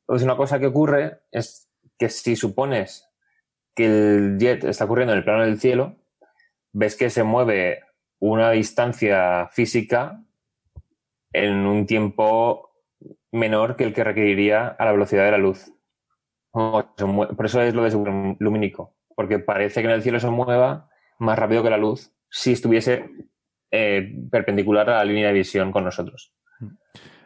[0.00, 3.08] Entonces, una cosa que ocurre es que si supones
[3.74, 5.96] que el jet está ocurriendo en el plano del cielo,
[6.72, 7.82] ves que se mueve
[8.18, 10.24] una distancia física
[11.32, 12.67] en un tiempo
[13.32, 15.72] menor que el que requeriría a la velocidad de la luz.
[16.50, 20.88] Por eso es lo de lumínico, porque parece que en el cielo se mueva
[21.18, 23.10] más rápido que la luz si estuviese
[23.70, 26.32] eh, perpendicular a la línea de visión con nosotros.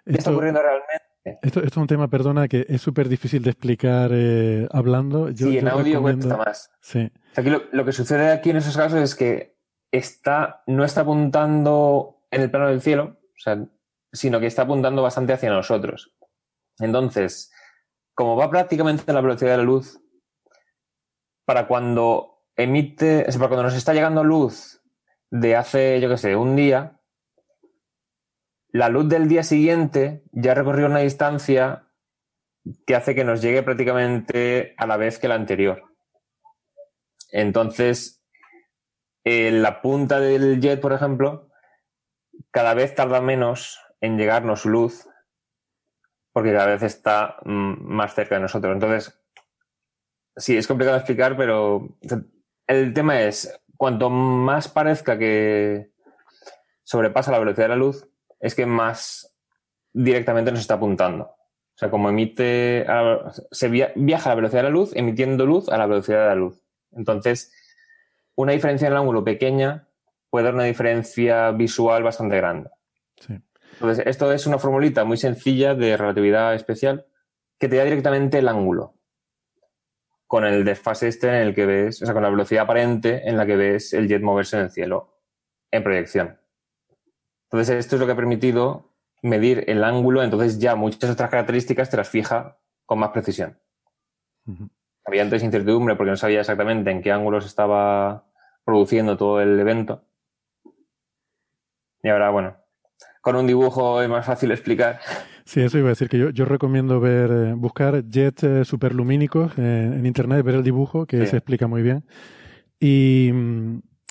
[0.05, 1.13] ¿Qué está ocurriendo realmente?
[1.41, 5.31] Esto, es un tema, perdona, que es súper difícil de explicar eh, hablando.
[5.31, 6.73] Yo, sí, en audio cuesta más.
[6.81, 7.11] Sí.
[7.37, 9.57] Aquí lo, que sucede aquí en esos casos es que
[9.93, 13.19] está, no está apuntando en el plano del cielo,
[14.13, 16.13] sino que está apuntando bastante hacia nosotros.
[16.79, 17.53] Entonces,
[18.15, 20.01] como va prácticamente a la velocidad de la luz,
[21.45, 24.83] para cuando emite, para cuando nos está llegando luz
[25.31, 27.01] de hace, yo qué sé, un día,
[28.69, 31.89] la luz del día siguiente ya recorrió una distancia
[32.87, 35.83] que hace que nos llegue prácticamente a la vez que la anterior.
[37.31, 38.23] Entonces,
[39.25, 41.49] en la punta del jet, por ejemplo,
[42.51, 45.09] cada vez tarda menos en llegarnos luz
[46.33, 48.73] porque cada vez está mm, más cerca de nosotros.
[48.75, 49.19] Entonces,
[50.37, 51.97] sí, es complicado explicar, pero
[52.67, 55.93] el tema es, cuanto más parezca que
[56.83, 58.09] sobrepasa la velocidad de la luz,
[58.41, 59.37] es que más
[59.93, 61.25] directamente nos está apuntando.
[61.25, 62.87] O sea, como emite,
[63.51, 66.35] se viaja a la velocidad de la luz, emitiendo luz a la velocidad de la
[66.35, 66.63] luz.
[66.93, 67.53] Entonces,
[68.35, 69.89] una diferencia en el ángulo pequeña
[70.31, 72.71] puede dar una diferencia visual bastante grande.
[73.83, 77.05] Entonces, esto es una formulita muy sencilla de relatividad especial
[77.59, 78.95] que te da directamente el ángulo
[80.29, 83.37] con el desfase este en el que ves, o sea, con la velocidad aparente en
[83.37, 85.19] la que ves el jet moverse en el cielo
[85.73, 86.39] en proyección.
[87.51, 91.91] Entonces, esto es lo que ha permitido medir el ángulo, entonces ya muchas otras características
[91.91, 93.59] te las fija con más precisión.
[95.05, 98.27] Había antes incertidumbre porque no sabía exactamente en qué ángulo se estaba
[98.65, 100.05] produciendo todo el evento.
[102.05, 102.62] Y ahora, bueno,
[103.23, 104.99] con un dibujo es más fácil explicar.
[105.45, 109.53] Sí, eso iba a decir que yo, yo recomiendo ver, eh, buscar jets eh, superlumínicos
[109.57, 112.05] eh, en internet, ver el dibujo, que se explica muy bien.
[112.81, 113.31] Y,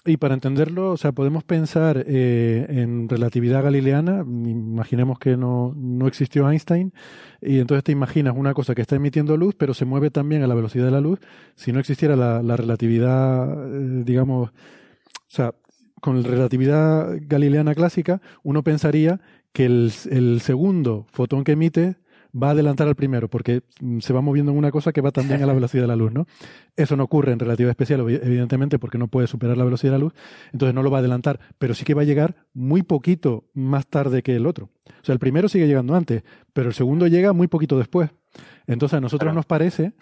[0.06, 6.50] y, para entenderlo, o sea, podemos pensar en relatividad galileana, imaginemos que no, no existió
[6.50, 6.94] Einstein,
[7.42, 10.48] y entonces te imaginas una cosa que está emitiendo luz, pero se mueve también a
[10.48, 11.20] la velocidad de la luz.
[11.56, 13.68] Si no existiera la, la relatividad,
[14.06, 15.54] digamos, o sea,
[16.02, 19.22] con la relatividad galileana clásica, uno pensaría
[19.54, 21.96] que el, el, segundo fotón que emite
[22.32, 23.62] va a adelantar al primero, porque
[24.00, 26.12] se va moviendo en una cosa que va también a la velocidad de la luz,
[26.12, 26.28] ¿no?
[26.76, 30.04] Eso no ocurre en relatividad especial, evidentemente, porque no puede superar la velocidad de la
[30.06, 30.14] luz,
[30.54, 33.88] entonces no lo va a adelantar, pero sí que va a llegar muy poquito más
[33.88, 34.70] tarde que el otro.
[34.88, 36.24] O sea, el primero sigue llegando antes,
[36.54, 38.10] pero el segundo llega muy poquito después.
[38.68, 39.94] Entonces a nosotros nos parece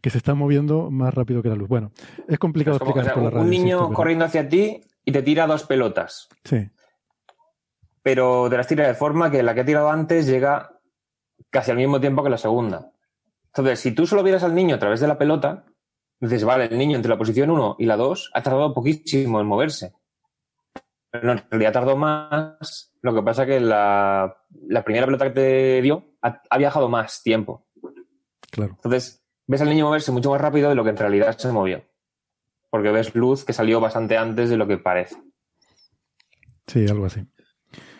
[0.00, 1.68] que se está moviendo más rápido que la luz.
[1.68, 1.92] Bueno,
[2.26, 3.44] es complicado explicar por la radio.
[3.44, 6.28] Un niño corriendo hacia ti y te tira dos pelotas.
[6.44, 6.70] Sí.
[8.02, 10.78] Pero te las tira de forma que la que ha tirado antes llega
[11.50, 12.92] casi al mismo tiempo que la segunda.
[13.46, 15.66] Entonces, si tú solo vieras al niño a través de la pelota,
[16.20, 19.46] dices, vale, el niño entre la posición 1 y la 2 ha tardado poquísimo en
[19.46, 19.92] moverse.
[21.10, 22.94] Pero en realidad tardó más.
[23.02, 24.36] Lo que pasa que la,
[24.68, 27.66] la primera pelota que te dio ha, ha, viajado más tiempo.
[28.50, 28.74] Claro.
[28.76, 31.82] Entonces, ves al niño moverse mucho más rápido de lo que en realidad se movió
[32.70, 35.16] porque ves luz que salió bastante antes de lo que parece.
[36.66, 37.26] Sí, algo así.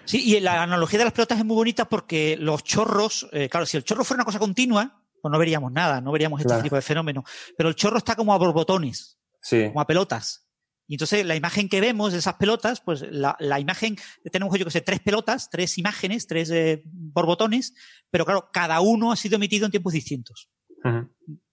[0.05, 3.67] Sí, y la analogía de las pelotas es muy bonita porque los chorros, eh, claro,
[3.67, 6.77] si el chorro fuera una cosa continua, pues no veríamos nada, no veríamos este tipo
[6.77, 7.25] de fenómeno.
[7.57, 9.67] Pero el chorro está como a borbotones, sí.
[9.69, 10.47] como a pelotas.
[10.87, 13.97] Y entonces la imagen que vemos de esas pelotas, pues la, la imagen,
[14.33, 17.75] tenemos yo que sé, tres pelotas, tres imágenes, tres eh, borbotones,
[18.11, 20.51] pero claro, cada uno ha sido emitido en tiempos distintos.
[20.83, 21.07] Uh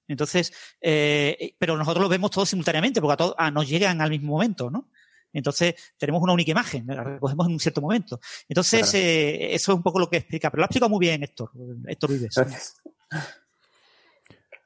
[0.08, 4.10] entonces, eh, pero nosotros lo vemos todos simultáneamente, porque a todos ah, nos llegan al
[4.10, 4.90] mismo momento, ¿no?
[5.34, 8.20] Entonces, tenemos una única imagen, la recogemos en un cierto momento.
[8.48, 9.06] Entonces, claro.
[9.06, 11.52] eh, eso es un poco lo que explica, pero lo ha explicado muy bien Héctor,
[11.86, 12.34] Héctor Vives.
[12.36, 12.82] Gracias.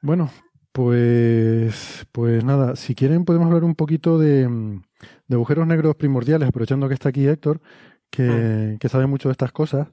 [0.00, 0.30] Bueno,
[0.72, 4.48] pues, pues nada, si quieren podemos hablar un poquito de,
[5.26, 7.60] de agujeros negros primordiales, aprovechando que está aquí Héctor,
[8.10, 8.78] que, mm.
[8.78, 9.88] que sabe mucho de estas cosas.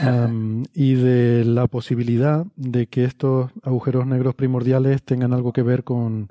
[0.00, 5.84] Um, y de la posibilidad de que estos agujeros negros primordiales tengan algo que ver
[5.84, 6.30] con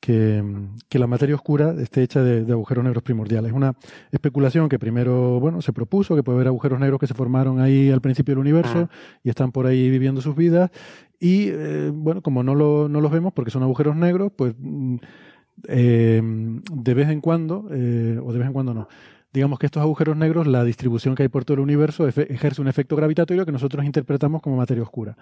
[0.00, 0.42] que,
[0.88, 3.52] que la materia oscura esté hecha de, de, agujeros negros primordiales.
[3.52, 3.74] Una
[4.10, 7.90] especulación que primero, bueno, se propuso, que puede haber agujeros negros que se formaron ahí
[7.90, 8.88] al principio del universo
[9.22, 10.70] y están por ahí viviendo sus vidas.
[11.20, 14.54] Y, eh, bueno, como no, lo, no los vemos porque son agujeros negros, pues
[15.68, 18.88] eh, de vez en cuando, eh, o de vez en cuando no,
[19.32, 22.68] digamos que estos agujeros negros, la distribución que hay por todo el universo ejerce un
[22.68, 25.16] efecto gravitatorio que nosotros interpretamos como materia oscura.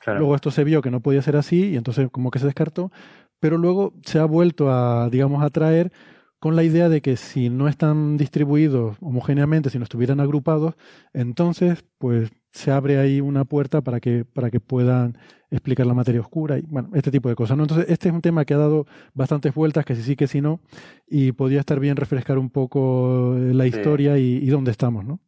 [0.00, 0.20] Claro.
[0.20, 2.92] Luego esto se vio que no podía ser así y entonces como que se descartó,
[3.40, 5.92] pero luego se ha vuelto a, digamos, a traer
[6.38, 10.74] con la idea de que si no están distribuidos homogéneamente, si no estuvieran agrupados,
[11.12, 15.18] entonces pues se abre ahí una puerta para que, para que puedan
[15.50, 17.56] explicar la materia oscura y bueno, este tipo de cosas.
[17.56, 17.64] ¿no?
[17.64, 20.40] Entonces, este es un tema que ha dado bastantes vueltas, que si sí, que si
[20.40, 20.60] no,
[21.06, 24.40] y podría estar bien refrescar un poco la historia sí.
[24.42, 25.20] y, y, dónde estamos, ¿no?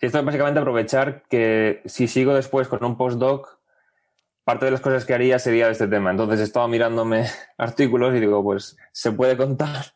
[0.00, 3.60] Sí, esto es básicamente aprovechar que si sigo después con un postdoc,
[4.44, 6.10] parte de las cosas que haría sería este tema.
[6.10, 7.26] Entonces he estado mirándome
[7.58, 9.94] artículos y digo, pues se puede contar.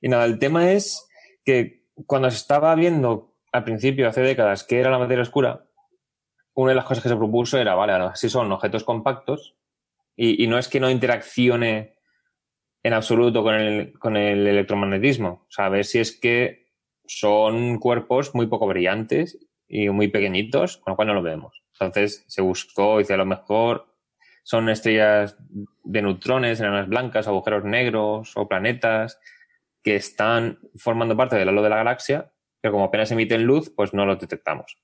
[0.00, 1.08] Y nada, el tema es
[1.44, 5.64] que cuando se estaba viendo al principio, hace décadas, qué era la materia oscura,
[6.54, 9.54] una de las cosas que se propuso era, vale, si son objetos compactos
[10.16, 11.94] Y, no es que no interaccione
[12.82, 15.28] en absoluto con el, con el electromagnetismo.
[15.28, 16.66] O sea, a ver si es que
[17.06, 19.38] son cuerpos muy poco brillantes
[19.68, 21.62] y muy pequeñitos, con lo cual no lo vemos.
[21.72, 23.94] Entonces se buscó, dice a lo mejor
[24.42, 25.36] son estrellas
[25.84, 29.20] de neutrones, enanas blancas, agujeros negros o planetas
[29.82, 33.94] que están formando parte del halo de la galaxia, pero como apenas emiten luz, pues
[33.94, 34.76] no los detectamos.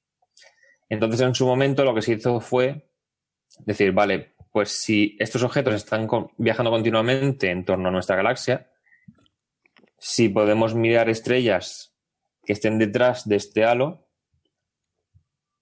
[0.89, 2.91] Entonces, en su momento, lo que se hizo fue
[3.61, 8.71] decir, vale, pues si estos objetos están viajando continuamente en torno a nuestra galaxia,
[9.99, 11.95] si podemos mirar estrellas
[12.45, 14.07] que estén detrás de este halo,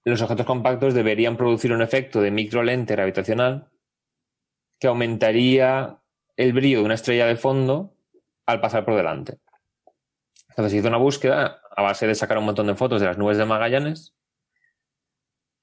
[0.04, 3.70] los objetos compactos deberían producir un efecto de microlente gravitacional
[4.80, 6.00] que aumentaría
[6.36, 7.96] el brillo de una estrella de fondo
[8.46, 9.38] al pasar por delante.
[10.52, 13.38] Entonces hizo una búsqueda a base de sacar un montón de fotos de las nubes
[13.38, 14.14] de Magallanes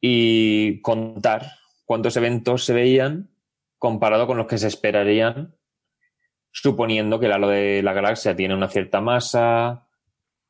[0.02, 1.46] y contar
[1.86, 3.30] cuántos eventos se veían
[3.78, 5.56] comparado con los que se esperarían,
[6.52, 9.88] suponiendo que el halo de la galaxia tiene una cierta masa,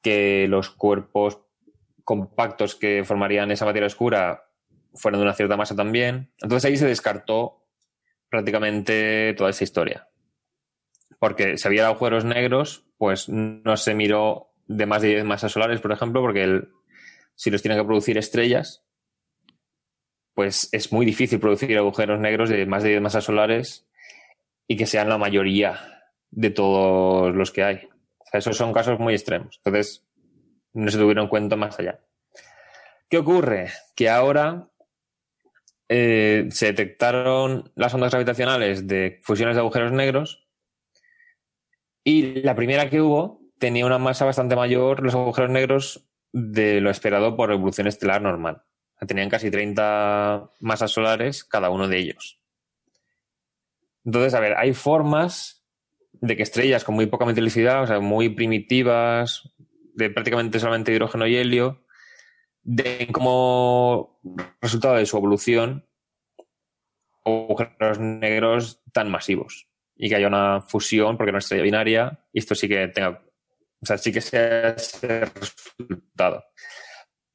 [0.01, 1.39] que los cuerpos
[2.03, 4.45] compactos que formarían esa materia oscura
[4.93, 6.33] fueron de una cierta masa también.
[6.41, 7.65] Entonces ahí se descartó
[8.29, 10.07] prácticamente toda esa historia.
[11.19, 15.81] Porque si había agujeros negros, pues no se miró de más de 10 masas solares,
[15.81, 16.63] por ejemplo, porque
[17.35, 18.85] si los tienen que producir estrellas,
[20.33, 23.87] pues es muy difícil producir agujeros negros de más de 10 masas solares
[24.67, 27.89] y que sean la mayoría de todos los que hay.
[28.31, 29.59] esos son casos muy extremos.
[29.63, 30.05] Entonces,
[30.73, 31.99] no se tuvieron en cuenta más allá.
[33.09, 33.69] ¿Qué ocurre?
[33.95, 34.69] Que ahora
[35.89, 40.47] eh, se detectaron las ondas gravitacionales de fusiones de agujeros negros
[42.03, 46.89] y la primera que hubo tenía una masa bastante mayor, los agujeros negros, de lo
[46.89, 48.63] esperado por evolución estelar normal.
[49.07, 52.41] Tenían casi 30 masas solares cada uno de ellos.
[54.05, 55.65] Entonces, a ver, hay formas
[56.13, 59.49] de que estrellas con muy poca metalicidad, o sea, muy primitivas,
[59.93, 61.85] de prácticamente solamente hidrógeno y helio,
[62.63, 64.19] de como
[64.61, 65.85] resultado de su evolución
[67.25, 69.68] agujeros negros tan masivos
[70.01, 73.21] y que haya una fusión porque no es estrella binaria y esto sí que tenga,
[73.81, 76.45] o sea, sí que sea ese resultado.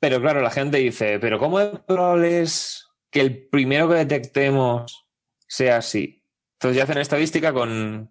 [0.00, 5.06] Pero claro, la gente dice, pero ¿cómo es probable es que el primero que detectemos
[5.46, 6.24] sea así?
[6.54, 8.10] Entonces ya hacen estadística con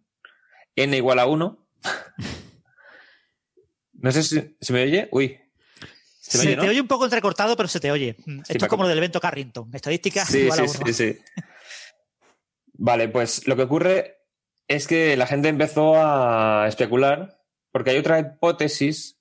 [0.75, 1.67] n igual a 1.
[3.93, 5.09] no sé si, se me oye.
[5.11, 5.39] Uy,
[6.19, 8.17] se, te oye un poco entrecortado, pero se te oye.
[8.47, 9.71] Esto es como lo del evento Carrington.
[9.73, 11.19] Estadística sí, sí, sí, sí.
[12.73, 14.22] Vale, pues lo que ocurre
[14.75, 17.39] es que la gente empezó a especular
[17.71, 19.19] porque hay otra hipótesis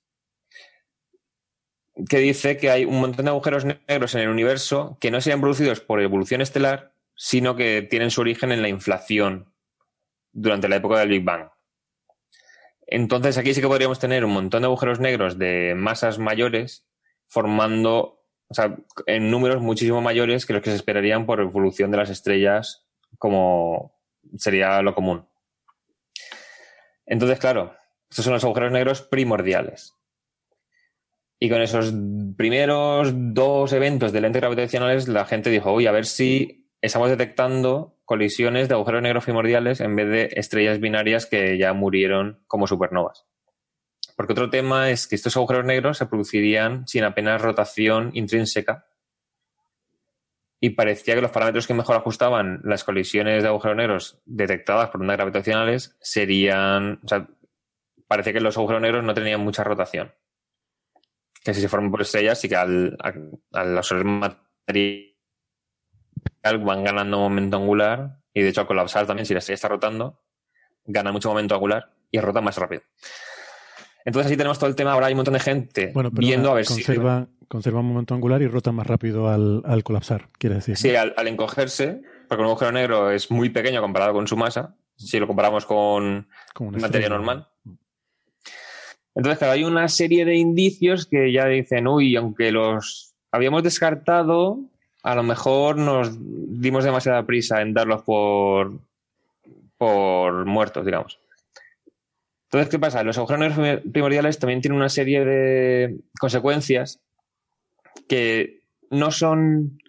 [2.09, 5.41] que dice que hay un montón de agujeros negros en el universo que no serían
[5.41, 9.53] producidos por evolución estelar, sino que tienen su origen en la inflación
[10.31, 11.49] durante la época del Big Bang.
[12.87, 16.87] Entonces aquí sí que podríamos tener un montón de agujeros negros de masas mayores
[17.27, 18.75] formando, o sea,
[19.05, 22.87] en números muchísimo mayores que los que se esperarían por evolución de las estrellas,
[23.19, 23.95] como
[24.35, 25.27] sería lo común.
[27.05, 27.75] Entonces, claro,
[28.09, 29.93] estos son los agujeros negros primordiales.
[31.39, 31.93] Y con esos
[32.37, 37.97] primeros dos eventos de lentes gravitacionales, la gente dijo, uy, a ver si estamos detectando
[38.05, 43.25] colisiones de agujeros negros primordiales en vez de estrellas binarias que ya murieron como supernovas.
[44.15, 48.85] Porque otro tema es que estos agujeros negros se producirían sin apenas rotación intrínseca.
[50.63, 55.01] Y parecía que los parámetros que mejor ajustaban las colisiones de agujeros negros detectadas por
[55.01, 57.01] ondas gravitacionales serían.
[57.03, 57.27] O sea,
[58.07, 60.13] parecía que los agujeros negros no tenían mucha rotación.
[61.43, 62.97] Que si se forman por estrellas, sí que al,
[63.51, 65.11] al absorber material
[66.61, 68.21] van ganando momento angular.
[68.33, 70.23] Y de hecho, al colapsar también, si la estrella está rotando,
[70.85, 72.83] gana mucho momento angular y rota más rápido.
[74.05, 74.93] Entonces así tenemos todo el tema.
[74.93, 77.47] Ahora hay un montón de gente viendo a ver conserva, si...
[77.47, 80.77] Conserva un momento angular y rota más rápido al, colapsar, quiere decir.
[80.77, 85.19] Sí, al, encogerse, porque un agujero negro es muy pequeño comparado con su masa, si
[85.19, 86.27] lo comparamos con,
[86.59, 87.47] materia normal.
[89.15, 94.59] Entonces, claro, hay una serie de indicios que ya dicen, uy, aunque los habíamos descartado,
[95.03, 98.79] a lo mejor nos dimos demasiada prisa en darlos por,
[99.77, 101.19] por muertos, digamos.
[102.53, 103.01] Entonces, ¿qué pasa?
[103.01, 107.01] Los agujeros negros primordiales también tienen una serie de consecuencias
[108.07, 108.59] que
[108.91, 109.79] no son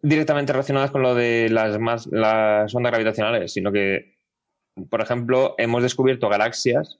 [0.00, 4.16] directamente relacionadas con lo de las, más, las ondas gravitacionales, sino que,
[4.88, 6.98] por ejemplo, hemos descubierto galaxias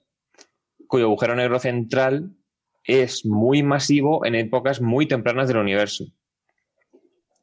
[0.89, 2.37] cuyo agujero negro central
[2.85, 6.05] es muy masivo en épocas muy tempranas del universo.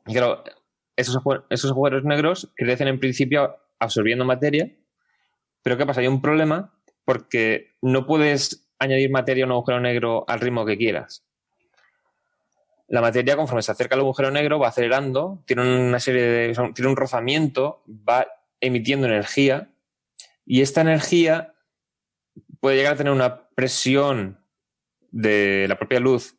[0.05, 0.43] Y claro,
[0.95, 1.17] esos,
[1.49, 4.71] esos agujeros negros crecen en principio absorbiendo materia,
[5.63, 6.01] pero ¿qué pasa?
[6.01, 6.74] Hay un problema
[7.05, 11.23] porque no puedes añadir materia a un agujero negro al ritmo que quieras.
[12.87, 16.71] La materia, conforme se acerca al agujero negro, va acelerando, tiene una serie de.
[16.73, 18.27] tiene un rozamiento, va
[18.59, 19.71] emitiendo energía,
[20.45, 21.55] y esta energía
[22.59, 24.39] puede llegar a tener una presión
[25.11, 26.37] de la propia luz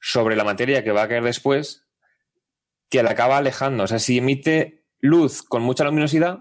[0.00, 1.86] sobre la materia que va a caer después,
[2.88, 3.84] que la acaba alejando.
[3.84, 6.40] O sea, si emite luz con mucha luminosidad,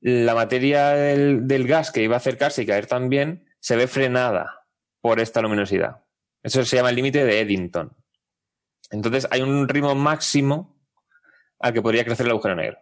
[0.00, 4.66] la materia del, gas que iba a acercarse y caer también se ve frenada
[5.00, 6.04] por esta luminosidad.
[6.42, 7.96] Eso se llama el límite de Eddington.
[8.90, 10.80] Entonces hay un ritmo máximo
[11.58, 12.78] al que podría crecer el agujero negro.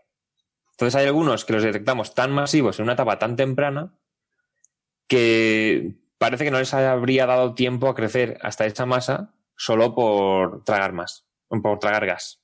[0.73, 3.99] Entonces hay algunos que los detectamos tan masivos en una etapa tan temprana
[5.09, 10.63] que parece que no les habría dado tiempo a crecer hasta esa masa solo por
[10.63, 12.41] tragar más, por tragar gas.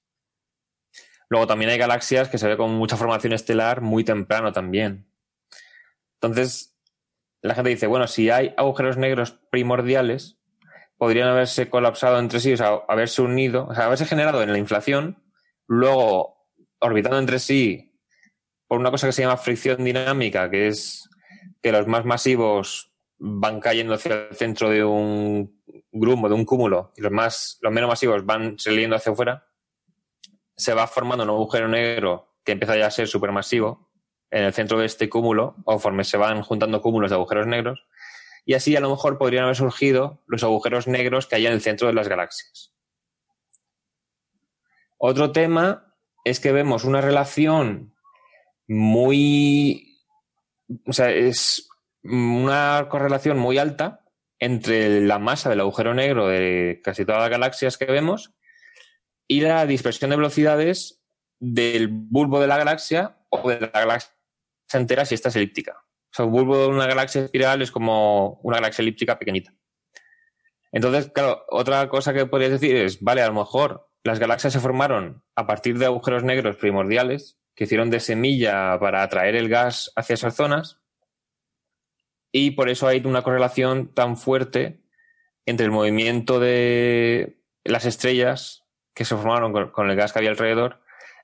[1.28, 5.06] Luego también hay galaxias que se ve con mucha formación estelar muy temprano también.
[6.20, 6.76] Entonces,
[7.42, 10.38] la gente dice, bueno, si hay agujeros negros primordiales,
[10.96, 14.58] podrían haberse colapsado entre sí, o sea, haberse unido, o sea, haberse generado en la
[14.58, 15.22] inflación,
[15.66, 16.48] luego
[16.78, 17.98] orbitando entre sí
[18.66, 21.08] por una cosa que se llama fricción dinámica, que es
[21.62, 26.92] que los más masivos van cayendo hacia el centro de un grumo, de un cúmulo,
[26.96, 29.46] y los más, los menos masivos van saliendo hacia afuera,
[30.56, 33.90] se va formando un agujero negro que empieza ya a ser supermasivo
[34.30, 37.86] en el centro de este cúmulo, o conforme se van juntando cúmulos de agujeros negros,
[38.44, 41.60] y así a lo mejor podrían haber surgido los agujeros negros que hay en el
[41.60, 42.72] centro de las galaxias.
[44.98, 45.94] Otro tema
[46.24, 47.94] es que vemos una relación
[48.66, 50.00] muy.
[50.86, 51.68] O sea, es
[52.02, 54.04] una correlación muy alta
[54.38, 58.34] entre la masa del agujero negro de casi todas las galaxias que vemos
[59.28, 61.02] y la dispersión de velocidades
[61.40, 64.14] del bulbo de la galaxia o de la galaxia
[64.72, 65.76] entera si esta es elíptica.
[65.78, 69.54] O sea, un bulbo de una galaxia espiral es como una galaxia elíptica pequeñita.
[70.72, 74.60] Entonces, claro, otra cosa que podrías decir es, vale, a lo mejor las galaxias se
[74.60, 79.92] formaron a partir de agujeros negros primordiales que hicieron de semilla para atraer el gas
[79.94, 80.80] hacia esas zonas
[82.32, 84.82] y por eso hay una correlación tan fuerte
[85.46, 88.63] entre el movimiento de las estrellas
[88.94, 90.80] que se formaron con, el gas que había alrededor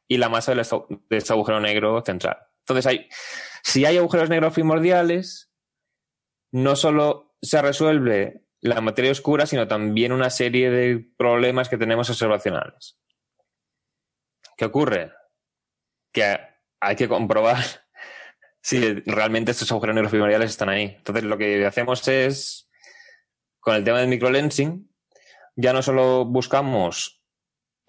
[0.09, 0.63] y la masa de
[1.11, 2.39] este agujero negro central.
[2.67, 3.07] Entonces,
[3.63, 5.53] si hay agujeros negros primordiales,
[6.53, 12.11] no solo se resuelve la materia oscura, sino también una serie de problemas que tenemos
[12.11, 12.99] observacionales.
[14.57, 15.13] ¿Qué ocurre?
[16.13, 16.39] Que
[16.81, 17.65] hay que comprobar
[18.63, 20.97] si realmente estos agujeros negros primordiales están ahí.
[20.99, 22.69] Entonces, lo que hacemos es,
[23.61, 24.91] con el tema del microlensing,
[25.57, 27.20] ya no solo buscamos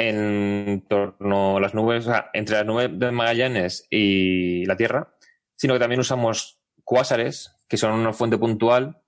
[0.01, 5.15] en torno a las nubes, entre las nubes de Magallanes y la Tierra,
[5.55, 9.01] sino que también usamos cuásares, que son una fuente puntual.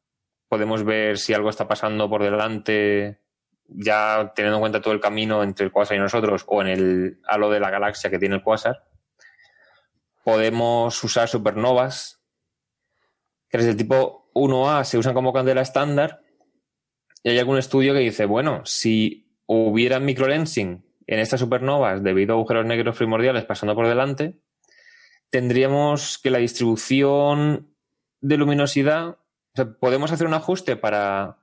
[0.48, 3.20] Podemos ver si algo está pasando por delante,
[3.68, 7.20] ya teniendo en cuenta todo el camino entre el cuásar y nosotros, o en el
[7.28, 8.84] halo de la galaxia que tiene el cuásar
[10.24, 12.22] podemos usar supernovas,
[13.50, 16.22] que es del tipo 1A, se usan como candela estándar.
[17.24, 22.38] Y hay algún estudio que dice, bueno, si hubiera microlensing en estas supernovas debido a
[22.38, 24.40] agujeros negros primordiales pasando por delante,
[25.30, 27.76] tendríamos que la distribución
[28.22, 29.18] de luminosidad, o
[29.56, 31.40] sea, podemos hacer un ajuste para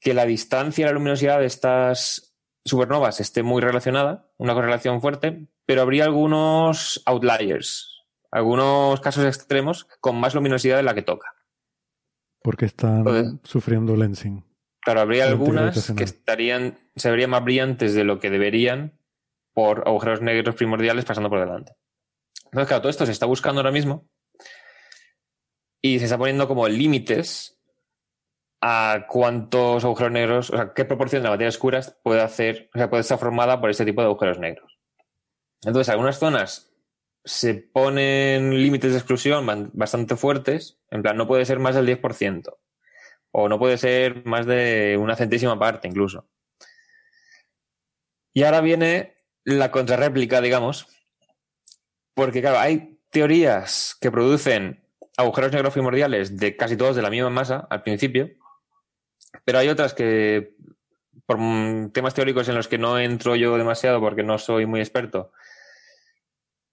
[0.00, 5.48] que la distancia y la luminosidad de estas supernovas esté muy relacionada, una correlación fuerte,
[5.66, 11.34] pero habría algunos outliers, algunos casos extremos con más luminosidad de la que toca.
[12.42, 14.44] Porque están sufriendo lensing.
[14.84, 18.98] Claro, habría algunas que estarían, se verían más brillantes de lo que deberían
[19.54, 21.74] por agujeros negros primordiales pasando por delante.
[22.44, 24.06] Entonces, claro, todo esto se está buscando ahora mismo
[25.80, 27.58] y se está poniendo como límites
[28.60, 32.78] a cuántos agujeros negros, o sea, qué proporción de la materia oscura puede hacer, o
[32.78, 34.78] sea, puede estar formada por este tipo de agujeros negros.
[35.62, 36.72] Entonces, algunas zonas
[37.24, 42.54] se ponen límites de exclusión bastante fuertes, en plan, no puede ser más del 10%,
[43.36, 46.28] o no puede ser más de una centésima parte incluso.
[48.32, 50.86] Y ahora viene la contrarréplica, digamos,
[52.14, 57.28] porque claro, hay teorías que producen agujeros negros primordiales de casi todos de la misma
[57.28, 58.30] masa al principio,
[59.44, 60.54] pero hay otras que,
[61.26, 61.38] por
[61.92, 65.32] temas teóricos en los que no entro yo demasiado porque no soy muy experto,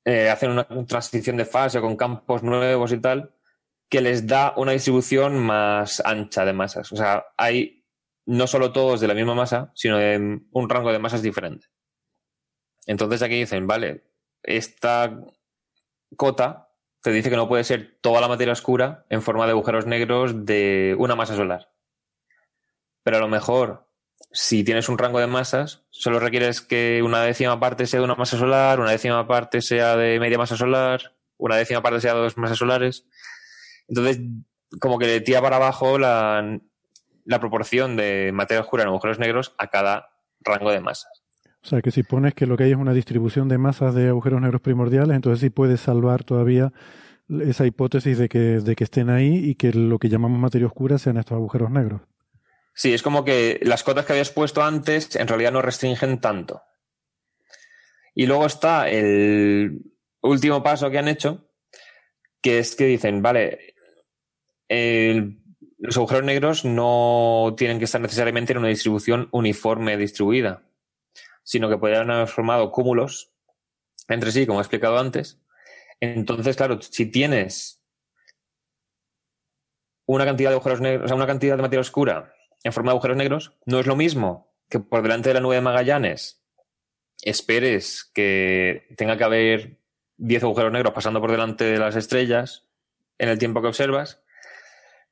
[0.05, 3.33] eh, hacen una transición de fase con campos nuevos y tal,
[3.91, 6.93] que les da una distribución más ancha de masas.
[6.93, 7.83] O sea, hay
[8.25, 11.67] no solo todos de la misma masa, sino de un rango de masas diferente.
[12.85, 14.05] Entonces aquí dicen, vale,
[14.43, 15.19] esta
[16.15, 16.69] cota
[17.01, 20.45] te dice que no puede ser toda la materia oscura en forma de agujeros negros
[20.45, 21.73] de una masa solar.
[23.03, 23.89] Pero a lo mejor,
[24.31, 28.15] si tienes un rango de masas, solo requieres que una décima parte sea de una
[28.15, 32.21] masa solar, una décima parte sea de media masa solar, una décima parte sea de
[32.21, 33.05] dos masas solares.
[33.87, 34.19] Entonces,
[34.79, 36.59] como que le tira para abajo la,
[37.25, 40.09] la proporción de materia oscura en agujeros negros a cada
[40.41, 41.23] rango de masas.
[41.63, 44.07] O sea, que si pones que lo que hay es una distribución de masas de
[44.07, 46.73] agujeros negros primordiales, entonces sí puedes salvar todavía
[47.29, 50.97] esa hipótesis de que, de que estén ahí y que lo que llamamos materia oscura
[50.97, 52.01] sean estos agujeros negros.
[52.73, 56.63] Sí, es como que las cotas que habías puesto antes en realidad no restringen tanto.
[58.15, 59.81] Y luego está el
[60.21, 61.47] último paso que han hecho,
[62.41, 63.70] que es que dicen, vale,
[65.77, 70.63] los agujeros negros no tienen que estar necesariamente en una distribución uniforme distribuida
[71.43, 73.31] sino que podrían haber formado cúmulos
[74.07, 75.39] entre sí, como he explicado antes.
[75.99, 77.83] Entonces, claro, si tienes
[80.05, 82.33] una cantidad de agujeros negros, o sea, una cantidad de materia oscura
[82.63, 85.55] en forma de agujeros negros, no es lo mismo que por delante de la nube
[85.55, 86.43] de Magallanes
[87.21, 89.79] esperes que tenga que haber
[90.17, 92.67] 10 agujeros negros pasando por delante de las estrellas
[93.17, 94.21] en el tiempo que observas,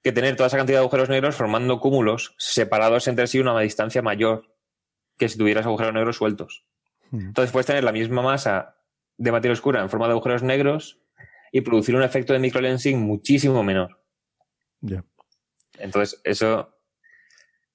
[0.04, 4.02] que tener toda esa cantidad de agujeros negros formando cúmulos separados entre sí una distancia
[4.02, 4.54] mayor
[5.18, 6.66] que si tuvieras agujeros negros sueltos.
[7.12, 8.78] Entonces puedes tener la misma masa
[9.18, 11.00] de materia oscura en forma de agujeros negros
[11.52, 14.00] y producir un efecto de microlensing muchísimo menor.
[14.82, 15.04] Ya.
[15.78, 16.76] Entonces, eso.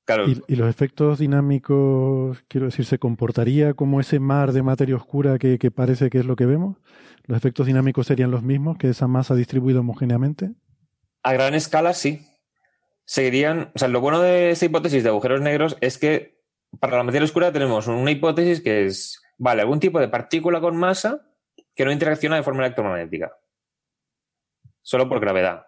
[0.05, 0.27] Claro.
[0.29, 5.59] ¿Y, los efectos dinámicos, quiero decir, se comportaría como ese mar de materia oscura que,
[5.59, 6.77] que, parece que es lo que vemos?
[7.25, 10.53] ¿Los efectos dinámicos serían los mismos que esa masa distribuida homogéneamente?
[11.25, 12.29] A gran escala, sí.
[13.07, 13.73] Seguirían.
[13.75, 16.41] O sea, lo bueno de esta hipótesis de agujeros negros es que
[16.79, 20.77] para la materia oscura tenemos una hipótesis que es, vale, algún tipo de partícula con
[20.77, 21.27] masa
[21.75, 23.37] que no interacciona de forma electromagnética,
[24.83, 25.67] solo por gravedad.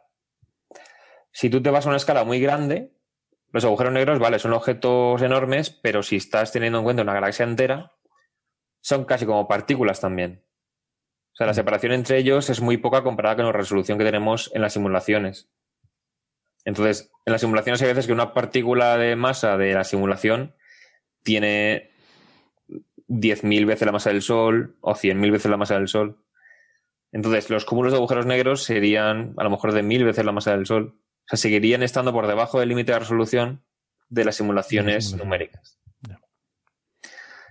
[1.32, 2.92] Si tú te vas a una escala muy grande,
[3.52, 7.44] los agujeros negros, vale, son objetos enormes, pero si estás teniendo en cuenta una galaxia
[7.44, 7.92] entera,
[8.80, 10.45] son casi como partículas también.
[11.36, 14.50] O sea, la separación entre ellos es muy poca comparada con la resolución que tenemos
[14.54, 15.50] en las simulaciones.
[16.64, 20.54] Entonces, en las simulaciones hay veces que una partícula de masa de la simulación
[21.22, 21.90] tiene
[23.08, 26.22] 10.000 veces la masa del Sol o 100.000 veces la masa del Sol.
[27.12, 30.52] Entonces, los cúmulos de agujeros negros serían a lo mejor de mil veces la masa
[30.52, 30.98] del Sol.
[30.98, 33.62] O sea, seguirían estando por debajo del límite de resolución
[34.08, 35.78] de las simulaciones numéricas.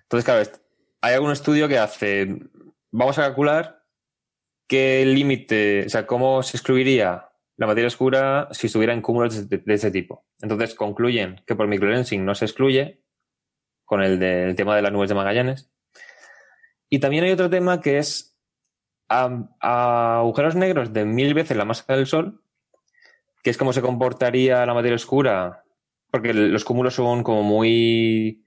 [0.03, 0.49] Entonces, claro,
[1.01, 2.39] hay algún estudio que hace,
[2.97, 3.83] vamos a calcular
[4.67, 9.57] qué límite, o sea, cómo se excluiría la materia oscura si estuviera en cúmulos de,
[9.57, 10.25] de ese tipo.
[10.41, 13.03] Entonces concluyen que por microlensing no se excluye
[13.83, 15.69] con el del tema de las nubes de Magallanes.
[16.89, 18.37] Y también hay otro tema que es
[19.09, 22.41] a, agujeros negros de mil veces la masa del Sol,
[23.43, 25.63] que es como se comportaría la materia oscura,
[26.11, 28.43] porque los cúmulos son como muy,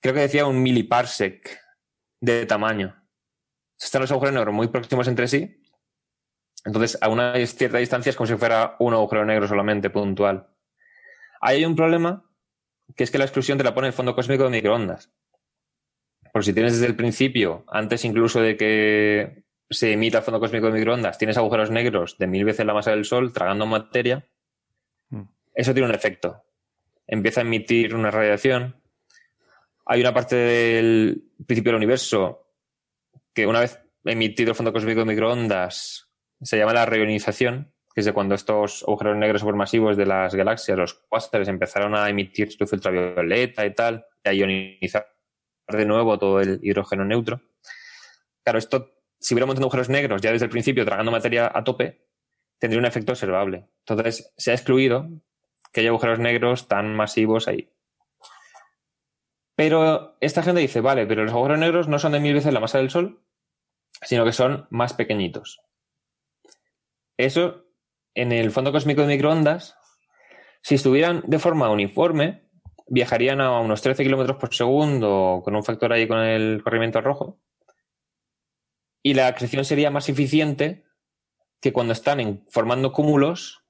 [0.00, 1.58] creo que decía un miliparsec
[2.20, 3.03] de tamaño.
[3.80, 5.60] Están los agujeros negros muy próximos entre sí,
[6.64, 10.48] entonces a una cierta distancia es como si fuera un agujero negro solamente puntual.
[11.40, 12.24] Ahí hay un problema
[12.96, 15.10] que es que la exclusión te la pone el fondo cósmico de microondas.
[16.32, 20.66] Por si tienes desde el principio, antes incluso de que se emita el fondo cósmico
[20.66, 24.26] de microondas, tienes agujeros negros de mil veces la masa del Sol tragando materia,
[25.10, 25.22] mm.
[25.54, 26.44] eso tiene un efecto.
[27.06, 28.80] Empieza a emitir una radiación.
[29.84, 32.43] Hay una parte del principio del universo
[33.34, 36.08] que una vez emitido el fondo cósmico de microondas
[36.40, 40.76] se llama la reionización, que es de cuando estos agujeros negros supermasivos de las galaxias,
[40.76, 45.06] los cuásares, empezaron a emitir luz ultravioleta y tal, y a ionizar
[45.68, 47.40] de nuevo todo el hidrógeno neutro.
[48.42, 52.06] Claro, esto, si hubiéramos tenido agujeros negros ya desde el principio tragando materia a tope,
[52.58, 53.68] tendría un efecto observable.
[53.86, 55.08] Entonces, se ha excluido
[55.72, 57.70] que haya agujeros negros tan masivos ahí.
[59.56, 62.60] Pero esta gente dice, vale, pero los agujeros negros no son de mil veces la
[62.60, 63.23] masa del Sol,
[64.04, 65.60] sino que son más pequeñitos.
[67.16, 67.64] Eso
[68.14, 69.76] en el fondo cósmico de microondas,
[70.62, 72.48] si estuvieran de forma uniforme,
[72.86, 77.40] viajarían a unos 13 kilómetros por segundo con un factor ahí con el corrimiento rojo.
[79.02, 80.84] Y la acreción sería más eficiente
[81.60, 83.64] que cuando están formando cúmulos,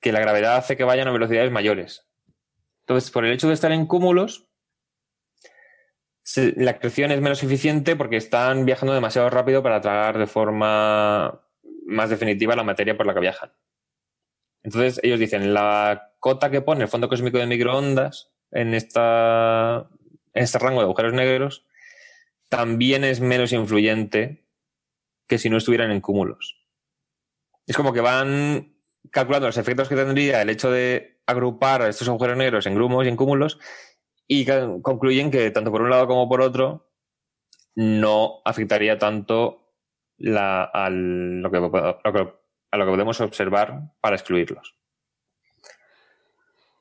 [0.00, 2.08] que la gravedad hace que vayan a velocidades mayores.
[2.80, 4.47] Entonces, por el hecho de estar en cúmulos,
[6.36, 11.40] la acreción es menos eficiente porque están viajando demasiado rápido para tragar de forma
[11.86, 13.52] más definitiva la materia por la que viajan.
[14.62, 19.88] Entonces ellos dicen, la cota que pone el fondo cósmico de microondas en, esta,
[20.34, 21.64] en este rango de agujeros negros
[22.48, 24.44] también es menos influyente
[25.26, 26.66] que si no estuvieran en cúmulos.
[27.66, 28.74] Es como que van
[29.10, 33.08] calculando los efectos que tendría el hecho de agrupar estos agujeros negros en grumos y
[33.08, 33.58] en cúmulos
[34.28, 34.46] y
[34.82, 36.86] concluyen que tanto por un lado como por otro
[37.74, 39.72] no afectaría tanto
[40.36, 44.76] a, lo que, a lo que podemos observar para excluirlos.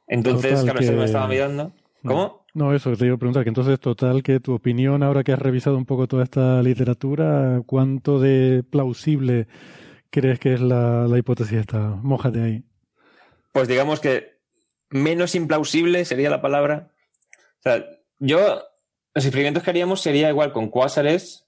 [0.07, 0.91] Entonces, claro, que...
[0.91, 1.73] me estaba mirando.
[2.03, 2.45] ¿Cómo?
[2.53, 5.33] No, eso que te iba a preguntar, que entonces, total, que tu opinión, ahora que
[5.33, 9.47] has revisado un poco toda esta literatura, ¿cuánto de plausible
[10.09, 11.79] crees que es la, hipótesis esta?
[12.01, 12.63] Mójate ahí.
[13.51, 14.39] Pues digamos que
[14.89, 16.93] menos implausible sería la palabra.
[17.59, 17.85] O sea,
[18.19, 18.63] yo,
[19.13, 21.45] los experimentos que haríamos sería igual con cuásares,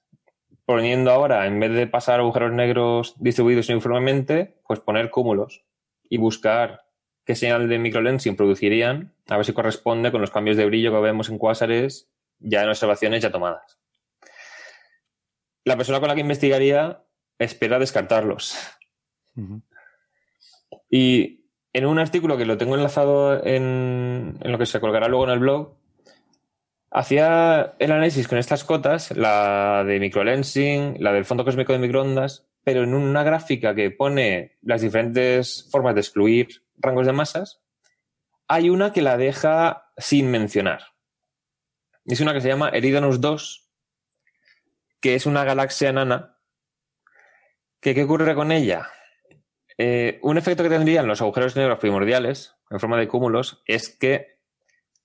[0.66, 5.64] poniendo ahora, en vez de pasar agujeros negros distribuidos uniformemente, pues poner cúmulos
[6.10, 6.86] y buscar
[7.26, 11.00] qué señal de microlensing producirían, a ver si corresponde con los cambios de brillo que
[11.00, 12.10] vemos en cuásares
[12.40, 13.80] ya en observaciones ya tomadas.
[15.64, 17.04] La persona con la que investigaría
[17.38, 18.56] espera descartarlos.
[20.90, 25.26] Y en un artículo que lo tengo enlazado en, en, lo que se colgará luego
[25.26, 25.79] en el blog,
[26.92, 32.48] hacía el análisis con estas cotas, la de microlensing, la del fondo cósmico de microondas,
[32.64, 37.62] pero en una gráfica que pone las diferentes formas de excluir rangos de masas,
[38.48, 40.82] hay una que la deja sin mencionar.
[42.06, 43.70] Es una que se llama Eridanus 2,
[45.00, 46.38] que es una galaxia enana.
[47.80, 48.90] ¿Qué ocurre con ella?
[49.78, 54.40] Eh, un efecto que tendrían los agujeros negros primordiales, en forma de cúmulos, es que,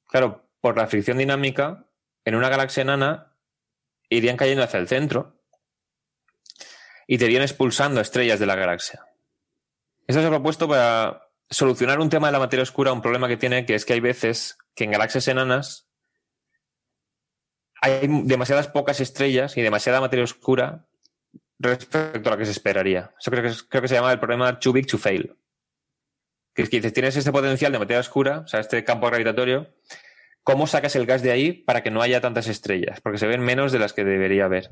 [0.08, 1.84] claro, por la fricción dinámica,
[2.24, 3.36] en una galaxia enana
[4.08, 5.38] irían cayendo hacia el centro
[7.06, 9.06] y te irían expulsando estrellas de la galaxia.
[10.06, 13.36] Esto se ha propuesto para solucionar un tema de la materia oscura, un problema que
[13.36, 15.86] tiene, que es que hay veces que en galaxias enanas
[17.82, 20.86] hay demasiadas pocas estrellas y demasiada materia oscura
[21.58, 23.12] respecto a lo que se esperaría.
[23.20, 25.36] Eso creo que, creo que se llama el problema too big to fail.
[26.54, 29.74] Que es que tienes este potencial de materia oscura, o sea, este campo gravitatorio,
[30.44, 33.00] ¿cómo sacas el gas de ahí para que no haya tantas estrellas?
[33.00, 34.70] Porque se ven menos de las que debería haber.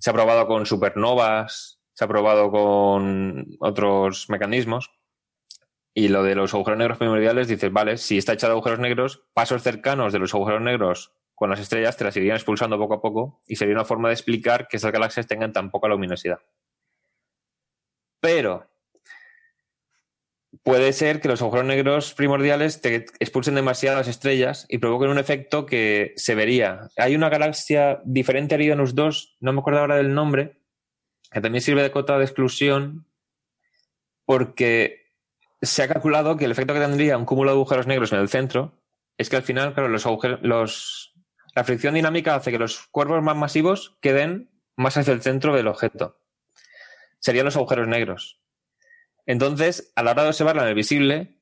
[0.00, 4.90] Se ha probado con supernovas, se ha probado con otros mecanismos.
[5.94, 9.24] Y lo de los agujeros negros primordiales, dices, vale, si está hecho de agujeros negros,
[9.32, 13.00] pasos cercanos de los agujeros negros con las estrellas te las irían expulsando poco a
[13.00, 16.40] poco y sería una forma de explicar que esas galaxias tengan tan poca luminosidad.
[18.20, 18.66] Pero
[20.66, 25.64] puede ser que los agujeros negros primordiales te expulsen demasiadas estrellas y provoquen un efecto
[25.64, 26.88] que se vería.
[26.96, 30.58] Hay una galaxia diferente a Eridanus 2, no me acuerdo ahora del nombre,
[31.30, 33.06] que también sirve de cota de exclusión
[34.24, 35.12] porque
[35.62, 38.28] se ha calculado que el efecto que tendría un cúmulo de agujeros negros en el
[38.28, 38.82] centro
[39.18, 41.14] es que al final, claro, los agujeros, los,
[41.54, 45.68] la fricción dinámica hace que los cuerpos más masivos queden más hacia el centro del
[45.68, 46.18] objeto.
[47.20, 48.40] Serían los agujeros negros.
[49.26, 51.40] Entonces, a la hora de observarla en el visible,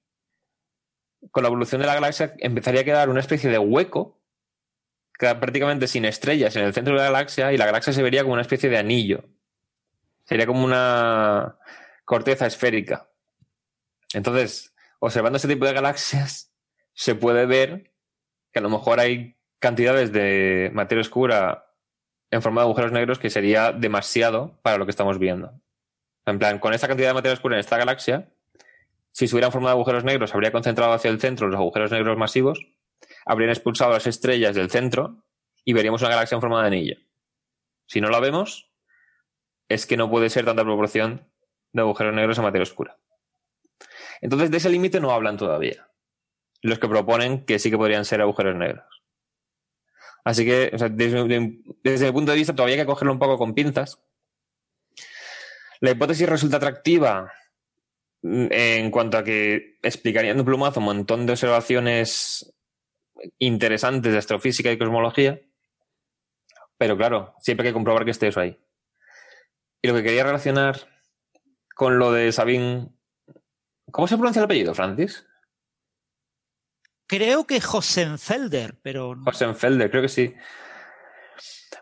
[1.30, 4.20] con la evolución de la galaxia empezaría a quedar una especie de hueco,
[5.18, 8.32] prácticamente sin estrellas en el centro de la galaxia y la galaxia se vería como
[8.32, 9.24] una especie de anillo.
[10.24, 11.58] Sería como una
[12.04, 13.10] corteza esférica.
[14.12, 16.52] Entonces, observando ese tipo de galaxias,
[16.94, 17.92] se puede ver
[18.52, 21.66] que a lo mejor hay cantidades de materia oscura
[22.30, 25.60] en forma de agujeros negros que sería demasiado para lo que estamos viendo.
[26.26, 28.28] En plan, con esta cantidad de materia oscura en esta galaxia,
[29.10, 31.90] si se hubiera en forma de agujeros negros, habría concentrado hacia el centro los agujeros
[31.92, 32.66] negros masivos,
[33.26, 35.24] habrían expulsado las estrellas del centro
[35.64, 36.96] y veríamos una galaxia en forma de anillo.
[37.86, 38.70] Si no la vemos,
[39.68, 41.30] es que no puede ser tanta proporción
[41.72, 42.98] de agujeros negros a materia oscura.
[44.20, 45.88] Entonces, de ese límite no hablan todavía.
[46.62, 48.86] Los que proponen que sí que podrían ser agujeros negros.
[50.24, 53.54] Así que, desde, desde, mi punto de vista, todavía hay que cogerlo un poco con
[53.54, 54.00] pinzas.
[55.84, 57.30] La hipótesis resulta atractiva
[58.22, 62.54] mm, en cuanto a que explicaría en un plumazo un montón de observaciones
[63.38, 65.42] interesantes de astrofísica y cosmología.
[66.78, 68.58] Pero claro, siempre hay que comprobar que esté eso ahí.
[69.82, 70.88] Y lo que quería relacionar
[71.74, 72.88] con lo de Sabine
[73.90, 75.26] ¿Cómo se pronuncia el apellido, Francis?
[77.06, 79.16] Creo que Josenfelder, pero.
[79.22, 80.34] Josenfelder, creo que sí.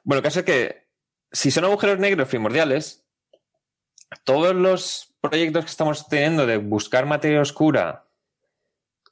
[0.02, 0.88] Bueno, el caso es que
[1.30, 3.01] si son agujeros negros primordiales,
[4.24, 8.04] todos los proyectos que estamos teniendo de buscar materia oscura,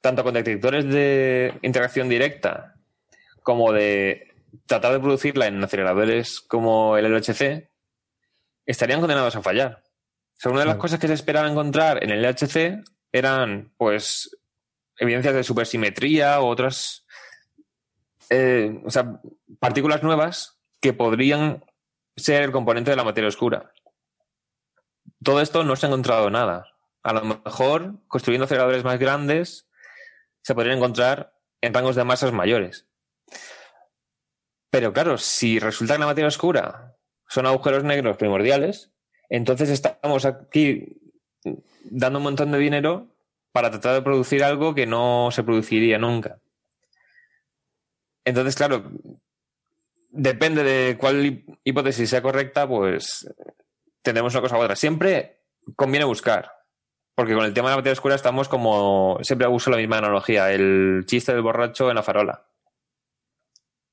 [0.01, 2.75] tanto con detectores de interacción directa
[3.43, 4.33] como de
[4.65, 7.69] tratar de producirla en aceleradores como el LHC,
[8.65, 9.81] estarían condenados a fallar
[10.49, 14.35] una de las cosas que se esperaba encontrar en el LHC eran, pues,
[14.97, 17.05] evidencias de supersimetría o otras,
[18.29, 19.19] eh, o sea,
[19.59, 21.63] partículas nuevas que podrían
[22.15, 23.71] ser el componente de la materia oscura.
[25.23, 26.67] Todo esto no se ha encontrado nada.
[27.03, 29.67] A lo mejor, construyendo aceleradores más grandes,
[30.41, 32.87] se podrían encontrar en rangos de masas mayores.
[34.69, 38.91] Pero claro, si resulta que la materia oscura son agujeros negros primordiales,
[39.29, 40.97] entonces estamos aquí
[41.83, 43.07] dando un montón de dinero
[43.51, 46.39] para tratar de producir algo que no se produciría nunca.
[48.23, 48.91] Entonces, claro,
[50.09, 53.27] depende de cuál hipótesis sea correcta, pues
[54.01, 54.75] tendremos una cosa u otra.
[54.75, 55.43] Siempre
[55.75, 56.51] conviene buscar,
[57.15, 60.51] porque con el tema de la materia oscura estamos como, siempre uso la misma analogía,
[60.51, 62.47] el chiste del borracho en la farola,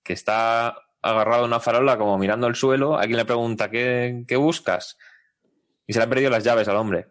[0.02, 4.36] que está agarrado en una farola como mirando el suelo, alguien le pregunta, ¿qué, qué
[4.36, 4.98] buscas?
[5.86, 7.08] Y se le han perdido las llaves al hombre.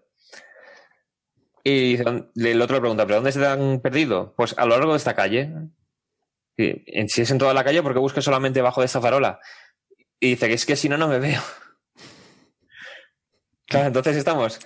[1.63, 4.33] Y el otro le pregunta, ¿pero dónde se te han perdido?
[4.37, 5.53] Pues a lo largo de esta calle.
[6.55, 9.41] Si es en toda la calle, ¿por qué buscas solamente bajo de esa farola?
[10.17, 11.41] Y dice que es que si no, no me veo.
[13.67, 14.59] Claro, entonces estamos.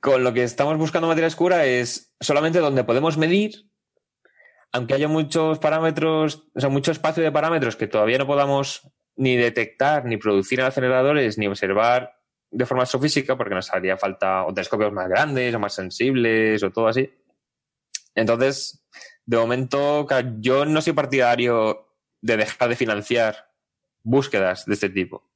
[0.00, 3.70] Con lo que estamos buscando materia oscura es solamente donde podemos medir,
[4.72, 9.36] aunque haya muchos parámetros, o sea, mucho espacio de parámetros que todavía no podamos ni
[9.36, 12.20] detectar, ni producir en aceleradores, ni observar
[12.50, 16.70] de forma astrofísica, porque nos haría falta o telescopios más grandes o más sensibles o
[16.70, 17.12] todo así.
[18.14, 18.86] Entonces,
[19.26, 20.06] de momento,
[20.38, 21.88] yo no soy partidario
[22.22, 23.50] de dejar de financiar
[24.02, 25.29] búsquedas de este tipo.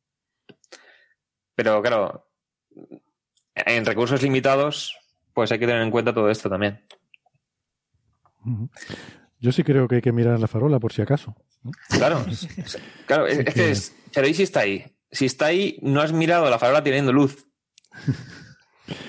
[1.55, 2.27] Pero claro,
[3.55, 4.97] en recursos limitados,
[5.33, 6.85] pues hay que tener en cuenta todo esto también.
[9.41, 11.37] Yo sí creo que hay que mirar la farola por si acaso.
[11.89, 12.25] Claro,
[13.07, 14.95] claro, es, que es, pero ¿y si está ahí?
[15.15, 17.47] si está ahí, no has mirado la farola teniendo luz.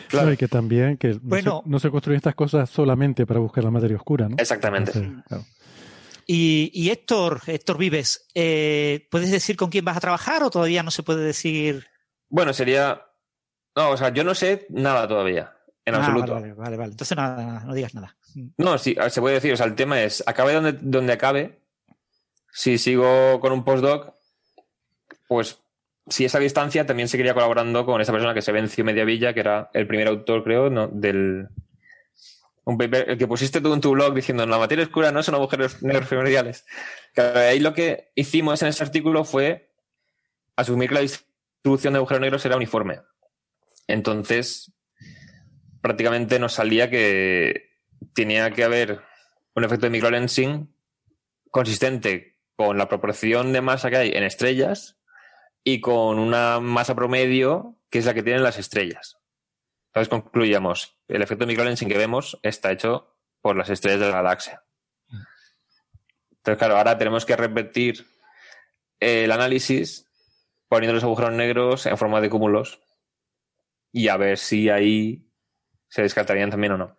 [0.08, 3.72] Claro, y que también que bueno, no, se, construyen estas cosas solamente para buscar la
[3.72, 4.38] materia oscura, ¿no?
[4.40, 5.12] Exactamente.
[6.26, 10.92] y, Héctor, Héctor Vives, eh, ¿puedes decir con quién vas a trabajar o todavía no
[10.92, 11.88] se puede decir?
[12.30, 13.02] Bueno, sería.
[13.76, 15.54] No, o sea, yo no sé nada todavía,
[15.84, 16.34] en ah, absoluto.
[16.34, 16.92] Vale, vale, vale.
[16.92, 18.16] Entonces no digas nada.
[18.58, 19.54] No, sí, se puede decir.
[19.54, 21.62] O sea, el tema es, acabe donde, donde acabe.
[22.52, 24.14] Si sigo con un postdoc,
[25.28, 25.60] pues
[26.08, 29.70] si esa distancia también seguiría colaborando con esa persona que se venció Mediavilla, que era
[29.74, 30.88] el primer autor, creo, ¿no?
[30.88, 31.50] del
[32.66, 35.36] un paper, el que pusiste tú en tu blog diciendo la materia oscura no son
[35.36, 36.66] agujeros negros primordiales.
[37.16, 39.72] ahí lo que hicimos en ese artículo fue
[40.56, 41.02] asumir que la
[41.66, 43.02] distribución de agujeros negros era uniforme.
[43.88, 44.72] Entonces,
[45.82, 47.72] prácticamente nos salía que
[48.14, 49.02] tenía que haber
[49.56, 50.72] un efecto de microlensing
[51.50, 55.00] consistente con la proporción de masa que hay en estrellas
[55.64, 59.18] y con una masa promedio que es la que tienen las estrellas.
[59.88, 64.64] Entonces concluíamos, el efecto microlensing que vemos está hecho por las estrellas de la galaxia.
[66.30, 68.06] Entonces, claro, ahora tenemos que repetir
[69.00, 70.05] el análisis
[70.68, 72.82] poniendo los agujeros negros en forma de cúmulos
[73.92, 75.32] y a ver si ahí
[75.88, 76.98] se descartarían también o no.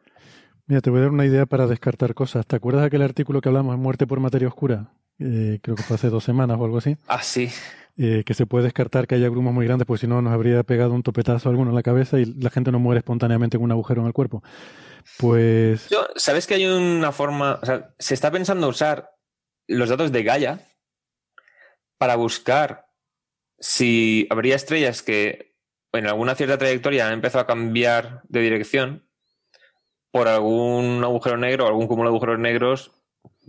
[0.66, 2.46] Mira, te voy a dar una idea para descartar cosas.
[2.46, 4.92] ¿Te acuerdas de aquel artículo que hablamos de muerte por materia oscura?
[5.18, 6.96] Eh, creo que fue hace dos semanas o algo así.
[7.06, 7.50] Ah, sí.
[7.98, 10.62] Eh, que se puede descartar que haya grumos muy grandes, porque si no nos habría
[10.64, 13.72] pegado un topetazo alguno en la cabeza y la gente no muere espontáneamente con un
[13.72, 14.42] agujero en el cuerpo.
[15.18, 15.88] Pues.
[16.16, 17.58] ¿Sabes que hay una forma?
[17.62, 19.10] O sea, se está pensando usar
[19.68, 20.60] los datos de Gaia
[21.96, 22.85] para buscar
[23.58, 25.54] si habría estrellas que
[25.92, 29.08] en alguna cierta trayectoria han empezado a cambiar de dirección
[30.10, 32.95] por algún agujero negro algún cúmulo de agujeros negros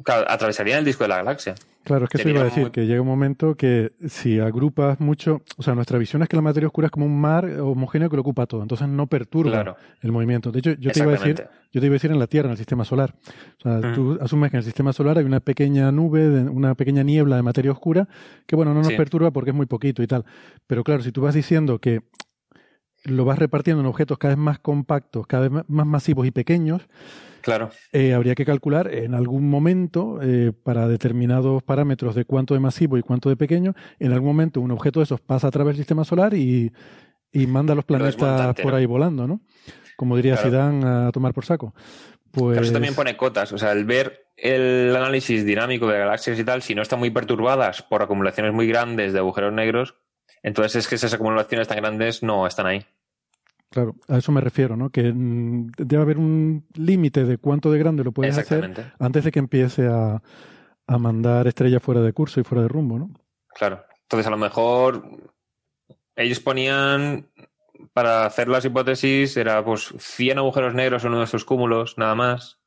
[0.05, 1.55] atravesarían el disco de la galaxia.
[1.83, 5.41] Claro, es que eso iba a decir, que llega un momento que si agrupas mucho,
[5.55, 8.17] o sea, nuestra visión es que la materia oscura es como un mar homogéneo que
[8.17, 10.51] lo ocupa todo, entonces no perturba el movimiento.
[10.51, 12.47] De hecho, yo te iba a decir, yo te iba a decir en la Tierra,
[12.47, 13.15] en el sistema solar.
[13.59, 17.03] O sea, tú asumes que en el sistema solar hay una pequeña nube, una pequeña
[17.03, 18.09] niebla de materia oscura,
[18.45, 20.25] que bueno, no nos perturba porque es muy poquito y tal.
[20.67, 22.01] Pero claro, si tú vas diciendo que
[23.07, 26.87] lo vas repartiendo en objetos cada vez más compactos, cada vez más masivos y pequeños,
[27.47, 27.69] Claro.
[27.93, 32.97] Eh, habría que calcular en algún momento, eh, para determinados parámetros de cuánto de masivo
[32.97, 35.77] y cuánto de pequeño, en algún momento un objeto de esos pasa a través del
[35.77, 36.73] sistema solar y,
[37.47, 39.39] manda a los planetas por ahí volando, ¿no?
[39.95, 41.73] Como diría Sidán a tomar por saco.
[42.31, 42.59] Pues...
[42.59, 43.53] eso también pone cotas.
[43.53, 47.11] O sea, el ver el análisis dinámico de galaxias y tal, si no están muy
[47.11, 49.95] perturbadas por acumulaciones muy grandes de agujeros negros,
[50.43, 52.85] entonces es que esas acumulaciones tan grandes no están ahí.
[53.69, 54.89] Claro, a eso me refiero, ¿no?
[54.89, 59.31] Que mm, debe haber un límite de cuánto de grande lo puedes hacer antes de
[59.31, 60.21] que empiece a,
[60.87, 63.09] a mandar estrellas fuera de curso y fuera de rumbo, ¿no?
[63.49, 63.83] Claro.
[64.03, 65.03] Entonces, a lo mejor
[66.15, 67.29] ellos ponían,
[67.93, 72.15] para hacer las hipótesis, era pues 100 agujeros negros en uno de esos cúmulos, nada
[72.15, 72.59] más,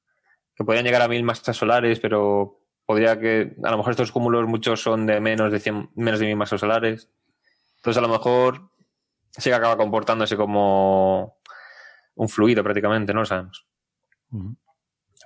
[0.54, 4.46] que podían llegar a mil masas solares, pero podría que, a lo mejor estos cúmulos
[4.46, 7.10] muchos son de menos de 100, menos de mil masas solares.
[7.76, 8.70] Entonces a lo mejor
[9.36, 11.38] sí que acaba comportándose como
[12.14, 13.66] un fluido prácticamente, no lo sabemos.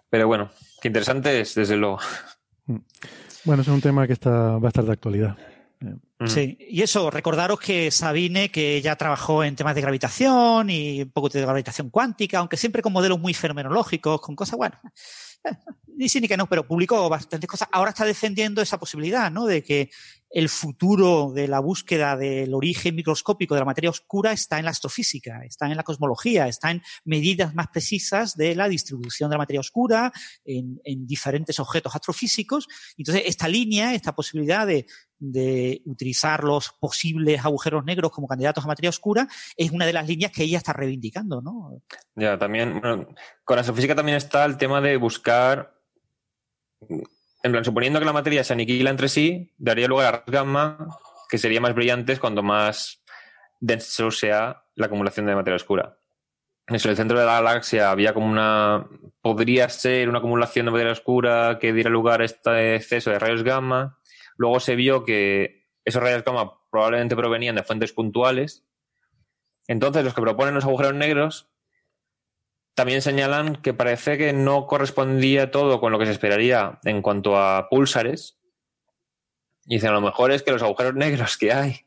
[0.09, 0.51] Pero bueno,
[0.81, 1.99] qué interesante es, desde luego.
[3.45, 5.37] Bueno, es un tema que está, va a estar de actualidad.
[6.27, 11.11] Sí, y eso, recordaros que Sabine, que ya trabajó en temas de gravitación y un
[11.11, 14.79] poco de gravitación cuántica, aunque siempre con modelos muy fenomenológicos, con cosas, bueno,
[15.97, 17.69] ni sí ni que no, pero publicó bastantes cosas.
[17.73, 19.45] Ahora está defendiendo esa posibilidad, ¿no?
[19.45, 19.91] De que
[20.35, 24.73] el futuro de la búsqueda del origen microscópico de la materia oscura está en la
[24.73, 29.39] astrofísica, está en la cosmología, está en medidas más precisas de la distribución de la
[29.39, 30.13] materia oscura
[30.45, 32.67] en, en diferentes objetos astrofísicos.
[32.97, 34.87] Entonces, esta línea, esta posibilidad de,
[35.21, 40.09] de utilizar los posibles agujeros negros como candidatos a materia oscura, es una de las
[40.09, 41.81] líneas que ella está reivindicando, ¿no?
[42.17, 43.07] Ya, también, bueno,
[43.45, 45.81] con astrofísica también está el tema de buscar,
[47.45, 50.89] en plan, suponiendo que la materia se aniquila entre sí, daría lugar a rayos gamma
[51.29, 53.05] que serían más brillantes cuanto más
[53.61, 55.99] denso sea la acumulación de materia oscura.
[56.67, 58.89] En el centro de la galaxia había como una,
[59.21, 63.43] podría ser una acumulación de materia oscura que diera lugar a este exceso de rayos
[63.43, 63.99] gamma.
[64.39, 68.65] Luego se vio que esos rayos gamma probablemente provenían de fuentes puntuales.
[69.69, 71.51] Entonces, los que proponen los agujeros negros
[72.75, 77.39] también señalan que parece que no correspondía todo con lo que se esperaría en cuanto
[77.39, 78.39] a púlsares.
[79.67, 81.87] Y dicen, a lo mejor es que los agujeros negros que hay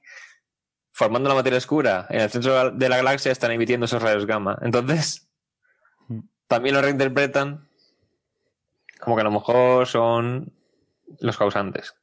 [0.92, 4.58] formando la materia oscura en el centro de la galaxia están emitiendo esos rayos gamma.
[4.64, 5.30] Entonces,
[6.48, 7.70] también lo reinterpretan
[9.00, 10.52] como que a lo mejor son
[11.20, 11.94] los causantes.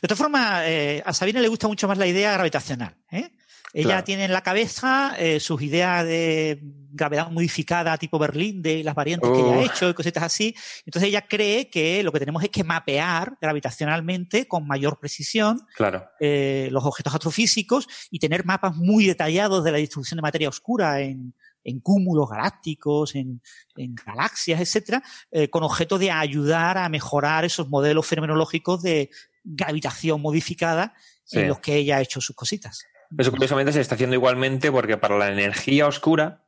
[0.00, 2.96] De todas formas, eh, a Sabine le gusta mucho más la idea gravitacional.
[3.10, 3.30] ¿eh?
[3.72, 4.04] Ella Claro.
[4.04, 6.60] tiene en la cabeza eh, sus ideas de
[6.92, 10.54] gravedad modificada tipo Berlín, de las variantes que ella ha hecho y cositas así.
[10.86, 16.06] Entonces ella cree que lo que tenemos es que mapear gravitacionalmente con mayor precisión Claro.
[16.20, 21.00] eh, los objetos astrofísicos y tener mapas muy detallados de la distribución de materia oscura
[21.02, 21.34] en,
[21.64, 23.42] en cúmulos galácticos, en,
[23.76, 29.10] en galaxias, etcétera, eh, con objeto de ayudar a mejorar esos modelos fenomenológicos de
[29.44, 30.94] gravitación modificada
[31.28, 31.40] Sí.
[31.40, 32.86] en los que ella ha hecho sus cositas.
[33.18, 36.44] Eso curiosamente se está haciendo igualmente porque para la energía oscura,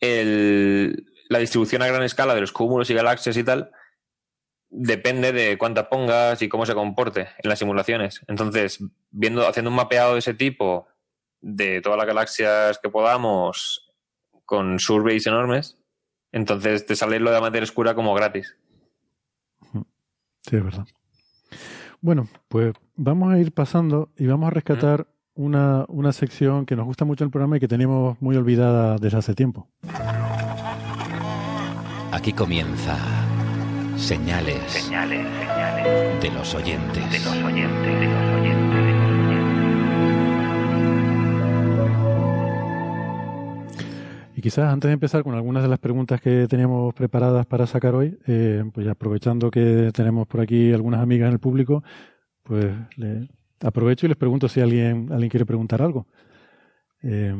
[0.00, 3.72] el- la distribución a gran escala de los cúmulos y galaxias y tal
[4.68, 8.20] depende de cuánta pongas y cómo se comporte en las simulaciones.
[8.28, 10.86] Entonces, viendo, haciendo un mapeado de ese tipo
[11.40, 13.92] de todas las galaxias que podamos
[14.44, 15.78] con surveys enormes,
[16.32, 18.56] entonces te sale lo de la materia oscura como gratis.
[20.40, 20.86] Sí, es verdad.
[22.00, 25.06] Bueno, pues vamos a ir pasando y vamos a rescatar
[25.36, 28.96] una, una sección que nos gusta mucho en el programa y que teníamos muy olvidada
[28.96, 29.68] desde hace tiempo.
[32.10, 32.96] Aquí comienza
[33.96, 34.90] Señales,
[36.20, 37.04] de los oyentes.
[44.34, 47.94] Y quizás antes de empezar con algunas de las preguntas que teníamos preparadas para sacar
[47.94, 51.82] hoy, eh, pues aprovechando que tenemos por aquí algunas amigas en el público,
[52.42, 53.28] pues le
[53.60, 56.06] aprovecho y les pregunto si alguien, alguien quiere preguntar algo.
[57.02, 57.34] Eh,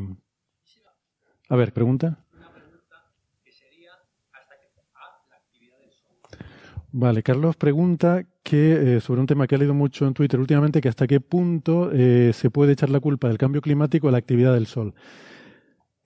[1.49, 2.19] a ver, pregunta.
[6.99, 10.81] Vale, Carlos pregunta que eh, sobre un tema que ha leído mucho en Twitter últimamente,
[10.81, 14.17] que hasta qué punto eh, se puede echar la culpa del cambio climático a la
[14.17, 14.95] actividad del Sol.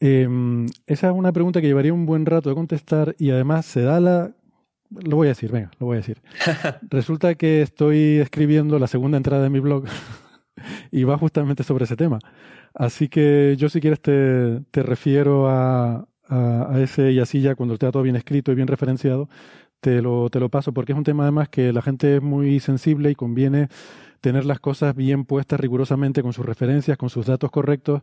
[0.01, 0.27] Eh,
[0.87, 4.01] esa es una pregunta que llevaría un buen rato de contestar y además se da
[4.01, 4.33] la...
[4.91, 6.21] Lo voy a decir, venga, lo voy a decir.
[6.91, 9.85] Resulta que estoy escribiendo la segunda entrada de mi blog
[10.91, 12.19] y va justamente sobre ese tema.
[12.75, 17.55] Así que yo si quieres te, te refiero a, a, a ese y así ya
[17.55, 19.29] cuando esté todo bien escrito y bien referenciado,
[19.81, 22.61] te lo, te lo paso porque es un tema además que la gente es muy
[22.61, 23.69] sensible y conviene
[24.21, 28.03] tener las cosas bien puestas rigurosamente con sus referencias, con sus datos correctos,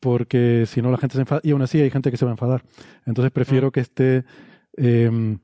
[0.00, 2.30] porque si no la gente se enfada y aún así hay gente que se va
[2.30, 2.62] a enfadar.
[3.04, 4.24] Entonces prefiero que esté
[4.76, 5.36] eh,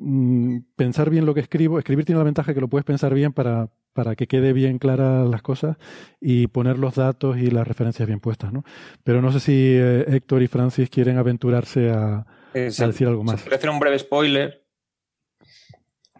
[0.00, 1.78] mm, pensar bien lo que escribo.
[1.78, 5.28] Escribir tiene la ventaja que lo puedes pensar bien para, para que quede bien claras
[5.28, 5.76] las cosas
[6.20, 8.64] y poner los datos y las referencias bien puestas, ¿no?
[9.04, 13.24] Pero no sé si eh, Héctor y Francis quieren aventurarse a, Eh, a decir algo
[13.24, 13.42] más.
[13.42, 14.64] Puede hacer un breve spoiler,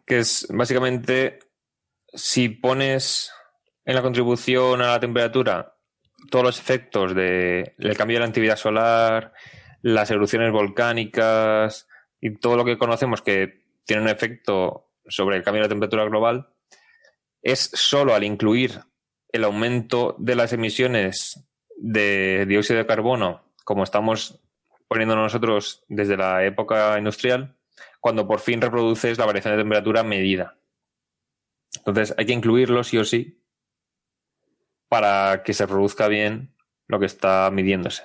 [0.06, 1.38] que es básicamente
[2.12, 3.30] si pones
[3.84, 5.74] en la contribución a la temperatura
[6.30, 9.32] todos los efectos de- del cambio de la actividad solar,
[9.82, 11.86] las erupciones volcánicas
[12.20, 16.05] y todo lo que conocemos que tiene un efecto sobre el cambio de la temperatura
[16.05, 16.52] global,
[17.40, 18.82] es solo al incluir
[19.32, 24.40] el aumento de las emisiones de dióxido de carbono, como estamos
[24.89, 27.56] poniendo nosotros desde la época industrial,
[27.98, 30.59] cuando por fin reproduces la variación de temperatura medida.
[31.78, 33.43] Entonces hay que incluirlo sí o sí
[34.89, 36.55] para que se produzca bien
[36.89, 38.02] lo que está midiéndose.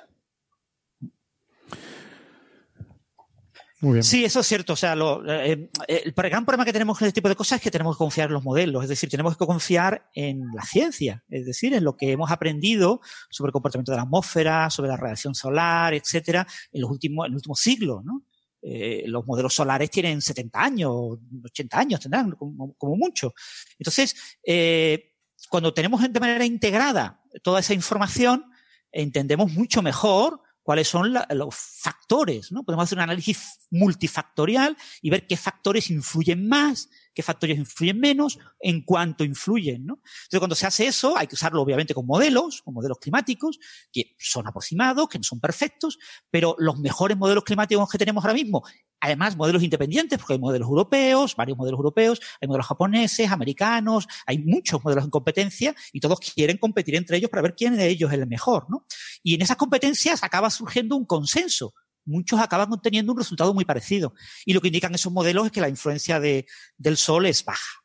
[4.01, 4.73] Sí, eso es cierto.
[4.73, 4.95] O sea,
[5.27, 7.99] eh, el gran problema que tenemos con este tipo de cosas es que tenemos que
[7.99, 8.84] confiar en los modelos.
[8.84, 11.23] Es decir, tenemos que confiar en la ciencia.
[11.30, 14.97] Es decir, en lo que hemos aprendido sobre el comportamiento de la atmósfera, sobre la
[14.97, 18.23] radiación solar, etcétera, en los últimos, en el último siglo, ¿no?
[18.65, 23.34] Eh, los modelos solares tienen 70 años, 80 años tendrán, como, mucho.
[23.77, 24.15] Entonces,
[24.45, 25.11] eh,
[25.49, 28.45] cuando tenemos de manera integrada toda esa información,
[28.89, 32.64] entendemos mucho mejor cuáles son los factores, ¿no?
[32.64, 38.40] Podemos hacer un análisis multifactorial y ver qué factores influyen más, qué factores influyen menos,
[38.60, 39.95] en cuánto influyen, ¿no?
[39.95, 43.60] Entonces, cuando se hace eso, hay que usarlo obviamente con modelos, con modelos climáticos,
[43.91, 45.99] que son aproximados, que no son perfectos,
[46.30, 48.64] pero los mejores modelos climáticos que tenemos ahora mismo,
[48.99, 54.40] además modelos independientes, porque hay modelos europeos, varios modelos europeos, hay modelos japoneses, americanos, hay
[54.40, 58.11] muchos modelos en competencia y todos quieren competir entre ellos para ver quién de ellos
[58.11, 58.85] es el mejor, ¿no?
[59.22, 61.73] Y en esas competencias acaba surgiendo un consenso
[62.05, 64.13] muchos acaban obteniendo un resultado muy parecido.
[64.45, 66.45] Y lo que indican esos modelos es que la influencia de,
[66.77, 67.84] del Sol es baja.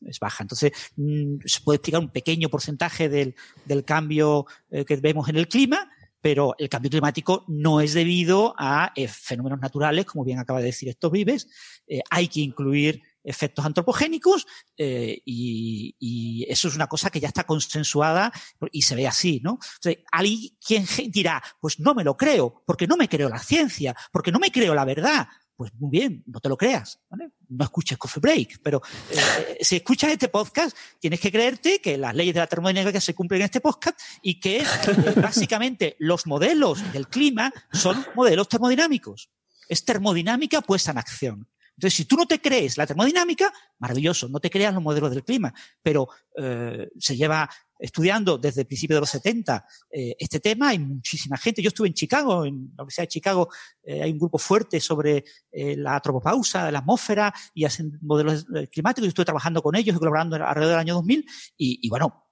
[0.00, 0.44] Es baja.
[0.44, 3.34] Entonces, mm, se puede explicar un pequeño porcentaje del,
[3.64, 5.90] del cambio eh, que vemos en el clima,
[6.20, 10.66] pero el cambio climático no es debido a eh, fenómenos naturales, como bien acaba de
[10.66, 11.48] decir estos vives.
[11.86, 14.46] Eh, hay que incluir efectos antropogénicos
[14.78, 18.32] eh, y, eso es una cosa que ya está consensuada
[18.70, 19.58] y se ve así, ¿no?
[20.12, 24.38] alguien dirá, pues no me lo creo, porque no me creo la ciencia, porque no
[24.38, 25.28] me creo la verdad.
[25.56, 27.30] Pues muy bien, no te lo creas, ¿vale?
[27.48, 32.14] No escuches Coffee Break, pero eh, si escuchas este podcast, tienes que creerte que las
[32.14, 34.64] leyes de la termodinámica se cumplen en este podcast y que eh,
[35.16, 39.30] básicamente los modelos del clima son modelos termodinámicos.
[39.66, 41.48] Es termodinámica puesta en acción.
[41.76, 45.24] Entonces, si tú no te crees la termodinámica, maravilloso, no te creas los modelos del
[45.24, 47.48] clima, pero eh, se lleva
[47.78, 51.60] estudiando desde el principio de los 70 eh, este tema, hay muchísima gente.
[51.62, 53.48] Yo estuve en Chicago, en la Universidad de Chicago
[53.82, 58.68] eh, hay un grupo fuerte sobre eh, la tropopausa, la atmósfera y hacen modelos eh,
[58.68, 59.04] climáticos.
[59.04, 61.26] Yo estuve trabajando con ellos y colaborando alrededor del año 2000
[61.58, 62.26] y, y bueno,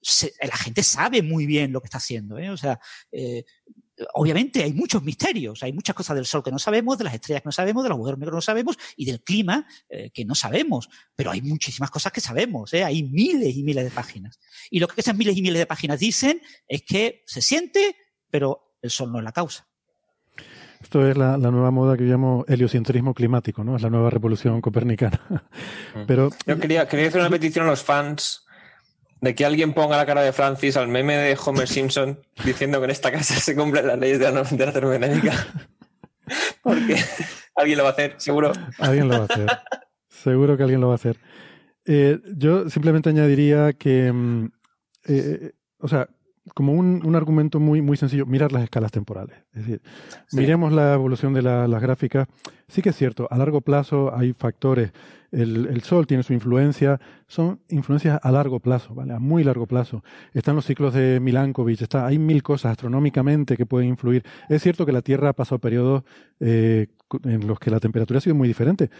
[0.00, 2.38] se, la gente sabe muy bien lo que está haciendo.
[2.38, 2.50] ¿eh?
[2.50, 2.80] O sea,
[3.12, 3.44] eh,
[4.14, 7.42] obviamente hay muchos misterios, hay muchas cosas del Sol que no sabemos, de las estrellas
[7.42, 10.24] que no sabemos, de los agujeros negros que no sabemos y del clima eh, que
[10.24, 12.84] no sabemos, pero hay muchísimas cosas que sabemos, ¿eh?
[12.84, 14.38] hay miles y miles de páginas.
[14.70, 17.96] Y lo que esas miles y miles de páginas dicen es que se siente,
[18.30, 19.66] pero el Sol no es la causa.
[20.80, 23.74] Esto es la, nueva moda que llamo heliocentrismo climático, ¿no?
[23.74, 25.20] Es la nueva revolución copernicana.
[25.94, 26.06] Mm.
[26.06, 28.46] Pero yo quería, quería hacer una petición a los fans
[29.20, 32.84] de que alguien ponga la cara de Francis al meme de Homer Simpson diciendo que
[32.84, 35.32] en esta casa se cumplen las leyes de la, de la termodinámica.
[36.62, 36.96] Porque
[37.54, 38.52] alguien lo va a hacer, seguro.
[38.78, 39.48] Alguien lo va a hacer.
[40.08, 41.16] Seguro que alguien lo va a hacer.
[41.84, 44.50] Eh, yo simplemente añadiría que, mm,
[45.06, 46.08] eh, o sea,
[46.54, 49.38] como un, un, argumento muy, muy sencillo, mirar las escalas temporales.
[49.58, 49.82] Es decir,
[50.32, 52.28] miremos la evolución de las gráficas.
[52.68, 54.92] Sí que es cierto, a largo plazo hay factores
[55.30, 59.12] el, Sol tiene su influencia, son influencias a largo plazo, ¿vale?
[59.12, 60.02] A muy largo plazo.
[60.32, 64.24] Están los ciclos de Milankovitch, está, hay mil cosas astronómicamente que pueden influir.
[64.48, 66.04] Es cierto que la Tierra ha pasado periodos
[66.40, 66.86] eh,
[67.24, 68.90] en los que la temperatura ha sido muy diferente,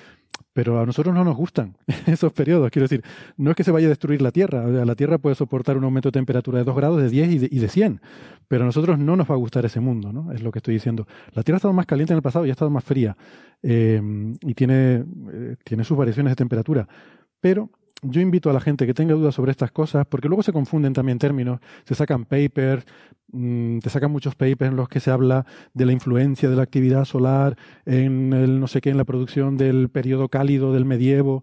[0.52, 1.76] pero a nosotros no nos gustan
[2.06, 2.70] esos periodos.
[2.70, 3.02] Quiero decir,
[3.36, 6.08] no es que se vaya a destruir la Tierra, la Tierra puede soportar un aumento
[6.08, 8.00] de temperatura de 2 grados, de 10 y de, y de 100,
[8.48, 10.32] pero a nosotros no nos va a gustar ese mundo, ¿no?
[10.32, 11.06] Es lo que estoy diciendo.
[11.32, 13.16] La Tierra ha estado más caliente en el pasado y ha estado más fría,
[13.62, 14.00] eh,
[14.42, 16.88] y tiene, eh, tiene sus variaciones de temperatura,
[17.40, 17.70] pero
[18.02, 20.92] yo invito a la gente que tenga dudas sobre estas cosas, porque luego se confunden
[20.92, 22.86] también términos, se sacan papers,
[23.32, 26.62] mm, te sacan muchos papers en los que se habla de la influencia de la
[26.62, 27.56] actividad solar
[27.86, 31.42] en el no sé qué, en la producción del periodo cálido del medievo.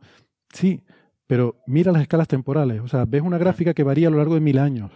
[0.54, 0.84] Sí,
[1.28, 4.36] pero mira las escalas temporales, o sea, ves una gráfica que varía a lo largo
[4.36, 4.92] de mil años.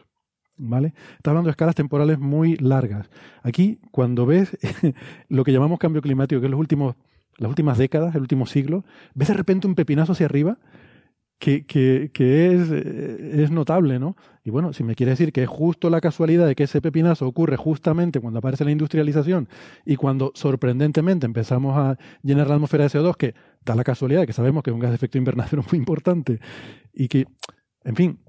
[0.61, 0.93] ¿Vale?
[1.11, 3.09] Estás hablando de escalas temporales muy largas.
[3.43, 4.57] Aquí, cuando ves
[5.29, 6.95] lo que llamamos cambio climático, que es los últimos,
[7.37, 8.83] las últimas décadas, el último siglo,
[9.15, 10.57] ves de repente un pepinazo hacia arriba
[11.39, 14.17] que, que, es, eh, es, notable, ¿no?
[14.43, 17.25] Y bueno, si me quiere decir que es justo la casualidad de que ese pepinazo
[17.25, 19.47] ocurre justamente cuando aparece la industrialización
[19.85, 24.27] y cuando sorprendentemente empezamos a llenar la atmósfera de CO2, que da la casualidad de
[24.27, 26.41] que sabemos que es un gas de efecto invernadero muy importante
[26.91, 27.25] y que,
[27.85, 28.19] en fin,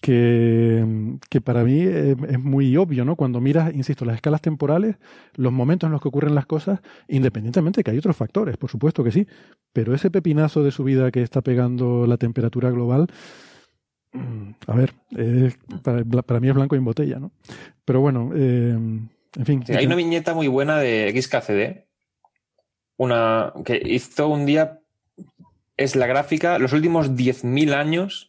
[0.00, 3.16] que, para mí es, es, muy obvio, ¿no?
[3.16, 4.96] Cuando miras, insisto, las escalas temporales,
[5.34, 8.70] los momentos en los que ocurren las cosas, independientemente de que hay otros factores, por
[8.70, 9.26] supuesto que sí,
[9.72, 13.08] pero ese pepinazo de subida que está pegando la temperatura global,
[14.12, 14.94] mm, a ver,
[15.82, 17.32] para, mí es blanco en botella, ¿no?
[17.84, 18.70] Pero bueno, eh,
[19.36, 19.64] en fin.
[19.68, 21.86] Hay una viñeta muy buena de XKCD,
[22.96, 24.80] una que hizo un día
[25.76, 28.27] es la gráfica los últimos 10.000 años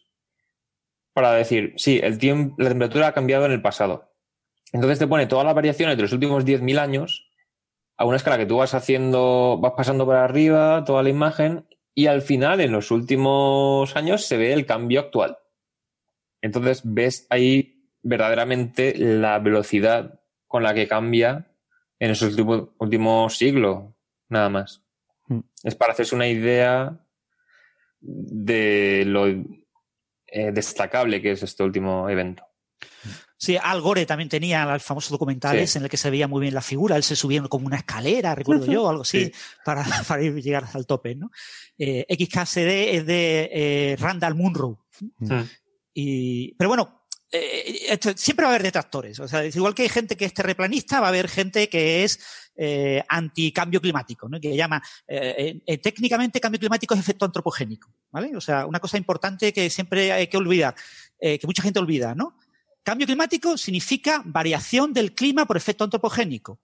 [1.12, 4.12] para decir, sí, el tiempo, la temperatura ha cambiado en el pasado.
[4.72, 7.30] Entonces te pone todas las variaciones de los últimos 10.000 años
[7.96, 12.06] a una escala que tú vas haciendo, vas pasando por arriba toda la imagen y
[12.06, 15.38] al final, en los últimos años, se ve el cambio actual.
[16.40, 21.52] Entonces ves ahí verdaderamente la velocidad con la que cambia
[21.98, 22.34] en esos
[22.78, 23.84] últimos, siglos,
[24.28, 24.82] nada más.
[25.26, 25.40] Mm.
[25.64, 26.98] Es para hacerse una idea
[28.00, 29.26] de lo
[30.32, 32.44] eh, destacable que es este último evento.
[33.40, 36.52] Sí, Al Gore también tenía los famosos documentales en el que se veía muy bien
[36.52, 36.96] la figura.
[36.96, 39.32] Él se subía como una escalera, recuerdo yo, algo así,
[39.64, 41.30] para, para llegar al tope, ¿no?
[41.78, 44.84] Eh, XKCD es de eh, Randall Munro.
[45.20, 45.40] Mm.
[45.94, 49.18] Y, pero bueno, eh, siempre va a haber detractores.
[49.20, 52.20] O sea, igual que hay gente que es terreplanista, va a haber gente que es
[52.62, 54.38] eh, anticambio climático, ¿no?
[54.38, 54.82] que llama
[55.82, 57.90] técnicamente cambio climático es efecto antropogénico.
[58.10, 58.36] ¿vale?
[58.36, 60.74] O sea, una cosa importante que siempre hay que olvidar,
[61.18, 62.36] que mucha gente olvida, ¿no?
[62.82, 66.60] Cambio climático significa variación del clima por efecto antropogénico.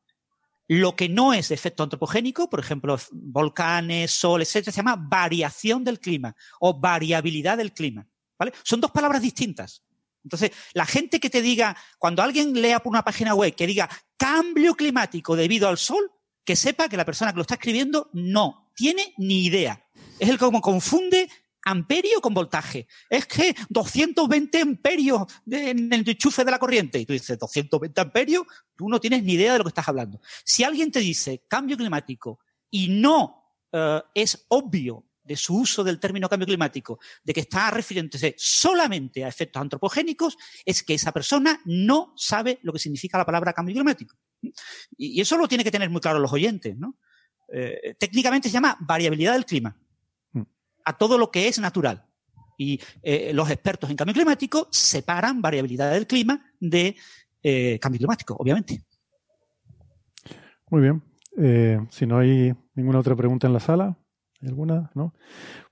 [0.68, 6.00] Lo que no es efecto antropogénico, por ejemplo, volcanes, sol, etcétera, se llama variación del
[6.00, 8.06] clima o variabilidad del clima.
[8.38, 8.52] ¿vale?
[8.64, 9.82] Son dos palabras distintas.
[10.26, 13.88] Entonces, la gente que te diga, cuando alguien lea por una página web que diga
[14.16, 16.10] cambio climático debido al sol,
[16.44, 19.86] que sepa que la persona que lo está escribiendo no tiene ni idea.
[20.18, 21.30] Es el como confunde
[21.62, 22.88] amperio con voltaje.
[23.08, 26.98] Es que 220 amperios en el enchufe de la corriente.
[26.98, 28.42] Y tú dices, 220 amperios,
[28.76, 30.20] tú no tienes ni idea de lo que estás hablando.
[30.44, 35.98] Si alguien te dice cambio climático y no eh, es obvio de su uso del
[35.98, 41.60] término cambio climático, de que está refiriéndose solamente a efectos antropogénicos, es que esa persona
[41.64, 44.16] no sabe lo que significa la palabra cambio climático.
[44.96, 46.98] Y eso lo tiene que tener muy claro los oyentes, ¿no?
[47.52, 49.76] Eh, técnicamente se llama variabilidad del clima
[50.84, 52.04] a todo lo que es natural.
[52.58, 56.96] Y eh, los expertos en cambio climático separan variabilidad del clima de
[57.42, 58.84] eh, cambio climático, obviamente.
[60.70, 61.02] Muy bien.
[61.90, 63.98] Si no hay ninguna otra pregunta en la sala,
[64.46, 64.90] ¿alguna?
[64.94, 65.12] ¿No?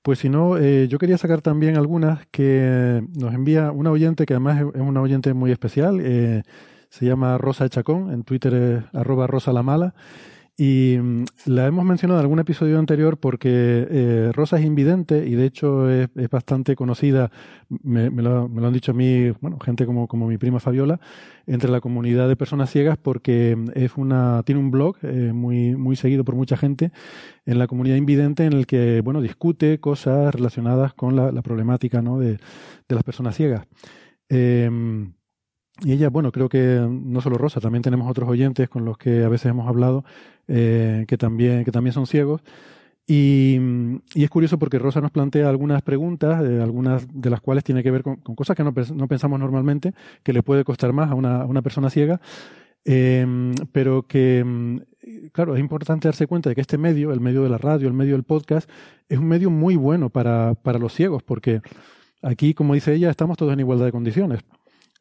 [0.03, 4.63] Pues si no, yo quería sacar también algunas que nos envía una oyente que además
[4.75, 6.01] es una oyente muy especial.
[6.91, 9.95] se llama Rosa Chacón, en Twitter es arroba Rosa la Mala.
[10.57, 13.49] Y mm, la hemos mencionado en algún episodio anterior porque
[13.91, 17.33] eh, Rosa es invidente y de hecho es, bastante conocida,
[17.69, 21.01] me, lo, han dicho a mí, bueno, gente como, como mi prima Fabiola,
[21.47, 25.75] entre la comunidad de personas ciegas porque mm, es una, tiene un blog eh, muy,
[25.75, 26.93] muy seguido por mucha gente
[27.47, 32.19] en la comunidad invidente en el que, bueno, discute cosas relacionadas con la, problemática ¿no?
[32.21, 32.39] de,
[32.89, 33.67] de las personas ciegas.
[34.29, 34.71] Eh,
[35.83, 39.25] y ella, bueno, creo que no solo Rosa, también tenemos otros oyentes con los que
[39.25, 40.05] a veces hemos hablado
[40.47, 42.43] eh, que, también, que también son ciegos.
[43.07, 43.59] Y,
[44.15, 47.83] y, es curioso porque Rosa nos plantea algunas preguntas, eh, algunas de las cuales tiene
[47.83, 49.93] que ver con, cosas que no, no, pensamos normalmente,
[50.23, 52.21] que le puede costar más a una, una persona ciega,
[52.87, 53.27] eh,
[53.73, 54.81] pero que,
[55.33, 57.95] claro, es importante darse cuenta de que este medio, el medio de la radio, el
[57.95, 58.71] medio del podcast,
[59.09, 61.61] es un medio muy bueno para, para los ciegos, porque
[62.23, 64.41] aquí, como dice ella, estamos todos en igualdad de condiciones.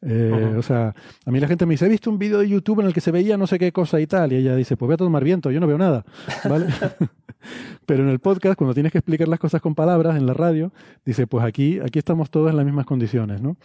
[0.06, 0.94] Eh, o sea,
[1.24, 3.00] a mí la gente me dice, he visto un vídeo de YouTube en el que
[3.00, 4.32] se veía no sé qué cosa y tal.
[4.32, 6.04] Y ella dice, pues voy a tomar viento, yo no veo nada.
[6.48, 6.66] ¿Vale?
[7.86, 10.72] Pero en el podcast, cuando tienes que explicar las cosas con palabras, en la radio,
[11.04, 13.56] dice, pues aquí, aquí estamos todos en las mismas condiciones, ¿no?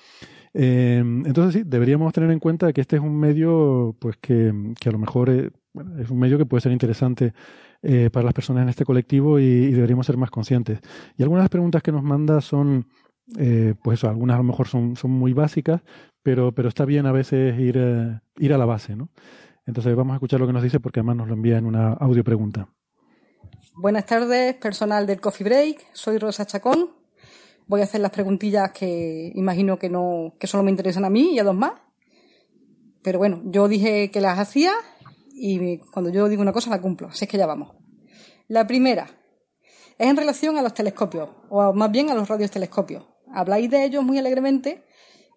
[0.53, 4.89] Eh, entonces sí, deberíamos tener en cuenta que este es un medio, pues que, que
[4.89, 5.51] a lo mejor es,
[5.99, 7.33] es un medio que puede ser interesante
[7.81, 10.79] eh, para las personas en este colectivo y, y, deberíamos ser más conscientes.
[11.17, 12.87] Y algunas de las preguntas que nos manda son,
[13.37, 15.81] eh, pues eso, algunas a lo mejor son, son muy básicas,
[16.23, 19.09] pero, pero está bien a veces ir, eh, ir a la base, ¿no?
[19.65, 21.93] Entonces vamos a escuchar lo que nos dice porque además nos lo envía en una
[21.93, 22.69] audio pregunta.
[23.75, 25.93] Buenas tardes, personal del Coffee Break.
[25.93, 26.89] Soy Rosa Chacón.
[27.67, 31.35] Voy a hacer las preguntillas que imagino que no, que solo me interesan a mí
[31.35, 31.73] y a dos más.
[33.03, 34.73] Pero bueno, yo dije que las hacía
[35.31, 37.07] y cuando yo digo una cosa la cumplo.
[37.07, 37.75] Así es que ya vamos.
[38.47, 39.07] La primera
[39.97, 43.05] es en relación a los telescopios, o más bien a los radiotelescopios.
[43.31, 44.83] Habláis de ellos muy alegremente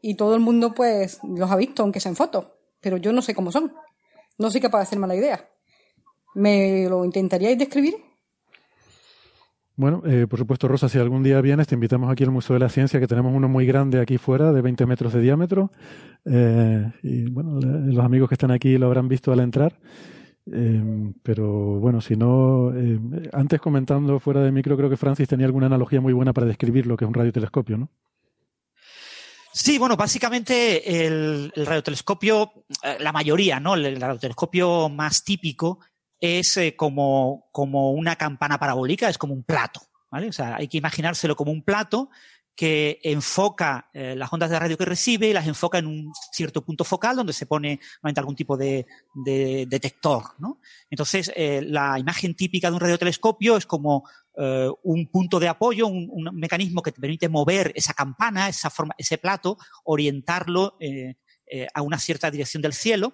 [0.03, 2.47] y todo el mundo pues los ha visto, aunque sea en fotos,
[2.81, 3.73] pero yo no sé cómo son.
[4.39, 5.49] No soy capaz de hacerme la idea.
[6.35, 7.95] ¿Me lo intentaríais describir?
[9.77, 12.61] Bueno, eh, por supuesto, Rosa, si algún día vienes, te invitamos aquí al Museo de
[12.61, 15.71] la Ciencia, que tenemos uno muy grande aquí fuera, de 20 metros de diámetro.
[16.25, 19.79] Eh, y bueno, los amigos que están aquí lo habrán visto al entrar.
[20.53, 22.73] Eh, pero bueno, si no,
[23.33, 26.87] antes comentando fuera de micro, creo que Francis tenía alguna analogía muy buena para describir
[26.87, 27.89] lo que es un radiotelescopio, ¿no?
[29.53, 33.75] Sí, bueno, básicamente el, radiotelescopio, eh, la mayoría, ¿no?
[33.75, 35.81] El, radiotelescopio más típico
[36.19, 39.81] es eh, como, como una campana parabólica, es como un plato,
[40.11, 40.29] ¿vale?
[40.29, 42.09] O sea, hay que imaginárselo como un plato
[42.55, 46.65] que enfoca eh, las ondas de radio que recibe y las enfoca en un cierto
[46.65, 50.25] punto focal donde se pone algún tipo de, de detector.
[50.39, 50.61] ¿no?
[50.91, 54.05] Entonces, la imagen típica de un radiotelescopio es como
[54.37, 58.71] eh, un punto de apoyo, un, un, mecanismo que te permite mover esa campana, esa
[58.71, 60.77] forma, ese plato, orientarlo
[61.75, 63.13] a una cierta dirección del cielo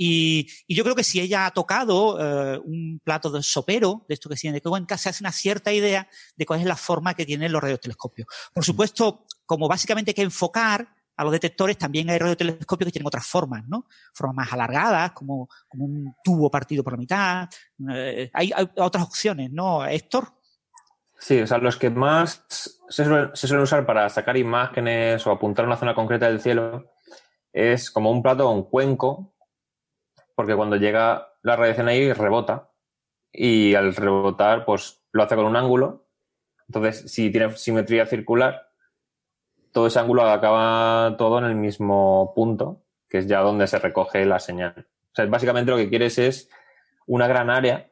[0.00, 4.14] y, y, yo creo que si ella ha tocado eh, un plato de sopero, de
[4.14, 7.14] esto que se de Cuenca, se hace una cierta idea de cuál es la forma
[7.14, 8.28] que tienen los radiotelescopios.
[8.54, 13.08] Por supuesto, como básicamente hay que enfocar a los detectores, también hay radiotelescopios que tienen
[13.08, 13.88] otras formas, ¿no?
[14.14, 17.48] Formas más alargadas, como, como un tubo partido por la mitad.
[17.92, 20.37] Eh, hay, hay, otras opciones, ¿no, Héctor?
[21.18, 22.44] Sí, o sea, los que más
[22.88, 26.92] se suelen, se usar para sacar imágenes o apuntar una zona concreta del cielo
[27.52, 29.34] es como un plato o un cuenco
[30.38, 32.70] porque cuando llega la radiación ahí rebota
[33.32, 36.06] y al rebotar pues lo hace con un ángulo.
[36.68, 38.68] Entonces, si tiene simetría circular,
[39.72, 44.24] todo ese ángulo acaba todo en el mismo punto, que es ya donde se recoge
[44.26, 44.86] la señal.
[45.10, 46.48] O sea, básicamente lo que quieres es
[47.06, 47.87] una gran área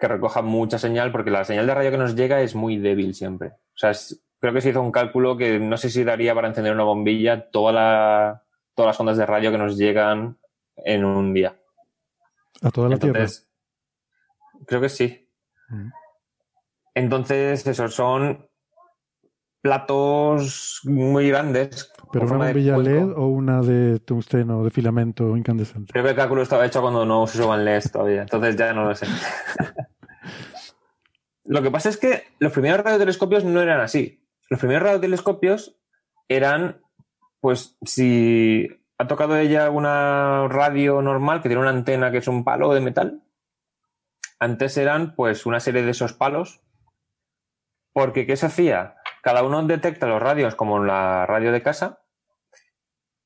[0.00, 3.14] que recoja mucha señal, porque la señal de radio que nos llega es muy débil
[3.14, 3.48] siempre.
[3.48, 3.92] O sea,
[4.40, 7.50] creo que se hizo un cálculo que no sé si daría para encender una bombilla
[7.50, 8.42] toda la,
[8.74, 10.38] todas las ondas de radio que nos llegan
[10.76, 11.54] en un día.
[12.62, 13.46] ¿A toda la Entonces,
[14.66, 15.28] Creo que sí.
[15.68, 15.88] Mm.
[16.94, 18.48] Entonces, esos son
[19.60, 21.92] platos muy grandes.
[22.12, 25.92] ¿Pero una bombilla LED o una de tungsteno, de filamento incandescente?
[25.92, 28.94] Creo que el cálculo estaba hecho cuando no usaban LEDs todavía, entonces ya no lo
[28.94, 29.06] sé.
[31.50, 34.24] lo que pasa es que los primeros radiotelescopios no eran así.
[34.48, 35.76] Los primeros radiotelescopios
[36.28, 36.80] eran,
[37.40, 38.68] pues, si
[39.00, 42.82] ¿Ha tocado ella una radio normal que tiene una antena que es un palo de
[42.82, 43.22] metal?
[44.38, 46.60] Antes eran pues una serie de esos palos.
[47.94, 48.96] Porque ¿qué se hacía?
[49.22, 52.02] Cada uno detecta los radios como la radio de casa,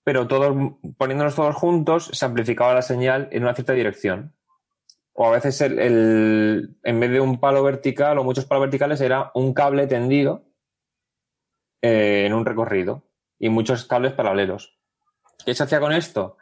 [0.05, 0.57] pero todos,
[0.97, 4.33] poniéndonos todos juntos, se amplificaba la señal en una cierta dirección.
[5.15, 9.31] O a veces el, en vez de un palo vertical o muchos palos verticales era
[9.35, 10.45] un cable tendido
[11.83, 13.05] eh, en un recorrido
[13.39, 14.77] y muchos cables paralelos.
[15.45, 16.37] ¿Qué se hacía con esto?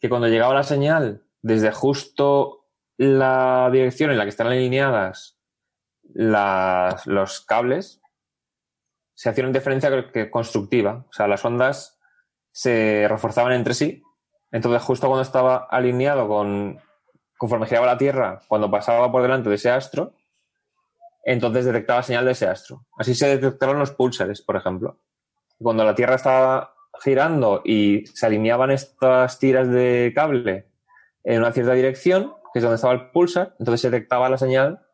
[0.00, 2.66] Que cuando llegaba la señal desde justo
[2.96, 5.38] la dirección en la que están alineadas
[6.02, 8.00] las, los cables,
[9.14, 9.90] se hacía una diferencia
[10.30, 11.06] constructiva.
[11.08, 11.98] O sea, las ondas
[12.50, 14.02] se reforzaban entre sí.
[14.50, 16.80] Entonces, justo cuando estaba alineado con,
[17.36, 20.14] conforme giraba la Tierra, cuando pasaba por delante de ese astro,
[21.24, 22.86] entonces detectaba señal de ese astro.
[22.96, 24.98] Así se detectaron los púlsares, por ejemplo.
[25.58, 30.68] Cuando la Tierra estaba girando y se alineaban estas tiras de cable
[31.24, 34.86] en una cierta dirección, que es donde estaba el pulsar, entonces se detectaba la señal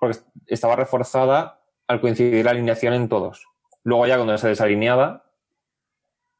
[0.00, 3.46] porque estaba reforzada al coincidir la alineación en todos.
[3.84, 5.30] Luego ya cuando se desalineaba,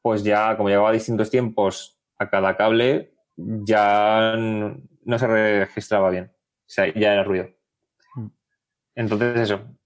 [0.03, 4.35] pues ya como llegaba a distintos tiempos a cada cable, ya
[5.07, 6.25] no se registraba bien.
[6.27, 7.49] O sea, ya era ruido.
[8.15, 8.27] Mm.
[8.97, 9.77] Entonces eso,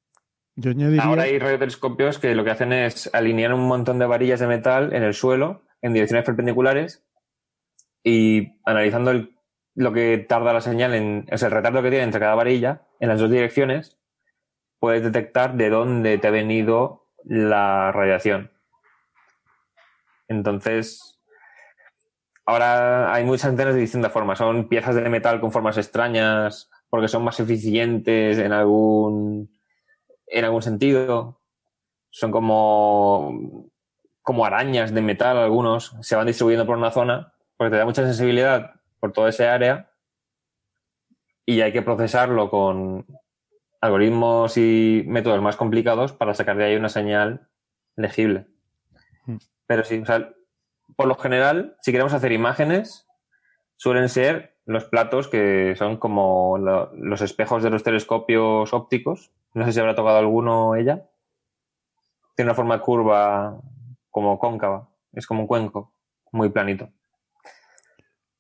[1.01, 4.92] Ahora hay radiotelescopios que lo que hacen es alinear un montón de varillas de metal
[4.92, 7.06] en el suelo en direcciones perpendiculares
[8.02, 9.26] y analizando
[9.74, 12.82] lo que tarda la señal, en, o sea, el retardo que tiene entre cada varilla
[12.98, 13.98] en las dos direcciones,
[14.78, 18.51] puedes detectar de dónde te ha venido la radiación.
[20.28, 21.09] Entonces,
[22.51, 24.39] ahora hay muchas antenas de distintas formas.
[24.39, 29.51] Son piezas de metal con formas extrañas porque son más eficientes en algún
[30.27, 31.40] en algún sentido.
[32.10, 33.70] Son como,
[34.22, 35.97] como arañas de metal algunos.
[36.01, 39.90] Se van distribuyendo por una zona porque te da mucha sensibilidad por toda esa área
[41.47, 43.06] y hay que procesarlo con
[43.81, 47.48] algoritmos y métodos más complicados para sacar de ahí una señal
[47.97, 48.47] legible.
[49.24, 49.39] Hmm.
[49.66, 50.32] Pero sí, o sea,
[51.01, 53.09] por lo general, si queremos hacer imágenes,
[53.77, 59.72] suelen ser los platos que son como los espejos de los telescopios ópticos, no sé
[59.72, 61.09] si habrá tocado alguno ella.
[62.36, 63.62] Tiene una forma curva
[64.10, 64.90] como cóncava.
[65.14, 65.94] Es como un cuenco,
[66.32, 66.90] muy planito.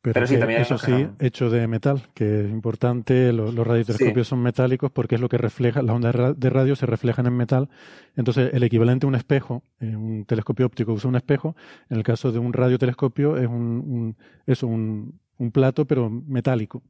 [0.02, 4.90] Pero, sí, también eso sí, hecho de metal, que es importante, los, radiotelescopios son metálicos
[4.90, 7.68] porque es lo que refleja, las ondas de radio se reflejan en metal,
[8.16, 11.54] entonces el equivalente a un espejo, un telescopio óptico usa un espejo,
[11.90, 14.16] en el caso de un radiotelescopio es un,
[14.46, 16.82] un, un plato pero metálico.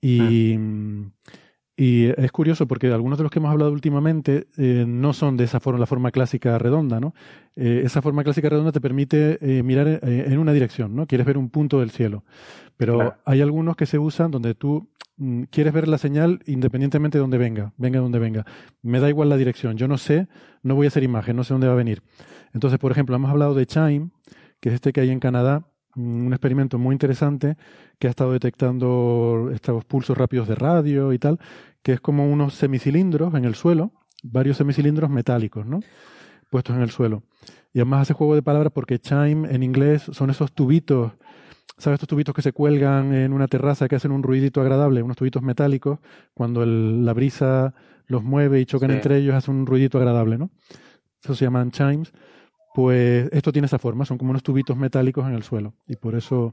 [0.00, 1.10] Y, ah.
[1.78, 5.44] Y es curioso porque algunos de los que hemos hablado últimamente eh, no son de
[5.44, 7.14] esa forma, la forma clásica redonda, ¿no?
[7.54, 11.06] Eh, esa forma clásica redonda te permite eh, mirar en una dirección, ¿no?
[11.06, 12.24] Quieres ver un punto del cielo.
[12.78, 14.88] Pero hay algunos que se usan donde tú
[15.18, 18.46] mm, quieres ver la señal independientemente de dónde venga, venga de donde venga.
[18.80, 20.28] Me da igual la dirección, yo no sé,
[20.62, 22.02] no voy a hacer imagen, no sé dónde va a venir.
[22.54, 24.08] Entonces, por ejemplo, hemos hablado de Chime,
[24.60, 25.66] que es este que hay en Canadá,
[25.96, 27.56] un experimento muy interesante
[27.98, 31.38] que ha estado detectando estos pulsos rápidos de radio y tal,
[31.82, 33.92] que es como unos semicilindros en el suelo,
[34.22, 35.80] varios semicilindros metálicos, ¿no?
[36.50, 37.22] Puestos en el suelo.
[37.72, 41.12] Y además hace juego de palabras porque chime en inglés son esos tubitos,
[41.78, 41.96] ¿sabes?
[41.96, 45.42] Estos tubitos que se cuelgan en una terraza que hacen un ruidito agradable, unos tubitos
[45.42, 45.98] metálicos,
[46.34, 47.74] cuando la brisa
[48.06, 50.50] los mueve y chocan entre ellos, hacen un ruidito agradable, ¿no?
[51.22, 52.12] Eso se llaman chimes.
[52.76, 55.72] Pues esto tiene esa forma, son como unos tubitos metálicos en el suelo.
[55.88, 56.52] Y por eso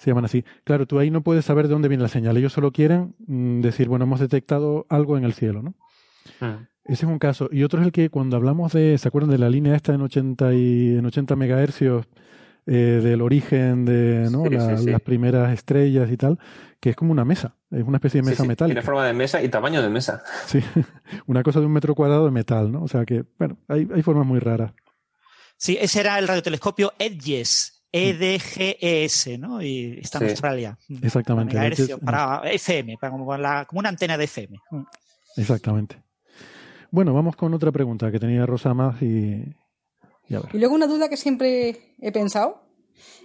[0.00, 0.44] se llaman así.
[0.64, 2.36] Claro, tú ahí no puedes saber de dónde viene la señal.
[2.36, 5.74] Ellos solo quieren mm, decir, bueno, hemos detectado algo en el cielo, ¿no?
[6.40, 6.58] Ah.
[6.84, 7.48] Ese es un caso.
[7.52, 10.00] Y otro es el que cuando hablamos de, ¿se acuerdan de la línea esta en
[10.00, 12.04] 80, y, en 80 megahercios
[12.66, 14.46] eh, del origen de ¿no?
[14.46, 16.36] las primeras estrellas y tal?
[16.80, 18.74] Que es como una mesa, es una especie de mesa metálica.
[18.74, 20.20] Tiene forma de mesa y tamaño de mesa.
[20.46, 20.58] Sí,
[21.28, 22.82] una cosa de un metro cuadrado de metal, ¿no?
[22.82, 24.72] O sea que, bueno, hay, hay formas muy raras.
[25.64, 29.62] Sí, ese era el radiotelescopio EDGES, EDGES, ¿no?
[29.62, 30.78] Y está en Australia.
[31.02, 31.54] Exactamente.
[32.04, 34.60] Para, para FM, para como, como, una antena de FM.
[35.38, 36.02] Exactamente.
[36.90, 39.42] Bueno, vamos con otra pregunta que tenía Rosa más y,
[40.28, 42.68] y luego una duda que siempre he pensado.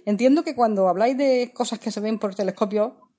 [0.06, 3.12] Entiendo que cuando habláis de cosas que se ven por telescopio,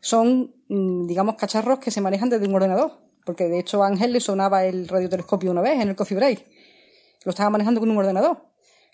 [0.00, 2.92] son, mm, digamos, cacharros que se manejan desde un ordenador.
[3.24, 6.46] Porque de hecho a Ángel le sonaba el radiotelescopio una vez en el coffee break.
[7.24, 8.51] Lo estaba manejando con un ordenador.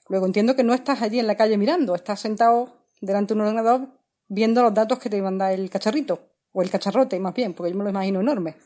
[0.09, 3.47] Luego entiendo que no estás allí en la calle mirando, estás sentado delante de un
[3.47, 3.89] ordenador
[4.29, 6.21] viendo los datos que te manda el cacharrito.
[6.53, 8.57] O el cacharrote, más bien, porque yo me lo imagino enorme.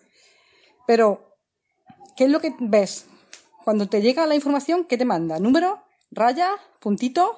[0.86, 1.36] Pero
[2.16, 3.06] ¿qué es lo que ves?
[3.64, 5.38] Cuando te llega la información, ¿qué te manda?
[5.38, 5.78] ¿Números?
[6.10, 6.52] ¿Rayas?
[6.80, 7.30] ¿Puntitos?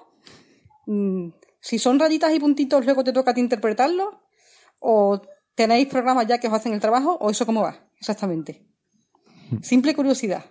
[0.86, 1.28] Mm,
[1.60, 4.22] si son rayitas y puntitos, luego te toca a ti interpretarlo.
[4.80, 5.20] ¿O
[5.54, 7.16] tenéis programas ya que os hacen el trabajo?
[7.20, 7.88] ¿O eso cómo va?
[7.98, 8.66] Exactamente.
[9.62, 10.44] Simple curiosidad.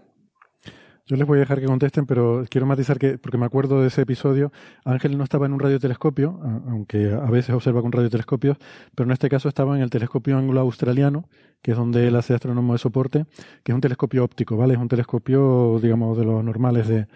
[1.06, 3.88] Yo les voy a dejar que contesten, pero quiero matizar que, porque me acuerdo de
[3.88, 4.54] ese episodio,
[4.86, 8.58] Ángel no estaba en un radiotelescopio, aunque a veces observa con radiotelescopios,
[8.96, 11.28] pero en este caso estaba en el telescopio anglo-australiano,
[11.62, 13.26] que es donde él hace astrónomo de soporte,
[13.64, 14.76] que es un telescopio óptico, ¿vale?
[14.76, 17.08] Es un telescopio, digamos, de los normales de,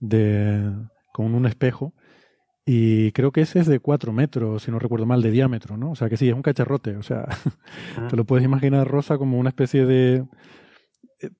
[0.00, 0.72] de
[1.12, 1.92] con un espejo,
[2.64, 5.90] y creo que ese es de 4 metros, si no recuerdo mal, de diámetro, ¿no?
[5.90, 7.26] O sea que sí, es un cacharrote, o sea,
[8.08, 10.24] te lo puedes imaginar, Rosa, como una especie de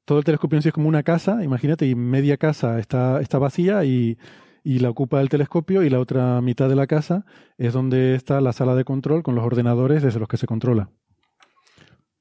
[0.05, 3.39] todo el telescopio en sí es como una casa, imagínate, y media casa está, está
[3.39, 4.19] vacía y,
[4.65, 7.25] y, la ocupa el telescopio y la otra mitad de la casa
[7.59, 10.91] es donde está la sala de control con los ordenadores desde los que se controla.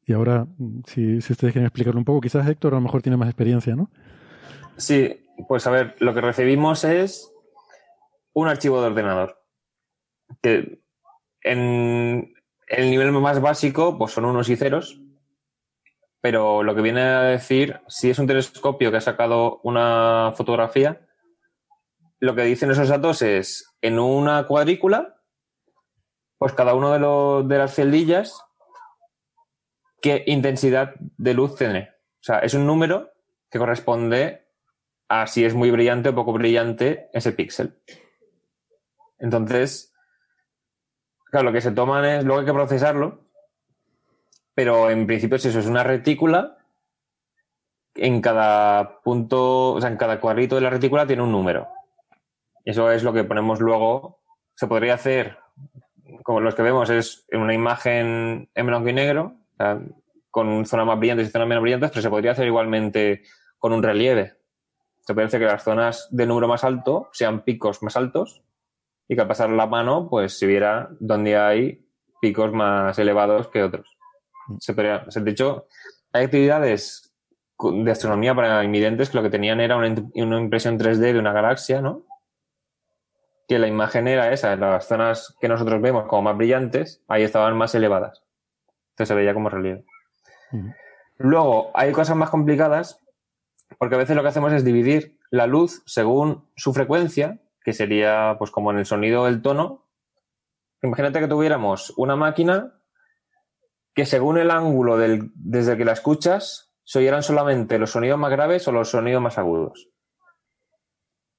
[0.05, 0.47] Y ahora,
[0.85, 3.75] si, si ustedes quieren explicarlo un poco, quizás Héctor a lo mejor tiene más experiencia,
[3.75, 3.89] ¿no?
[4.77, 7.31] Sí, pues a ver, lo que recibimos es
[8.33, 9.43] un archivo de ordenador.
[10.41, 10.79] Que
[11.41, 12.33] en
[12.67, 15.01] el nivel más básico, pues son unos y ceros,
[16.27, 21.07] pero lo que viene a decir, si es un telescopio que ha sacado una fotografía,
[22.19, 25.21] lo que dicen esos datos es, en una cuadrícula,
[26.37, 28.43] pues cada uno de, de las celdillas,
[30.01, 31.91] qué intensidad de luz tiene.
[32.15, 33.13] O sea, es un número
[33.49, 34.49] que corresponde
[35.07, 37.81] a si es muy brillante o poco brillante ese píxel.
[39.17, 39.93] Entonces,
[41.31, 43.26] claro, lo que se toman es, luego hay que procesarlo
[44.57, 46.57] pero en principio si eso, es una retícula.
[47.93, 51.67] En cada punto, o sea, en cada cuadrito de la retícula tiene un número.
[52.65, 54.23] Eso es lo que ponemos luego.
[54.55, 55.37] Se podría hacer,
[56.23, 59.35] como los que vemos, es en una imagen en blanco y negro,
[60.31, 63.21] con zonas más brillantes y zonas menos brillantes, pero se podría hacer igualmente
[63.59, 64.37] con un relieve.
[65.01, 68.41] Se puede hacer que las zonas de número más alto sean picos más altos
[69.07, 71.85] y que al pasar la mano, pues se viera donde hay
[72.19, 73.96] picos más elevados que otros.
[74.59, 75.67] Se podría, de hecho,
[76.13, 77.13] hay actividades
[77.59, 81.33] de astronomía para invidentes que lo que tenían era una, una, impresión 3D de una
[81.33, 82.05] galaxia, ¿no?
[83.47, 87.57] Que la imagen era esa, las zonas que nosotros vemos como más brillantes, ahí estaban
[87.57, 88.23] más elevadas.
[88.91, 89.85] Entonces se veía como relieve.
[91.17, 92.99] Luego, hay cosas más complicadas,
[93.79, 98.35] porque a veces lo que hacemos es dividir la luz según su frecuencia, que sería
[98.37, 99.85] pues como en el sonido del tono.
[100.81, 102.76] Imagínate que tuviéramos una máquina
[103.97, 108.67] que según el ángulo desde que la escuchas, se oyeran solamente los sonidos más graves
[108.67, 109.89] o los sonidos más agudos.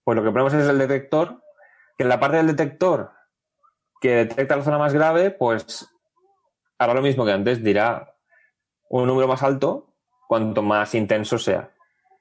[0.03, 1.41] Pues lo que ponemos es el detector,
[1.97, 3.13] que en la parte del detector
[4.01, 5.89] que detecta la zona más grave, pues
[6.79, 8.17] hará lo mismo que antes, dirá
[8.91, 9.95] un número más alto
[10.27, 11.71] cuanto más intenso sea.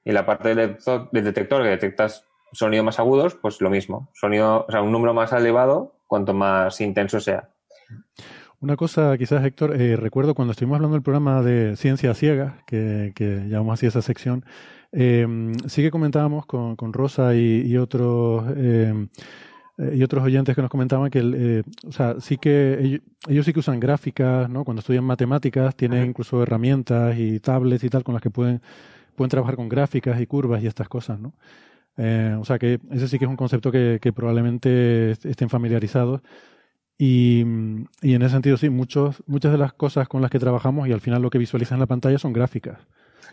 [0.04, 0.78] Y la parte del
[1.10, 4.08] detector, que detectas sonidos más agudos, pues lo mismo.
[4.14, 7.50] Sonido, o sea, un número más elevado cuanto más intenso sea.
[8.60, 13.12] Una cosa, quizás, Héctor, eh, recuerdo cuando estuvimos hablando del programa de Ciencia Ciega, que,
[13.14, 14.44] que llamamos así esa sección,
[14.90, 15.26] eh,
[15.66, 19.06] sí que comentábamos con, con Rosa y, y otros eh,
[19.92, 23.52] y otros oyentes que nos comentaban que, eh, o sea, sí que ellos, ellos, sí
[23.52, 24.64] que usan gráficas, ¿no?
[24.64, 28.60] Cuando estudian matemáticas tienen incluso herramientas y tablets y tal con las que pueden
[29.14, 31.32] pueden trabajar con gráficas y curvas y estas cosas, ¿no?
[31.96, 36.22] Eh, o sea que ese sí que es un concepto que, que probablemente estén familiarizados.
[36.98, 37.44] Y,
[38.02, 40.92] y, en ese sentido, sí, muchos, muchas de las cosas con las que trabajamos y
[40.92, 42.78] al final lo que visualizan en la pantalla son gráficas.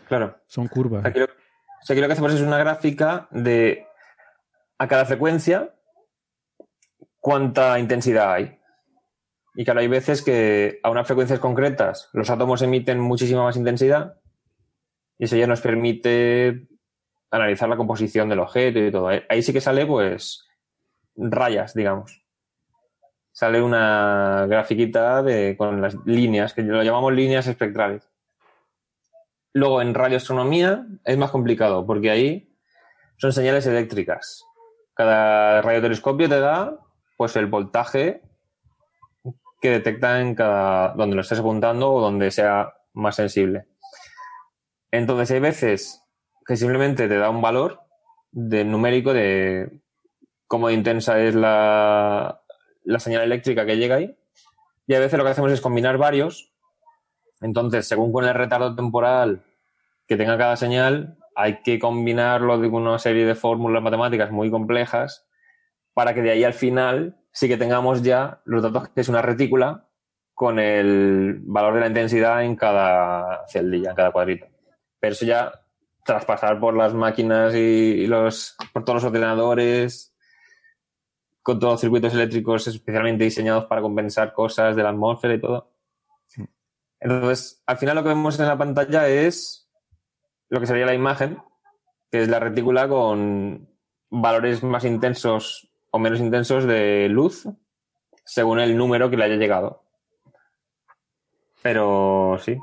[0.08, 0.38] Claro.
[0.46, 1.04] Son curvas.
[1.04, 1.28] Aquí lo, o
[1.82, 3.86] sea, aquí lo que hacemos es una gráfica de
[4.78, 5.74] a cada frecuencia
[7.18, 8.58] cuánta intensidad hay.
[9.56, 14.20] Y claro, hay veces que a unas frecuencias concretas los átomos emiten muchísima más intensidad
[15.18, 16.68] y eso ya nos permite
[17.30, 19.08] analizar la composición del objeto y todo.
[19.28, 20.46] Ahí sí que sale, pues,
[21.16, 22.25] rayas, digamos.
[23.36, 28.08] Sale una grafiquita de, con las líneas, que lo llamamos líneas espectrales.
[29.52, 32.56] Luego, en radioastronomía es más complicado, porque ahí
[33.18, 34.42] son señales eléctricas.
[34.94, 36.78] Cada radiotelescopio te da,
[37.18, 38.22] pues, el voltaje
[39.60, 43.66] que detecta en cada, donde lo estés apuntando o donde sea más sensible.
[44.90, 46.02] Entonces hay veces
[46.46, 47.82] que simplemente te da un valor
[48.30, 49.82] de numérico de
[50.46, 52.40] cómo intensa es la,
[52.86, 54.16] la señal eléctrica que llega ahí.
[54.86, 56.52] Y a veces lo que hacemos es combinar varios.
[57.40, 59.44] Entonces, según con el retardo temporal
[60.06, 65.26] que tenga cada señal, hay que combinarlo de una serie de fórmulas matemáticas muy complejas
[65.92, 69.20] para que de ahí al final sí que tengamos ya los datos que es una
[69.20, 69.86] retícula
[70.32, 74.46] con el valor de la intensidad en cada celdilla, en cada cuadrito.
[75.00, 75.52] Pero eso ya
[76.04, 80.15] tras pasar por las máquinas y, los por todos los ordenadores
[81.46, 85.70] con todos los circuitos eléctricos especialmente diseñados para compensar cosas de la atmósfera y todo.
[86.98, 89.70] Entonces, al final lo que vemos en la pantalla es
[90.48, 91.40] lo que sería la imagen,
[92.10, 93.68] que es la retícula con
[94.10, 97.48] valores más intensos o menos intensos de luz
[98.24, 99.84] según el número que le haya llegado.
[101.62, 102.58] Pero sí,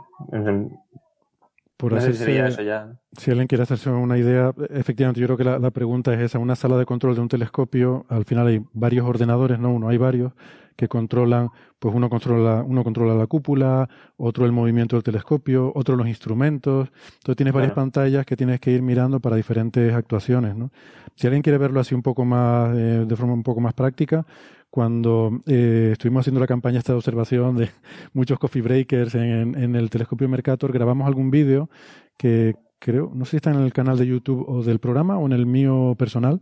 [1.83, 2.93] por no hacerse, sería eso ya.
[3.11, 6.39] Si alguien quiere hacerse una idea, efectivamente yo creo que la, la, pregunta es esa.
[6.39, 9.97] Una sala de control de un telescopio, al final hay varios ordenadores, no uno, hay
[9.97, 10.31] varios
[10.77, 11.49] que controlan,
[11.79, 16.89] pues uno controla, uno controla la cúpula, otro el movimiento del telescopio, otro los instrumentos.
[17.15, 17.83] Entonces tienes varias claro.
[17.83, 20.71] pantallas que tienes que ir mirando para diferentes actuaciones, ¿no?
[21.15, 24.25] Si alguien quiere verlo así un poco más, eh, de forma un poco más práctica,
[24.73, 27.69] cuando eh, estuvimos haciendo la campaña esta de observación de
[28.13, 31.69] muchos coffee breakers en, el telescopio Mercator, grabamos algún vídeo
[32.17, 35.27] que creo, no sé si está en el canal de YouTube o del programa o
[35.27, 36.41] en el mío personal,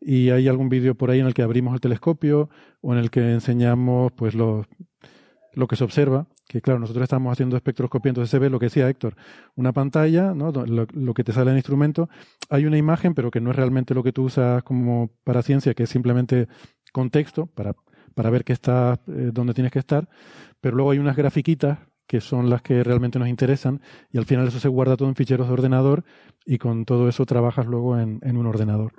[0.00, 3.12] y hay algún vídeo por ahí en el que abrimos el telescopio o en el
[3.12, 4.66] que enseñamos pues lo,
[5.52, 8.66] lo que se observa, que claro, nosotros estamos haciendo espectroscopía, entonces se ve lo que
[8.66, 9.14] decía Héctor,
[9.54, 10.50] una pantalla, ¿no?
[10.50, 12.08] lo, lo que te sale en el instrumento,
[12.48, 15.74] hay una imagen, pero que no es realmente lo que tú usas como para ciencia,
[15.74, 16.48] que es simplemente
[16.92, 17.74] contexto para,
[18.14, 20.08] para ver que está eh, donde tienes que estar,
[20.60, 23.80] pero luego hay unas grafiquitas que son las que realmente nos interesan
[24.10, 26.04] y al final eso se guarda todo en ficheros de ordenador
[26.44, 28.92] y con todo eso trabajas luego en, en un ordenador.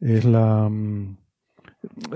[0.00, 0.68] Es la...
[0.70, 1.18] Mm,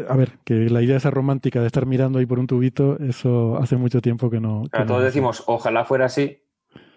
[0.09, 3.59] a ver, que la idea esa romántica de estar mirando ahí por un tubito, eso
[3.59, 4.65] hace mucho tiempo que no...
[4.71, 6.43] Claro, todos decimos, ojalá fuera así,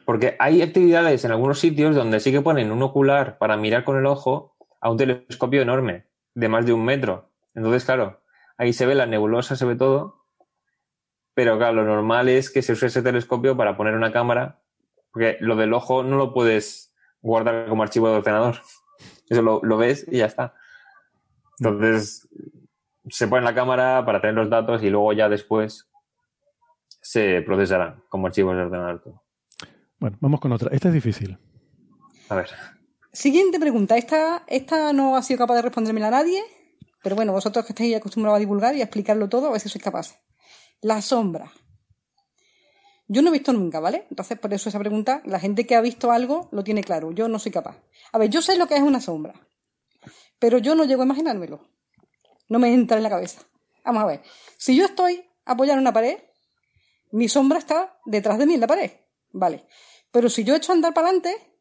[0.06, 3.98] porque hay actividades en algunos sitios donde sí que ponen un ocular para mirar con
[3.98, 7.27] el ojo a un telescopio enorme, de más de un metro.
[7.58, 8.22] Entonces, claro,
[8.60, 10.24] ahí se ve la nebulosa, se ve todo,
[11.34, 14.62] pero claro, lo normal es que se use ese telescopio para poner una cámara,
[15.12, 18.62] porque lo del ojo no lo puedes guardar como archivo de ordenador.
[19.28, 20.54] Eso lo, lo ves y ya está.
[21.60, 22.30] Entonces,
[23.10, 25.90] se pone la cámara para tener los datos y luego ya después
[27.02, 29.02] se procesarán como archivos de ordenador.
[30.00, 30.70] Bueno, vamos con otra.
[30.72, 31.40] Esta es difícil.
[32.30, 32.50] A ver.
[33.12, 33.98] Siguiente pregunta.
[33.98, 36.44] Esta, esta no ha sido capaz de respondérmela a nadie,
[37.02, 39.70] pero bueno, vosotros que estáis acostumbrados a divulgar y a explicarlo todo, a ver si
[39.70, 40.18] sois capaces.
[40.82, 41.52] La sombra.
[43.08, 44.06] Yo no he visto nunca, ¿vale?
[44.10, 47.12] Entonces, por eso esa pregunta, la gente que ha visto algo lo tiene claro.
[47.12, 47.78] Yo no soy capaz.
[48.12, 49.48] A ver, yo sé lo que es una sombra,
[50.40, 51.70] pero yo no llego a imaginármelo.
[52.50, 53.42] No me entra en la cabeza.
[53.86, 54.22] Vamos a ver.
[54.58, 56.18] Si yo estoy apoyado en una pared,
[57.12, 58.92] mi sombra está detrás de mí en la pared.
[59.32, 59.66] Vale.
[60.12, 61.57] Pero si yo echo a andar para adelante,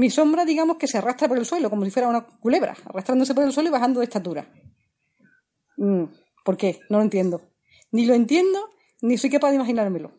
[0.00, 3.34] mi sombra, digamos que se arrastra por el suelo, como si fuera una culebra, arrastrándose
[3.34, 4.50] por el suelo y bajando de estatura.
[5.76, 6.04] Mm,
[6.42, 6.80] ¿Por qué?
[6.88, 7.42] No lo entiendo.
[7.92, 8.70] Ni lo entiendo,
[9.02, 10.12] ni soy capaz de imaginármelo.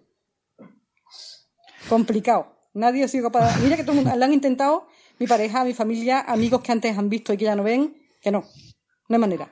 [1.90, 2.60] Complicado.
[2.76, 3.58] Nadie ha sido capaz.
[3.58, 3.64] De...
[3.64, 4.86] Mira que todo lo han intentado,
[5.18, 8.30] mi pareja, mi familia, amigos que antes han visto y que ya no ven, que
[8.30, 8.44] no.
[9.10, 9.52] No hay manera.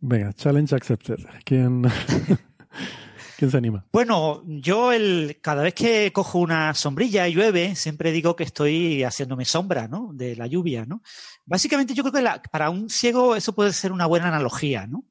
[0.00, 1.18] Venga, challenge accepted.
[1.44, 1.84] ¿Quién?
[3.36, 3.84] ¿Quién se anima?
[3.92, 9.02] Bueno, yo el, cada vez que cojo una sombrilla y llueve, siempre digo que estoy
[9.02, 10.10] haciéndome sombra, ¿no?
[10.12, 11.02] De la lluvia, ¿no?
[11.44, 15.04] Básicamente yo creo que para un ciego eso puede ser una buena analogía, ¿no?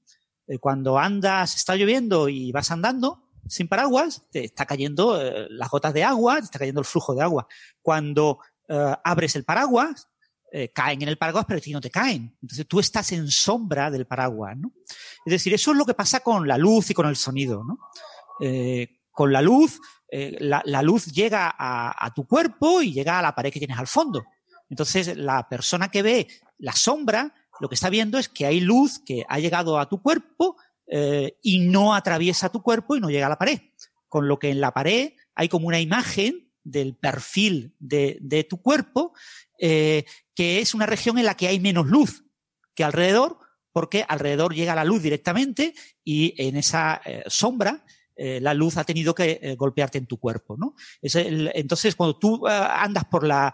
[0.47, 5.69] Eh, Cuando andas, está lloviendo y vas andando sin paraguas, te está cayendo eh, las
[5.69, 7.47] gotas de agua, te está cayendo el flujo de agua.
[7.81, 8.39] Cuando
[8.69, 10.07] eh, abres el paraguas,
[10.75, 12.37] caen en el paraguas, pero a ti no te caen.
[12.39, 14.71] Entonces tú estás en sombra del paraguas, ¿no?
[15.25, 17.79] Es decir, eso es lo que pasa con la luz y con el sonido, ¿no?
[18.39, 19.79] Eh, con la luz,
[20.09, 23.87] eh, la, luz llega a, tu cuerpo y llega a la pared que tienes al
[23.87, 24.23] fondo.
[24.69, 26.27] Entonces, la persona que ve
[26.57, 30.01] la sombra, lo que está viendo es que hay luz que ha llegado a tu
[30.01, 30.57] cuerpo
[30.87, 33.59] eh, y no atraviesa tu cuerpo y no llega a la pared.
[34.09, 39.13] Con lo que en la pared hay como una imagen del perfil de, tu cuerpo,
[39.59, 40.05] que
[40.35, 42.23] es una región en la que hay menos luz
[42.73, 43.37] que alrededor,
[43.71, 47.83] porque alrededor llega la luz directamente y en esa sombra
[48.15, 50.75] eh, la luz ha tenido que eh, golpearte en tu cuerpo, ¿no?
[51.01, 53.53] Es el- entonces, cuando tú eh, andas por la,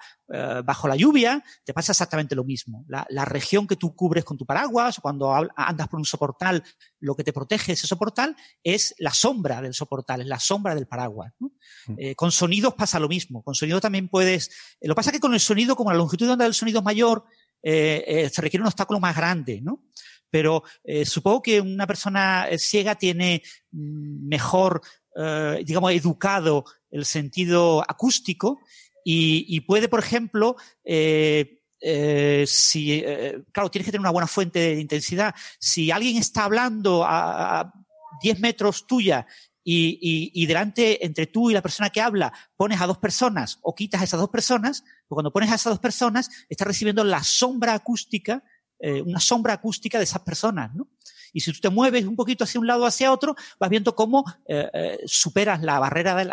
[0.64, 2.86] bajo la lluvia, te pasa exactamente lo mismo.
[2.88, 6.64] La, la región que tú cubres con tu paraguas, cuando andas por un soportal,
[7.00, 10.86] lo que te protege ese soportal es la sombra del soportal, es la sombra del
[10.86, 11.34] paraguas.
[11.40, 11.52] ¿no?
[11.98, 13.42] Eh, con sonidos pasa lo mismo.
[13.42, 14.52] Con sonido también puedes.
[14.82, 16.78] lo que pasa es que con el sonido, como la longitud de onda del sonido
[16.80, 17.24] es mayor,
[17.64, 19.84] se requiere un obstáculo más grande, ¿no?
[20.30, 23.42] Pero eh, supongo que una persona eh, ciega tiene
[23.72, 24.82] mm, mejor,
[25.16, 28.60] eh, digamos, educado el sentido acústico
[29.06, 33.04] y, puede, por ejemplo, si,
[33.52, 35.34] claro, tienes que tener una buena fuente de intensidad.
[35.60, 37.74] Si alguien está hablando a, a
[38.22, 39.26] 10 metros tuya
[39.64, 43.60] y, y, y delante, entre tú y la persona que habla, pones a dos personas
[43.62, 47.04] o quitas a esas dos personas, pues cuando pones a esas dos personas, estás recibiendo
[47.04, 48.44] la sombra acústica,
[48.80, 50.88] eh, una sombra acústica de esas personas, ¿no?
[51.32, 53.94] Y si tú te mueves un poquito hacia un lado o hacia otro, vas viendo
[53.94, 56.32] cómo eh, eh, superas la barrera del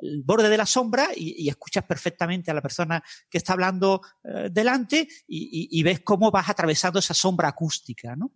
[0.00, 3.00] el borde de la sombra y, y escuchas perfectamente a la persona
[3.30, 8.16] que está hablando eh, delante y, y- y ves cómo vas atravesando esa sombra acústica,
[8.16, 8.32] ¿no?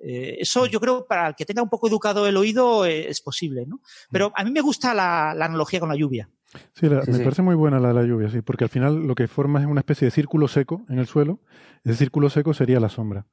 [0.00, 3.20] Eh, eso yo creo para el que tenga un poco educado el oído eh, es
[3.20, 3.80] posible, ¿no?
[4.10, 6.28] Pero a mí me gusta la, la analogía con la lluvia.
[6.72, 7.22] Sí, la- Sí, me sí.
[7.24, 9.66] parece muy buena la de la lluvia, sí, porque al final lo que forma es
[9.66, 11.40] una especie de círculo seco en el suelo.
[11.84, 13.26] Ese círculo seco sería la sombra.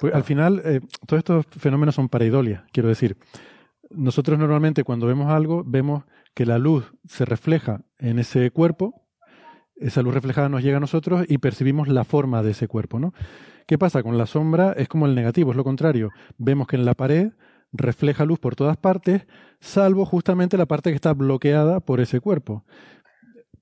[0.00, 3.16] Pues al final, eh, todos estos fenómenos son pareidolia, quiero decir.
[3.90, 6.04] Nosotros normalmente cuando vemos algo, vemos
[6.34, 9.02] que la luz se refleja en ese cuerpo,
[9.76, 13.12] esa luz reflejada nos llega a nosotros y percibimos la forma de ese cuerpo, ¿no?
[13.66, 14.02] ¿Qué pasa?
[14.02, 16.10] Con la sombra es como el negativo, es lo contrario.
[16.38, 17.32] Vemos que en la pared
[17.72, 19.26] refleja luz por todas partes,
[19.60, 22.64] salvo justamente la parte que está bloqueada por ese cuerpo.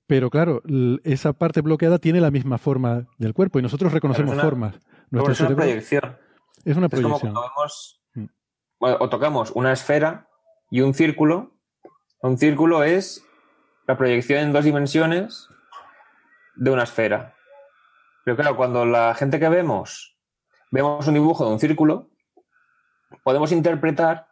[0.07, 0.61] Pero claro,
[1.03, 4.79] esa parte bloqueada tiene la misma forma del cuerpo y nosotros reconocemos una- formas.
[5.09, 6.17] Nuestro es una cerebro proyección.
[6.65, 7.33] es una Es como proyección.
[7.33, 8.25] cuando vemos Mm.
[8.79, 10.27] bueno, o tocamos una esfera
[10.69, 11.55] y un círculo.
[12.21, 13.23] Un círculo es
[13.87, 15.47] la proyección en dos dimensiones
[16.55, 17.33] de una esfera.
[18.25, 20.17] Pero claro, cuando la gente que vemos
[20.71, 22.10] vemos un dibujo de un círculo,
[23.23, 24.27] podemos interpretar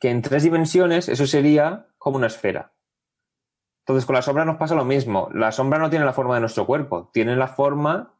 [0.00, 2.72] que en tres dimensiones eso sería como una esfera.
[3.80, 5.28] Entonces con la sombra nos pasa lo mismo.
[5.32, 8.14] La sombra no tiene la forma de nuestro cuerpo, tiene la forma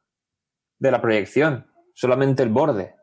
[0.79, 2.95] de la proyección, solamente el borde.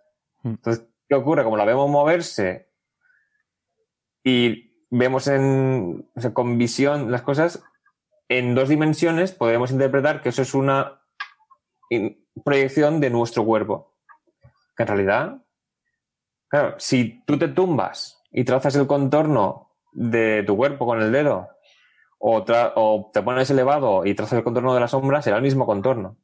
[0.43, 0.49] Mm.
[0.49, 1.43] Entonces, ¿qué ocurre?
[1.43, 2.71] Como la vemos moverse
[4.23, 7.63] y vemos en, o sea, con visión las cosas
[8.29, 11.01] en dos dimensiones, podemos interpretar que eso es una
[12.43, 13.93] proyección de nuestro cuerpo.
[14.75, 15.42] Que en realidad,
[16.53, 21.49] claro, si tú te tumbas y trazas el contorno de tu cuerpo con el dedo,
[22.19, 22.43] o,
[23.11, 26.15] te pones elevado y trazas el contorno de la sombra, será el mismo contorno.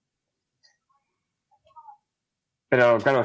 [2.69, 3.24] Pero claro,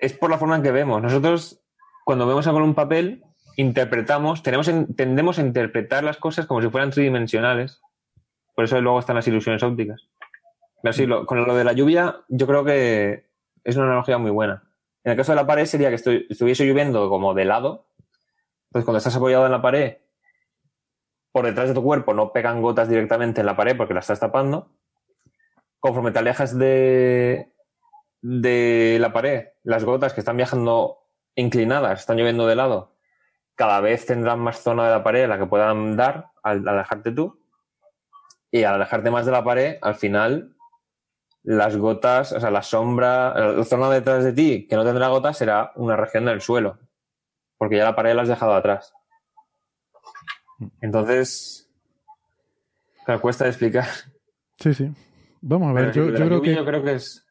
[0.00, 1.00] es por la forma en que vemos.
[1.00, 1.62] Nosotros,
[2.04, 3.22] cuando vemos algo en un papel,
[3.56, 7.80] interpretamos, tenemos en- tendemos a interpretar las cosas como si fueran tridimensionales.
[8.56, 10.08] Por eso luego están las ilusiones ópticas.
[10.82, 13.30] Pero sí, con lo de la lluvia, yo creo que
[13.62, 14.64] es una analogía muy buena.
[15.04, 17.86] En el caso de la pared sería que estu- estuviese lloviendo como de lado.
[18.68, 19.98] Entonces, cuando estás apoyado en la pared,
[21.32, 24.20] por detrás de tu cuerpo no pegan gotas directamente en la pared porque la estás
[24.20, 24.70] tapando.
[25.80, 27.52] Conforme te alejas de,
[28.20, 30.98] de la pared, las gotas que están viajando
[31.34, 32.94] inclinadas, están lloviendo de lado,
[33.56, 37.10] cada vez tendrán más zona de la pared a la que puedan dar al alejarte
[37.12, 37.40] tú.
[38.50, 40.54] Y al alejarte más de la pared, al final,
[41.44, 45.36] las gotas, o sea, la sombra, la zona detrás de ti que no tendrá gotas
[45.36, 46.78] será una región del suelo,
[47.58, 48.92] porque ya la pared la has dejado atrás.
[50.80, 51.68] Entonces,
[53.04, 53.86] claro, cuesta de explicar.
[54.58, 54.90] Sí, sí.
[55.40, 57.26] Vamos a ver, Pero yo, creo que yo creo que es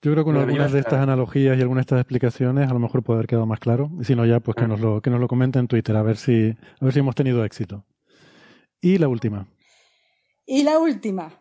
[0.00, 2.78] Yo creo que con algunas de estas analogías y algunas de estas explicaciones a lo
[2.78, 3.90] mejor puede haber quedado más claro.
[4.00, 4.68] Y si no ya, pues que Ah.
[4.68, 7.16] nos lo, que nos lo comente en Twitter, a ver si, a ver si hemos
[7.16, 7.84] tenido éxito.
[8.80, 9.48] Y la última.
[10.46, 11.32] Y la última.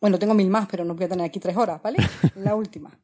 [0.00, 1.98] Bueno, tengo mil más, pero no voy a tener aquí tres horas, ¿vale?
[2.36, 2.98] La última.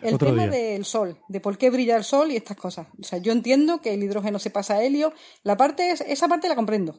[0.00, 0.58] El Otro tema día.
[0.58, 2.88] del sol, de por qué brilla el sol y estas cosas.
[2.98, 5.12] O sea, yo entiendo que el hidrógeno se pasa a helio.
[5.44, 6.98] La parte es- esa parte la comprendo.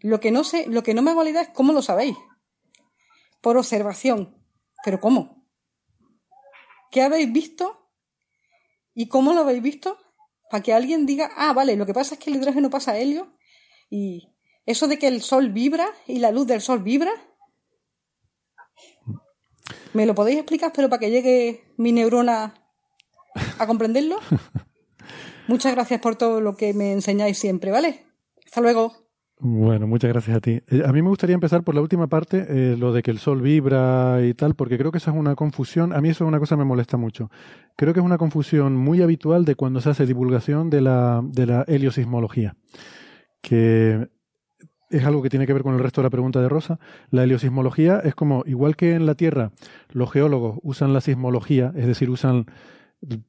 [0.00, 2.14] Lo que no sé, lo que no me hago la idea es cómo lo sabéis.
[3.40, 4.36] Por observación.
[4.84, 5.46] Pero ¿cómo?
[6.90, 7.88] ¿Qué habéis visto?
[8.94, 9.96] ¿Y cómo lo habéis visto?
[10.50, 12.98] Para que alguien diga, ah, vale, lo que pasa es que el hidrógeno pasa a
[12.98, 13.34] helio
[13.90, 14.28] y
[14.66, 17.10] eso de que el sol vibra y la luz del sol vibra.
[19.92, 22.54] ¿Me lo podéis explicar, pero para que llegue mi neurona
[23.58, 24.16] a comprenderlo?
[25.48, 28.04] Muchas gracias por todo lo que me enseñáis siempre, ¿vale?
[28.44, 28.92] Hasta luego.
[29.38, 30.62] Bueno, muchas gracias a ti.
[30.70, 33.18] Eh, A mí me gustaría empezar por la última parte, eh, lo de que el
[33.18, 35.92] sol vibra y tal, porque creo que esa es una confusión.
[35.92, 37.30] A mí eso es una cosa que me molesta mucho.
[37.76, 41.46] Creo que es una confusión muy habitual de cuando se hace divulgación de la, de
[41.46, 42.56] la heliosismología,
[43.42, 44.08] que
[44.96, 46.78] es algo que tiene que ver con el resto de la pregunta de Rosa.
[47.10, 49.50] La heliosismología es como, igual que en la Tierra,
[49.90, 52.46] los geólogos usan la sismología, es decir, usan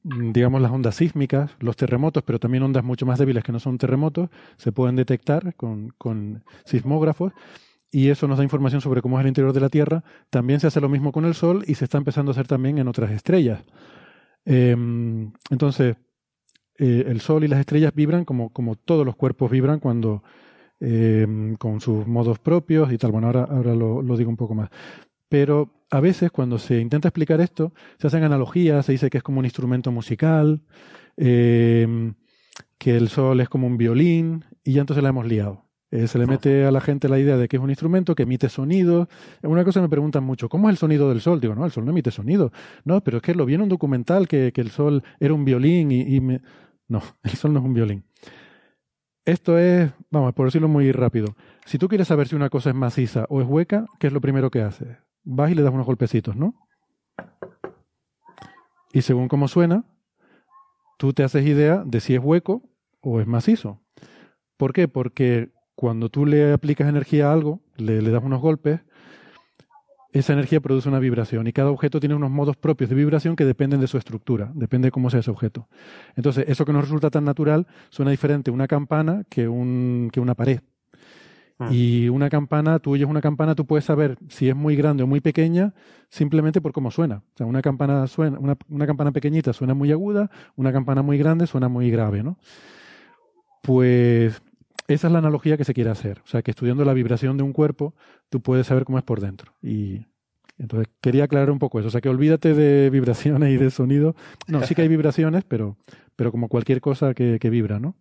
[0.03, 3.77] digamos las ondas sísmicas, los terremotos, pero también ondas mucho más débiles que no son
[3.77, 7.33] terremotos, se pueden detectar con, con sismógrafos
[7.91, 10.03] y eso nos da información sobre cómo es el interior de la Tierra.
[10.29, 12.77] También se hace lo mismo con el Sol y se está empezando a hacer también
[12.77, 13.63] en otras estrellas.
[14.45, 14.75] Eh,
[15.49, 15.97] entonces,
[16.77, 20.23] eh, el Sol y las estrellas vibran como, como todos los cuerpos vibran cuando
[20.79, 23.11] eh, con sus modos propios y tal.
[23.11, 24.69] Bueno, ahora, ahora lo, lo digo un poco más.
[25.29, 29.23] Pero a veces cuando se intenta explicar esto, se hacen analogías, se dice que es
[29.23, 30.61] como un instrumento musical,
[31.17, 32.13] eh,
[32.77, 35.65] que el sol es como un violín, y ya entonces la hemos liado.
[35.91, 38.23] Eh, se le mete a la gente la idea de que es un instrumento que
[38.23, 39.07] emite sonidos.
[39.43, 41.39] Una cosa me preguntan mucho, ¿cómo es el sonido del sol?
[41.39, 42.51] Digo, no, el sol no emite sonido.
[42.83, 45.45] No, pero es que lo vi en un documental que, que el sol era un
[45.45, 46.41] violín y, y me...
[46.87, 48.03] No, el sol no es un violín.
[49.25, 51.35] Esto es, vamos, por decirlo muy rápido.
[51.65, 54.21] Si tú quieres saber si una cosa es maciza o es hueca, ¿qué es lo
[54.21, 54.99] primero que haces?
[55.23, 56.53] Vas y le das unos golpecitos, ¿no?
[58.93, 59.83] Y según cómo suena,
[60.99, 62.69] tú te haces idea de si es hueco
[63.01, 63.81] o es macizo.
[64.57, 64.87] ¿Por qué?
[64.87, 68.81] Porque cuando tú le aplicas energía a algo, le, le das unos golpes,
[70.19, 73.43] esa energía produce una vibración y cada objeto tiene unos modos propios de vibración que
[73.43, 75.67] dependen de su estructura, depende de cómo sea ese objeto.
[76.15, 80.33] Entonces, eso que nos resulta tan natural suena diferente una campana que, un, que una
[80.33, 80.61] pared.
[81.59, 81.67] Ah.
[81.69, 85.07] Y una campana, tú oyes una campana, tú puedes saber si es muy grande o
[85.07, 85.73] muy pequeña
[86.07, 87.17] simplemente por cómo suena.
[87.17, 91.17] O sea, una campana suena, una, una campana pequeñita suena muy aguda, una campana muy
[91.17, 92.37] grande suena muy grave, ¿no?
[93.61, 94.41] Pues
[94.87, 96.21] esa es la analogía que se quiere hacer.
[96.23, 97.93] O sea, que estudiando la vibración de un cuerpo,
[98.29, 99.53] tú puedes saber cómo es por dentro.
[99.61, 100.05] Y
[100.57, 101.87] entonces quería aclarar un poco eso.
[101.87, 104.15] O sea, que olvídate de vibraciones y de sonido.
[104.47, 105.77] No, sí que hay vibraciones, pero,
[106.15, 107.95] pero como cualquier cosa que, que vibra, ¿no?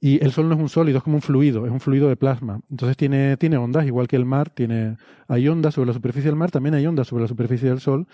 [0.00, 2.16] Y el sol no es un sólido, es como un fluido, es un fluido de
[2.16, 2.60] plasma.
[2.70, 4.98] Entonces tiene, tiene ondas, igual que el mar, tiene,
[5.28, 8.06] hay ondas sobre la superficie del mar, también hay ondas sobre la superficie del sol,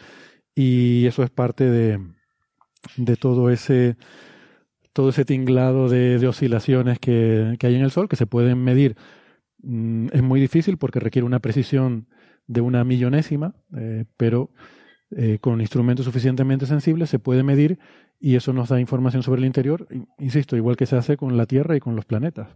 [0.55, 1.99] y eso es parte de,
[2.97, 3.97] de todo ese
[4.93, 8.63] todo ese tinglado de, de oscilaciones que, que, hay en el sol, que se pueden
[8.63, 8.97] medir.
[9.63, 12.09] Mm, es muy difícil porque requiere una precisión
[12.47, 14.51] de una millonésima, eh, pero
[15.13, 17.79] eh, con instrumentos suficientemente sensibles se puede medir
[18.19, 19.87] y eso nos da información sobre el interior,
[20.19, 22.49] insisto, igual que se hace con la Tierra y con los planetas.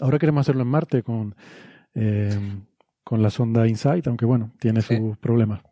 [0.00, 1.34] Ahora queremos hacerlo en Marte con,
[1.94, 2.38] eh,
[3.04, 4.96] con la sonda InSight, aunque bueno, tiene Sí.
[4.96, 5.62] sus problemas.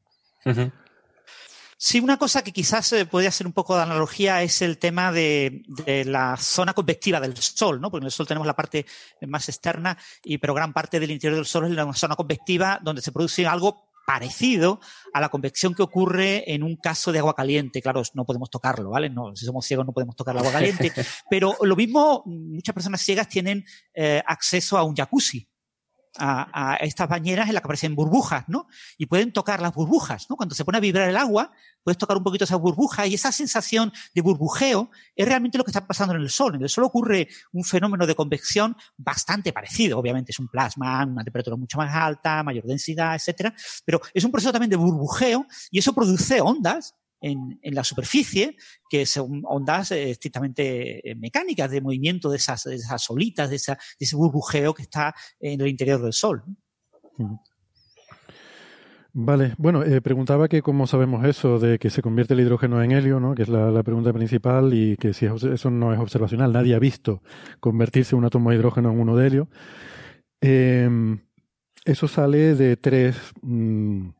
[1.83, 5.12] Sí, una cosa que quizás eh, podría ser un poco de analogía es el tema
[5.12, 7.91] de, de la zona convectiva del Sol, ¿no?
[7.91, 8.84] Porque en el Sol tenemos la parte
[9.26, 13.00] más externa, y, pero gran parte del interior del Sol es la zona convectiva donde
[13.00, 14.78] se produce algo parecido
[15.15, 17.81] a la convección que ocurre en un caso de agua caliente.
[17.81, 19.09] Claro, no podemos tocarlo, ¿vale?
[19.09, 20.92] No, si somos ciegos no podemos tocar el agua caliente.
[21.31, 25.49] Pero lo mismo, muchas personas ciegas tienen eh, acceso a un jacuzzi.
[26.18, 28.66] A, a, estas bañeras en las que aparecen burbujas, ¿no?
[28.98, 30.36] Y pueden tocar las burbujas, ¿no?
[30.36, 33.32] Cuando se pone a vibrar el agua, puedes tocar un poquito esas burbujas y esa
[33.32, 36.56] sensación de burbujeo es realmente lo que está pasando en el Sol.
[36.56, 39.98] En el Sol ocurre un fenómeno de convección bastante parecido.
[39.98, 43.55] Obviamente es un plasma, una temperatura mucho más alta, mayor densidad, etcétera.
[43.84, 48.57] Pero es un proceso también de burbujeo y eso produce ondas en, la superficie,
[48.89, 54.16] que son ondas eh, estrictamente mecánicas de movimiento de esas, de esas olitas, de, ese
[54.16, 56.42] burbujeo que está en el interior del Sol.
[59.12, 62.92] Vale, bueno, eh, preguntaba que cómo sabemos eso de que se convierte el hidrógeno en
[62.92, 63.34] helio, ¿no?
[63.34, 66.78] que es la, pregunta principal y que si es, eso no es observacional, nadie ha
[66.78, 67.20] visto
[67.58, 69.49] convertirse un átomo de hidrógeno en uno de helio.
[70.40, 70.89] Eh,
[71.84, 74.10] eso sale de tres, mmm,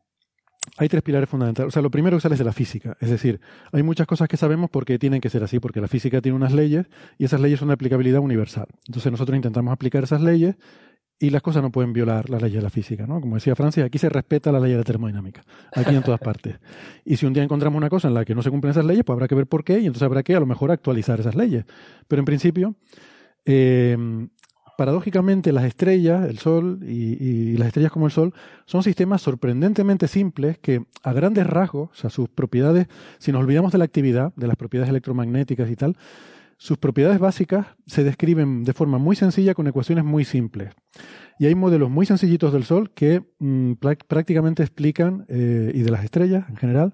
[0.77, 1.69] hay tres pilares fundamentales.
[1.69, 2.97] O sea, lo primero que sale es de la física.
[2.99, 3.39] Es decir,
[3.71, 6.53] hay muchas cosas que sabemos porque tienen que ser así, porque la física tiene unas
[6.53, 8.67] leyes y esas leyes son de aplicabilidad universal.
[8.87, 10.55] Entonces nosotros intentamos aplicar esas leyes
[11.19, 13.21] y las cosas no pueden violar las leyes de la física, ¿no?
[13.21, 16.59] Como decía Francis, aquí se respeta la ley de la termodinámica, aquí en todas partes.
[17.05, 19.03] Y si un día encontramos una cosa en la que no se cumplen esas leyes,
[19.05, 21.35] pues habrá que ver por qué y entonces habrá que a lo mejor actualizar esas
[21.35, 21.65] leyes.
[22.07, 22.75] Pero en principio,
[23.45, 23.95] eh,
[24.77, 28.33] paradójicamente las estrellas, el Sol y, las estrellas como el Sol,
[28.65, 32.87] son sistemas sorprendentemente simples que a grandes rasgos, o sea, sus propiedades,
[33.19, 35.97] si nos olvidamos de la actividad, de las propiedades electromagnéticas y tal,
[36.57, 40.73] sus propiedades básicas se describen de forma muy sencilla con ecuaciones muy simples.
[41.39, 43.73] Y hay modelos muy sencillitos del Sol que mm,
[44.07, 46.93] prácticamente explican, eh, y de las estrellas en general,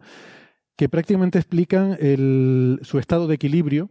[0.77, 3.89] que prácticamente explican el, su estado de equilibrio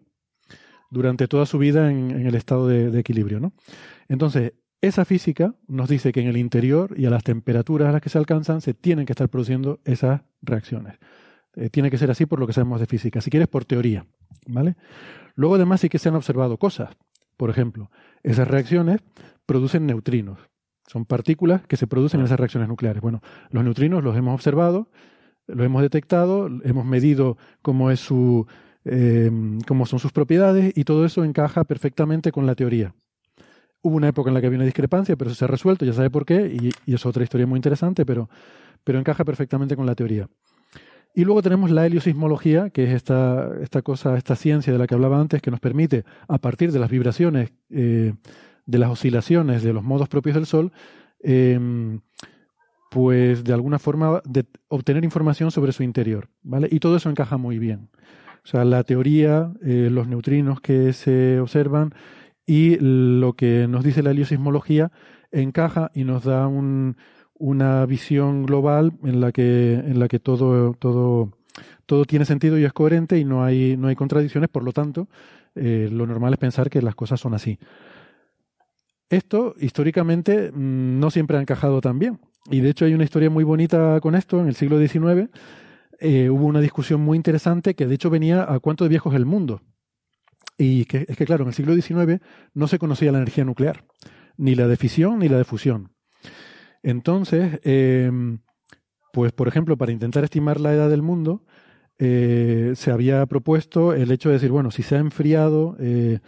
[0.96, 3.38] durante toda su vida en, en el estado de, de equilibrio.
[3.38, 3.52] ¿no?
[4.08, 8.00] Entonces, esa física nos dice que en el interior y a las temperaturas a las
[8.00, 10.98] que se alcanzan se tienen que estar produciendo esas reacciones.
[11.54, 13.20] Eh, tiene que ser así por lo que sabemos de física.
[13.20, 14.06] Si quieres, por teoría.
[14.46, 14.76] ¿Vale?
[15.34, 16.96] Luego, además, sí que se han observado cosas.
[17.36, 17.90] Por ejemplo,
[18.22, 19.00] esas reacciones
[19.44, 20.38] producen neutrinos.
[20.86, 23.02] Son partículas que se producen en esas reacciones nucleares.
[23.02, 24.88] Bueno, los neutrinos los hemos observado,
[25.46, 28.46] los hemos detectado, hemos medido cómo es su
[28.88, 29.30] eh,
[29.66, 32.94] cómo son sus propiedades y todo eso encaja perfectamente con la teoría.
[33.82, 35.92] Hubo una época en la que había una discrepancia, pero eso se ha resuelto, ya
[35.92, 38.28] sabe por qué, y, es otra historia muy interesante, pero,
[38.84, 40.28] pero encaja perfectamente con la teoría.
[41.14, 44.94] Y luego tenemos la heliosismología, que es esta, esta cosa, esta ciencia de la que
[44.94, 48.14] hablaba antes, que nos permite, a partir de las vibraciones, eh,
[48.66, 50.72] de las oscilaciones, de los modos propios del Sol,
[51.22, 51.58] eh,
[52.90, 56.28] pues de alguna forma de obtener información sobre su interior.
[56.42, 56.68] ¿vale?
[56.70, 57.88] Y todo eso encaja muy bien.
[58.46, 61.92] O sea, la teoría, eh, los neutrinos que se observan
[62.46, 64.92] y lo que nos dice la heliosismología
[65.32, 66.96] encaja y nos da un,
[67.34, 71.32] una visión global en la que, en la que todo, todo,
[71.86, 75.08] todo tiene sentido y es coherente y no hay, no hay contradicciones, por lo tanto,
[75.56, 77.58] eh, lo normal es pensar que las cosas son así.
[79.10, 82.20] Esto, históricamente, mm, no siempre ha encajado tan bien.
[82.48, 84.40] Y de hecho hay una historia muy bonita con esto.
[84.40, 85.30] En el siglo XIX
[86.00, 89.16] eh, hubo una discusión muy interesante que de hecho venía a cuánto de viejo es
[89.16, 89.62] el mundo.
[90.58, 92.20] Y que, es que, claro, en el siglo XIX
[92.54, 93.84] no se conocía la energía nuclear,
[94.36, 95.92] ni la de fisión ni la de fusión.
[96.82, 98.10] Entonces, eh,
[99.12, 101.42] pues por ejemplo, para intentar estimar la edad del mundo,
[101.98, 106.20] eh, se había propuesto el hecho de decir, bueno, si se ha enfriado, eh,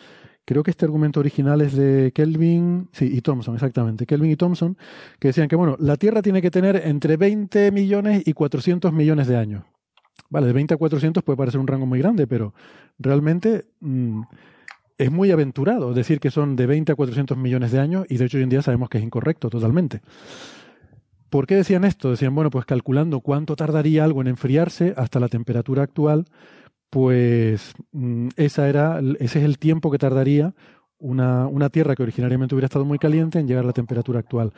[0.49, 4.78] creo que este argumento original es de Kelvin, sí, y Thomson, exactamente, Kelvin y Thomson,
[5.18, 9.27] que decían que, bueno, la Tierra tiene que tener entre 20 millones y 400 millones
[9.27, 9.65] de años.
[10.31, 12.55] Vale, de 20 a 400 puede parecer un rango muy grande, pero
[12.99, 14.23] realmente mmm,
[14.97, 18.25] es muy aventurado decir que son de 20 a 400 millones de años y de
[18.25, 20.01] hecho hoy en día sabemos que es incorrecto totalmente.
[21.28, 22.10] ¿Por qué decían esto?
[22.10, 26.25] Decían, bueno, pues calculando cuánto tardaría algo en enfriarse hasta la temperatura actual,
[26.91, 30.55] pues mmm, esa era, ese es el tiempo que tardaría
[30.99, 34.52] una, una Tierra que originariamente hubiera estado muy caliente en llegar a la temperatura actual.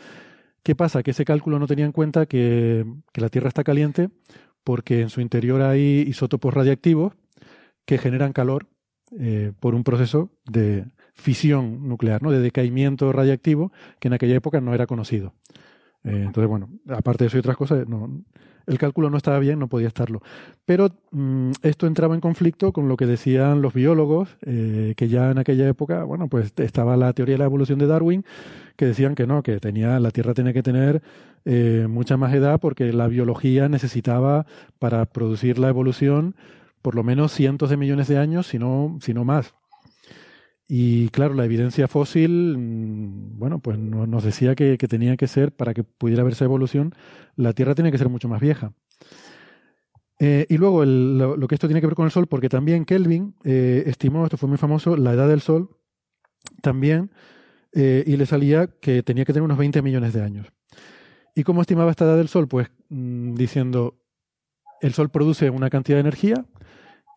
[0.62, 1.02] ¿Qué pasa?
[1.02, 4.10] Que ese cálculo no tenía en cuenta que, que la Tierra está caliente
[4.64, 7.14] porque en su interior hay isótopos radiactivos
[7.86, 8.68] que generan calor
[9.18, 12.30] eh, por un proceso de fisión nuclear, ¿no?
[12.30, 15.34] de decaimiento radiactivo que en aquella época no era conocido.
[16.04, 18.22] Eh, entonces, bueno, aparte de eso y otras cosas, no,
[18.66, 20.22] el cálculo no estaba bien, no podía estarlo.
[20.64, 25.30] Pero mmm, esto entraba en conflicto con lo que decían los biólogos, eh, que ya
[25.30, 28.24] en aquella época, bueno, pues estaba la teoría de la evolución de Darwin,
[28.76, 31.02] que decían que no, que tenía, la Tierra tenía que tener
[31.44, 34.46] eh, mucha más edad porque la biología necesitaba
[34.78, 36.34] para producir la evolución
[36.82, 39.54] por lo menos cientos de millones de años, si no, si no más.
[40.72, 45.74] Y claro, la evidencia fósil, mm, bueno, pues nos decía que, tenía que ser, para
[45.74, 46.94] que pudiera haberse evolución,
[47.34, 48.72] la Tierra tiene que ser mucho más vieja.
[50.20, 53.34] Eh, y luego lo, que esto tiene que ver con el Sol, porque también Kelvin
[53.42, 55.70] eh, estimó, esto fue muy famoso, la edad del Sol
[56.62, 57.10] también,
[57.72, 60.52] eh, y le salía que tenía que tener unos 20 millones de años.
[61.34, 62.46] ¿Y cómo estimaba esta edad del Sol?
[62.46, 63.98] Pues mmm, diciendo,
[64.80, 66.46] el Sol produce una cantidad de energía,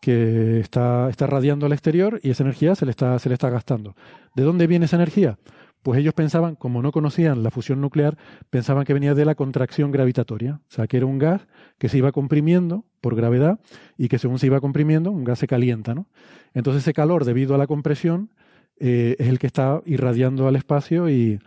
[0.04, 3.48] que está, está radiando al exterior y esa energía se le, está, se le está
[3.48, 3.94] gastando.
[4.34, 5.38] ¿De dónde viene esa energía?
[5.82, 8.18] Pues ellos pensaban, como no conocían la fusión nuclear,
[8.50, 11.46] pensaban que venía de la contracción gravitatoria, o sea, que era un gas
[11.78, 13.60] que se iba comprimiendo por gravedad
[13.96, 16.06] y que según se iba comprimiendo, un gas se calienta, ¿no?
[16.52, 18.30] Entonces ese calor, debido a la compresión,
[18.78, 21.40] eh, es el que está irradiando al espacio y,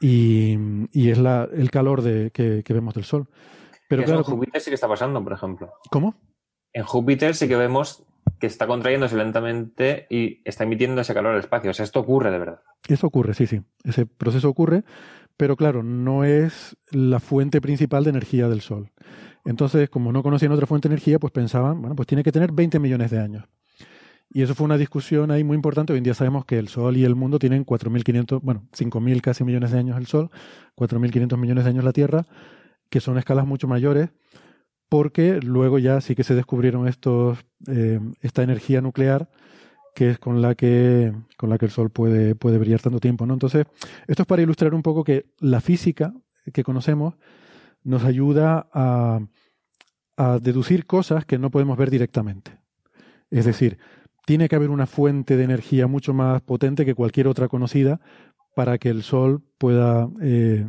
[0.00, 0.56] y,
[0.92, 3.28] y es la, el calor de, que, que, vemos del Sol.
[3.88, 5.72] Pero claro, Júpiter sí que está pasando, por ejemplo.
[5.90, 6.14] ¿Cómo?
[6.72, 8.04] En Júpiter sí que vemos
[8.38, 11.70] que está contrayéndose lentamente y está emitiendo ese calor al espacio.
[11.70, 12.60] O sea, esto ocurre de verdad.
[12.88, 13.62] Eso ocurre, sí, sí.
[13.84, 14.84] Ese proceso ocurre,
[15.36, 18.90] pero claro, no es la fuente principal de energía del Sol.
[19.44, 22.52] Entonces, como no conocían otra fuente de energía, pues pensaban, bueno, pues tiene que tener
[22.52, 23.44] 20 millones de años.
[24.30, 25.92] Y eso fue una discusión ahí muy importante.
[25.92, 29.42] Hoy en día sabemos que el Sol y el mundo tienen 4.500, bueno, 5.000 casi
[29.44, 30.30] millones de años el Sol,
[30.76, 32.26] 4.500 millones de años la Tierra,
[32.90, 34.10] que son escalas mucho mayores,
[34.88, 39.28] porque luego ya sí que se descubrieron estos, eh, esta energía nuclear
[39.94, 43.26] que es con la que, con la que el Sol puede, puede brillar tanto tiempo.
[43.26, 43.34] ¿no?
[43.34, 43.66] Entonces,
[44.06, 46.14] esto es para ilustrar un poco que la física
[46.52, 47.14] que conocemos
[47.82, 49.18] nos ayuda a,
[50.16, 52.58] a deducir cosas que no podemos ver directamente.
[53.30, 53.78] Es decir,
[54.24, 58.00] tiene que haber una fuente de energía mucho más potente que cualquier otra conocida
[58.54, 60.66] para que el Sol pueda, eh,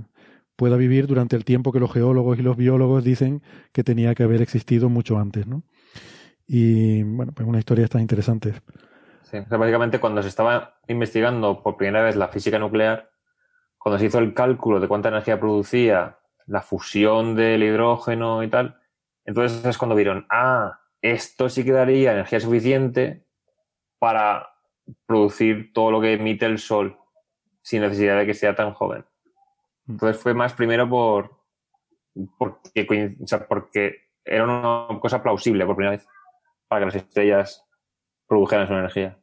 [0.59, 4.23] pueda vivir durante el tiempo que los geólogos y los biólogos dicen que tenía que
[4.23, 5.47] haber existido mucho antes.
[5.47, 5.63] ¿no?
[6.45, 8.55] Y bueno, pues una historia tan interesante.
[9.23, 13.09] Sí, o sea, básicamente cuando se estaba investigando por primera vez la física nuclear,
[13.77, 18.81] cuando se hizo el cálculo de cuánta energía producía la fusión del hidrógeno y tal,
[19.23, 23.23] entonces es cuando vieron, ah, esto sí que daría energía suficiente
[23.97, 24.49] para
[25.05, 26.97] producir todo lo que emite el Sol
[27.61, 29.05] sin necesidad de que sea tan joven.
[29.89, 31.31] Entonces fue más primero por
[32.37, 36.07] porque, coin- o sea, porque era una cosa plausible por primera vez
[36.67, 37.65] para que las estrellas
[38.27, 39.17] produjeran su energía.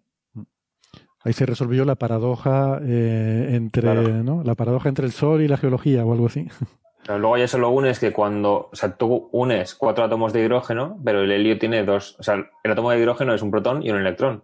[1.25, 4.03] Ahí se resolvió la paradoja eh, entre, Claro.
[4.03, 4.43] ¿no?
[4.45, 6.47] La paradoja entre el Sol y la geología o algo así.
[7.07, 10.99] Pero luego ya solo unes que cuando, o sea, tú unes cuatro átomos de hidrógeno,
[11.05, 13.91] pero el helio tiene dos, o sea, el átomo de hidrógeno es un protón y
[13.93, 14.43] un electrón,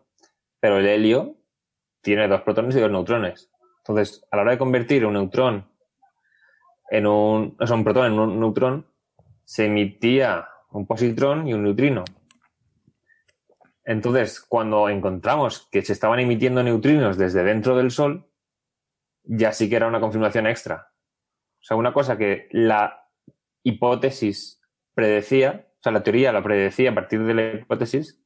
[0.60, 1.34] pero el helio
[2.02, 3.50] tiene dos protones y dos neutrones.
[3.78, 5.66] Entonces, a la hora de convertir un neutrón
[6.92, 8.86] en un, o un protón en un neutrón,
[9.44, 12.04] se emitía un positrón y un neutrino.
[13.82, 18.28] Entonces, cuando encontramos que se estaban emitiendo neutrinos desde dentro del Sol,
[19.24, 20.92] ya sí que era una confirmación extra.
[21.62, 23.08] O sea, una cosa que la
[23.62, 24.60] hipótesis
[24.92, 28.22] predecía, o sea, la teoría la predecía a partir de la hipótesis,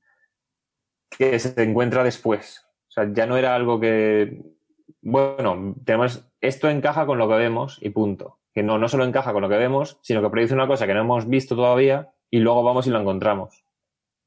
[1.09, 2.67] que se encuentra después.
[2.89, 4.43] O sea, ya no era algo que,
[5.03, 8.39] bueno, tenemos, esto encaja con lo que vemos y punto.
[8.55, 10.95] Que no, no solo encaja con lo que vemos, sino que predice una cosa que
[10.95, 13.63] no hemos visto todavía y luego vamos y lo encontramos.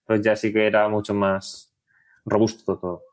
[0.01, 1.73] Entonces ya sí que era mucho más
[2.25, 3.03] robusto todo.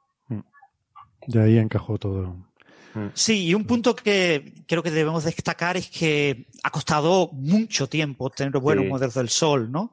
[1.28, 2.36] Y ahí encajó todo.
[3.12, 8.30] Sí, y un punto que creo que debemos destacar es que ha costado mucho tiempo
[8.30, 8.90] tener buenos Sí.
[8.90, 9.92] modelos del Sol, ¿no?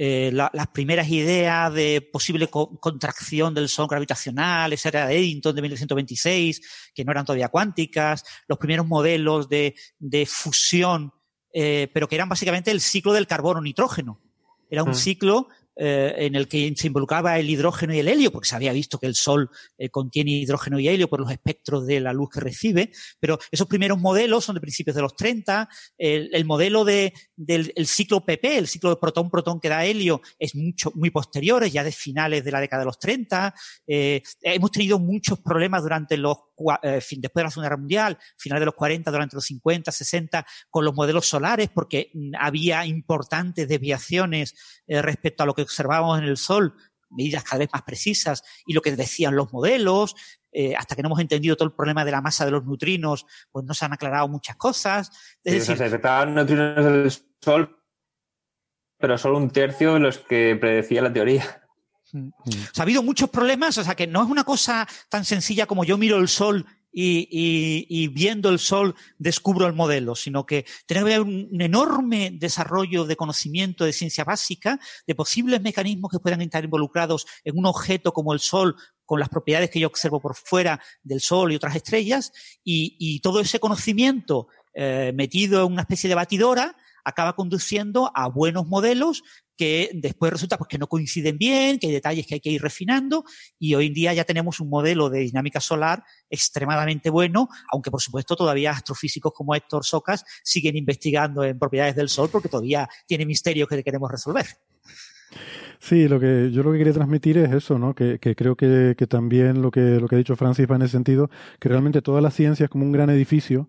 [0.00, 5.16] Eh, la- las primeras ideas de posible co- contracción del Sol gravitacional, esa era de
[5.18, 6.60] Eddington de 1926,
[6.94, 11.12] que no eran todavía cuánticas, los primeros modelos de, de fusión,
[11.52, 14.20] eh, pero que eran básicamente el ciclo del carbono-nitrógeno.
[14.70, 14.94] Era un Mm.
[14.94, 15.48] ciclo
[15.80, 18.98] eh, en el que se involucraba el hidrógeno y el helio, porque se había visto
[18.98, 19.48] que el Sol
[19.78, 22.90] eh, contiene hidrógeno y helio por los espectros de la luz que recibe,
[23.20, 25.68] pero esos primeros modelos son de principios de los 30.
[25.96, 30.20] El, el modelo de, del el ciclo PP, el ciclo de protón-protón que da helio,
[30.38, 33.54] es mucho, muy posterior, es ya de finales de la década de los 30.
[33.86, 36.36] Eh, hemos tenido muchos problemas durante los,
[36.82, 40.84] después de la Segunda Guerra Mundial, finales de los 40, durante los 50, 60, con
[40.84, 44.54] los modelos solares, porque mm, había importantes desviaciones
[44.86, 46.74] eh, respecto a lo que observábamos en el Sol,
[47.10, 50.14] medidas cada vez más precisas y lo que decían los modelos,
[50.52, 53.26] eh, hasta que no hemos entendido todo el problema de la masa de los neutrinos,
[53.50, 55.10] pues no se han aclarado muchas cosas.
[55.44, 57.82] Es Sí, o sea, decir, se detectaban neutrinos del Sol,
[58.98, 61.67] pero solo un tercio de los que predecía la teoría.
[62.14, 65.66] O sea, ha habido muchos problemas, o sea, que no es una cosa tan sencilla
[65.66, 70.46] como yo miro el sol y, y- y viendo el sol descubro el modelo, sino
[70.46, 75.60] que tiene que haber un, un enorme desarrollo de conocimiento de ciencia básica, de posibles
[75.60, 79.80] mecanismos que puedan estar involucrados en un objeto como el sol, con las propiedades que
[79.80, 82.32] yo observo por fuera del sol y otras estrellas,
[82.64, 88.28] y, y todo ese conocimiento eh, metido en una especie de batidora acaba conduciendo a
[88.28, 89.22] buenos modelos
[89.58, 92.62] que después resulta pues, que no coinciden bien, que hay detalles que hay que ir
[92.62, 93.24] refinando
[93.58, 98.00] y hoy en día ya tenemos un modelo de dinámica solar extremadamente bueno, aunque por
[98.00, 103.26] supuesto todavía astrofísicos como Héctor Socas siguen investigando en propiedades del Sol porque todavía tiene
[103.26, 104.46] misterios que queremos resolver.
[105.80, 107.94] Sí, lo que yo lo que quería transmitir es eso, ¿no?
[107.94, 110.82] Que, que creo que, que también lo que, lo que ha dicho Francis va en
[110.82, 111.30] ese sentido,
[111.60, 113.68] que realmente toda la ciencia es como un gran edificio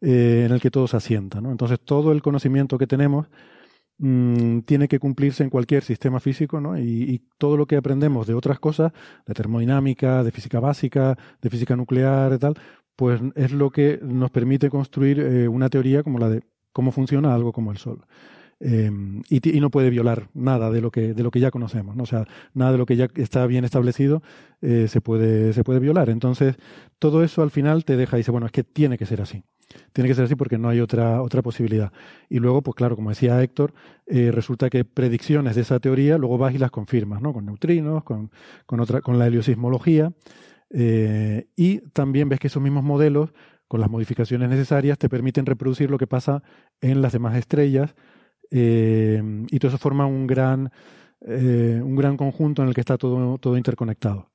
[0.00, 1.50] eh, en el que todo se asienta, ¿no?
[1.50, 3.26] Entonces todo el conocimiento que tenemos
[3.98, 6.78] mm, tiene que cumplirse en cualquier sistema físico, ¿no?
[6.78, 8.92] Y, todo lo que aprendemos de otras cosas,
[9.26, 12.54] de termodinámica, de física básica, de física nuclear y tal,
[12.96, 17.32] pues es lo que nos permite construir eh, una teoría como la de cómo funciona
[17.32, 18.04] algo como el Sol.
[18.60, 21.94] Y, ti- y no puede violar nada de lo que de lo que ya conocemos
[21.94, 22.02] ¿no?
[22.02, 24.20] o sea nada de lo que ya está bien establecido
[24.62, 26.56] eh, se puede se puede violar entonces
[26.98, 29.44] todo eso al final te deja y dice bueno es que tiene que ser así
[29.92, 31.92] tiene que ser así porque no hay otra, otra posibilidad.
[32.30, 33.74] Y luego, pues claro, como decía Héctor,
[34.06, 37.34] eh, resulta que predicciones de esa teoría luego vas y las confirmas, ¿no?
[37.34, 38.30] Con neutrinos, con,
[38.64, 40.10] con, otra, con la heliosismología.
[40.70, 43.34] Eh, y también ves que esos mismos modelos,
[43.68, 46.42] con las modificaciones necesarias, te permiten reproducir lo que pasa
[46.80, 47.94] en las demás estrellas.
[48.50, 50.70] Eh, y todo eso forma un gran,
[51.20, 54.28] un gran conjunto en el que está todo, todo interconectado.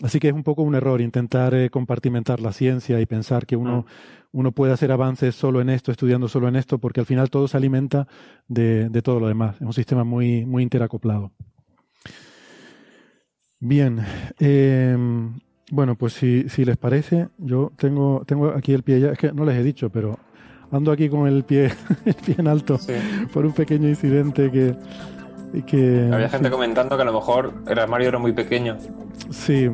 [0.00, 3.56] Así que es un poco un error intentar eh, compartimentar la ciencia y pensar que
[3.56, 3.92] uno, ah.
[4.32, 7.46] uno puede hacer avances solo en esto, estudiando solo en esto, porque al final todo
[7.46, 8.08] se alimenta
[8.48, 9.56] de, de todo lo demás.
[9.56, 11.32] Es un sistema muy, muy interacoplado.
[13.60, 14.00] Bien.
[14.40, 14.96] Eh,
[15.70, 19.32] bueno, pues si, si les parece, yo tengo, tengo aquí el pie ya, es que
[19.32, 20.18] no les he dicho, pero
[20.72, 21.70] ando aquí con el pie,
[22.04, 22.80] el pie en alto
[23.32, 24.74] por un pequeño incidente que,
[25.66, 28.76] que, Había gente comentando que a lo mejor el armario era muy pequeño.
[29.30, 29.68] Sí,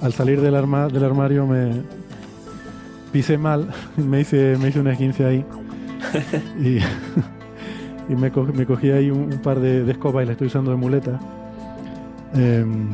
[0.00, 1.82] al salir del, del armario me
[3.12, 5.44] pisé mal, me hice, me hice una esguince ahí
[8.08, 11.18] y, me, cogí, ahí un, par de, escobas y la estoy usando de muleta.
[12.34, 12.88] Em,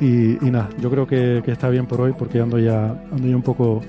[0.00, 3.42] y, nada, yo creo que, está bien por hoy porque ando ya, ando ya un
[3.42, 3.82] poco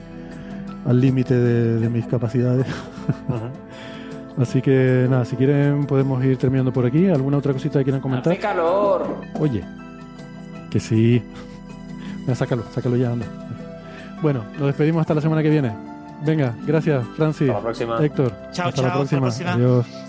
[0.86, 2.66] al límite de, mis capacidades.
[4.38, 7.08] Así que nada, si quieren podemos ir terminando por aquí.
[7.08, 8.32] ¿Alguna otra cosita que quieran comentar?
[8.32, 9.18] ¡Hace calor!
[9.40, 9.64] Oye,
[10.70, 11.22] que sí.
[12.20, 13.26] Venga, sácalo, sácalo ya, anda.
[14.22, 15.74] Bueno, nos despedimos hasta la semana que viene.
[16.26, 17.50] Venga, gracias, Francis.
[17.50, 18.06] Hasta la próxima.
[18.06, 18.34] Héctor.
[18.52, 18.88] Chao, hasta chao.
[18.88, 19.28] la próxima.
[19.28, 19.72] Hasta la próxima.
[19.74, 20.09] Adiós.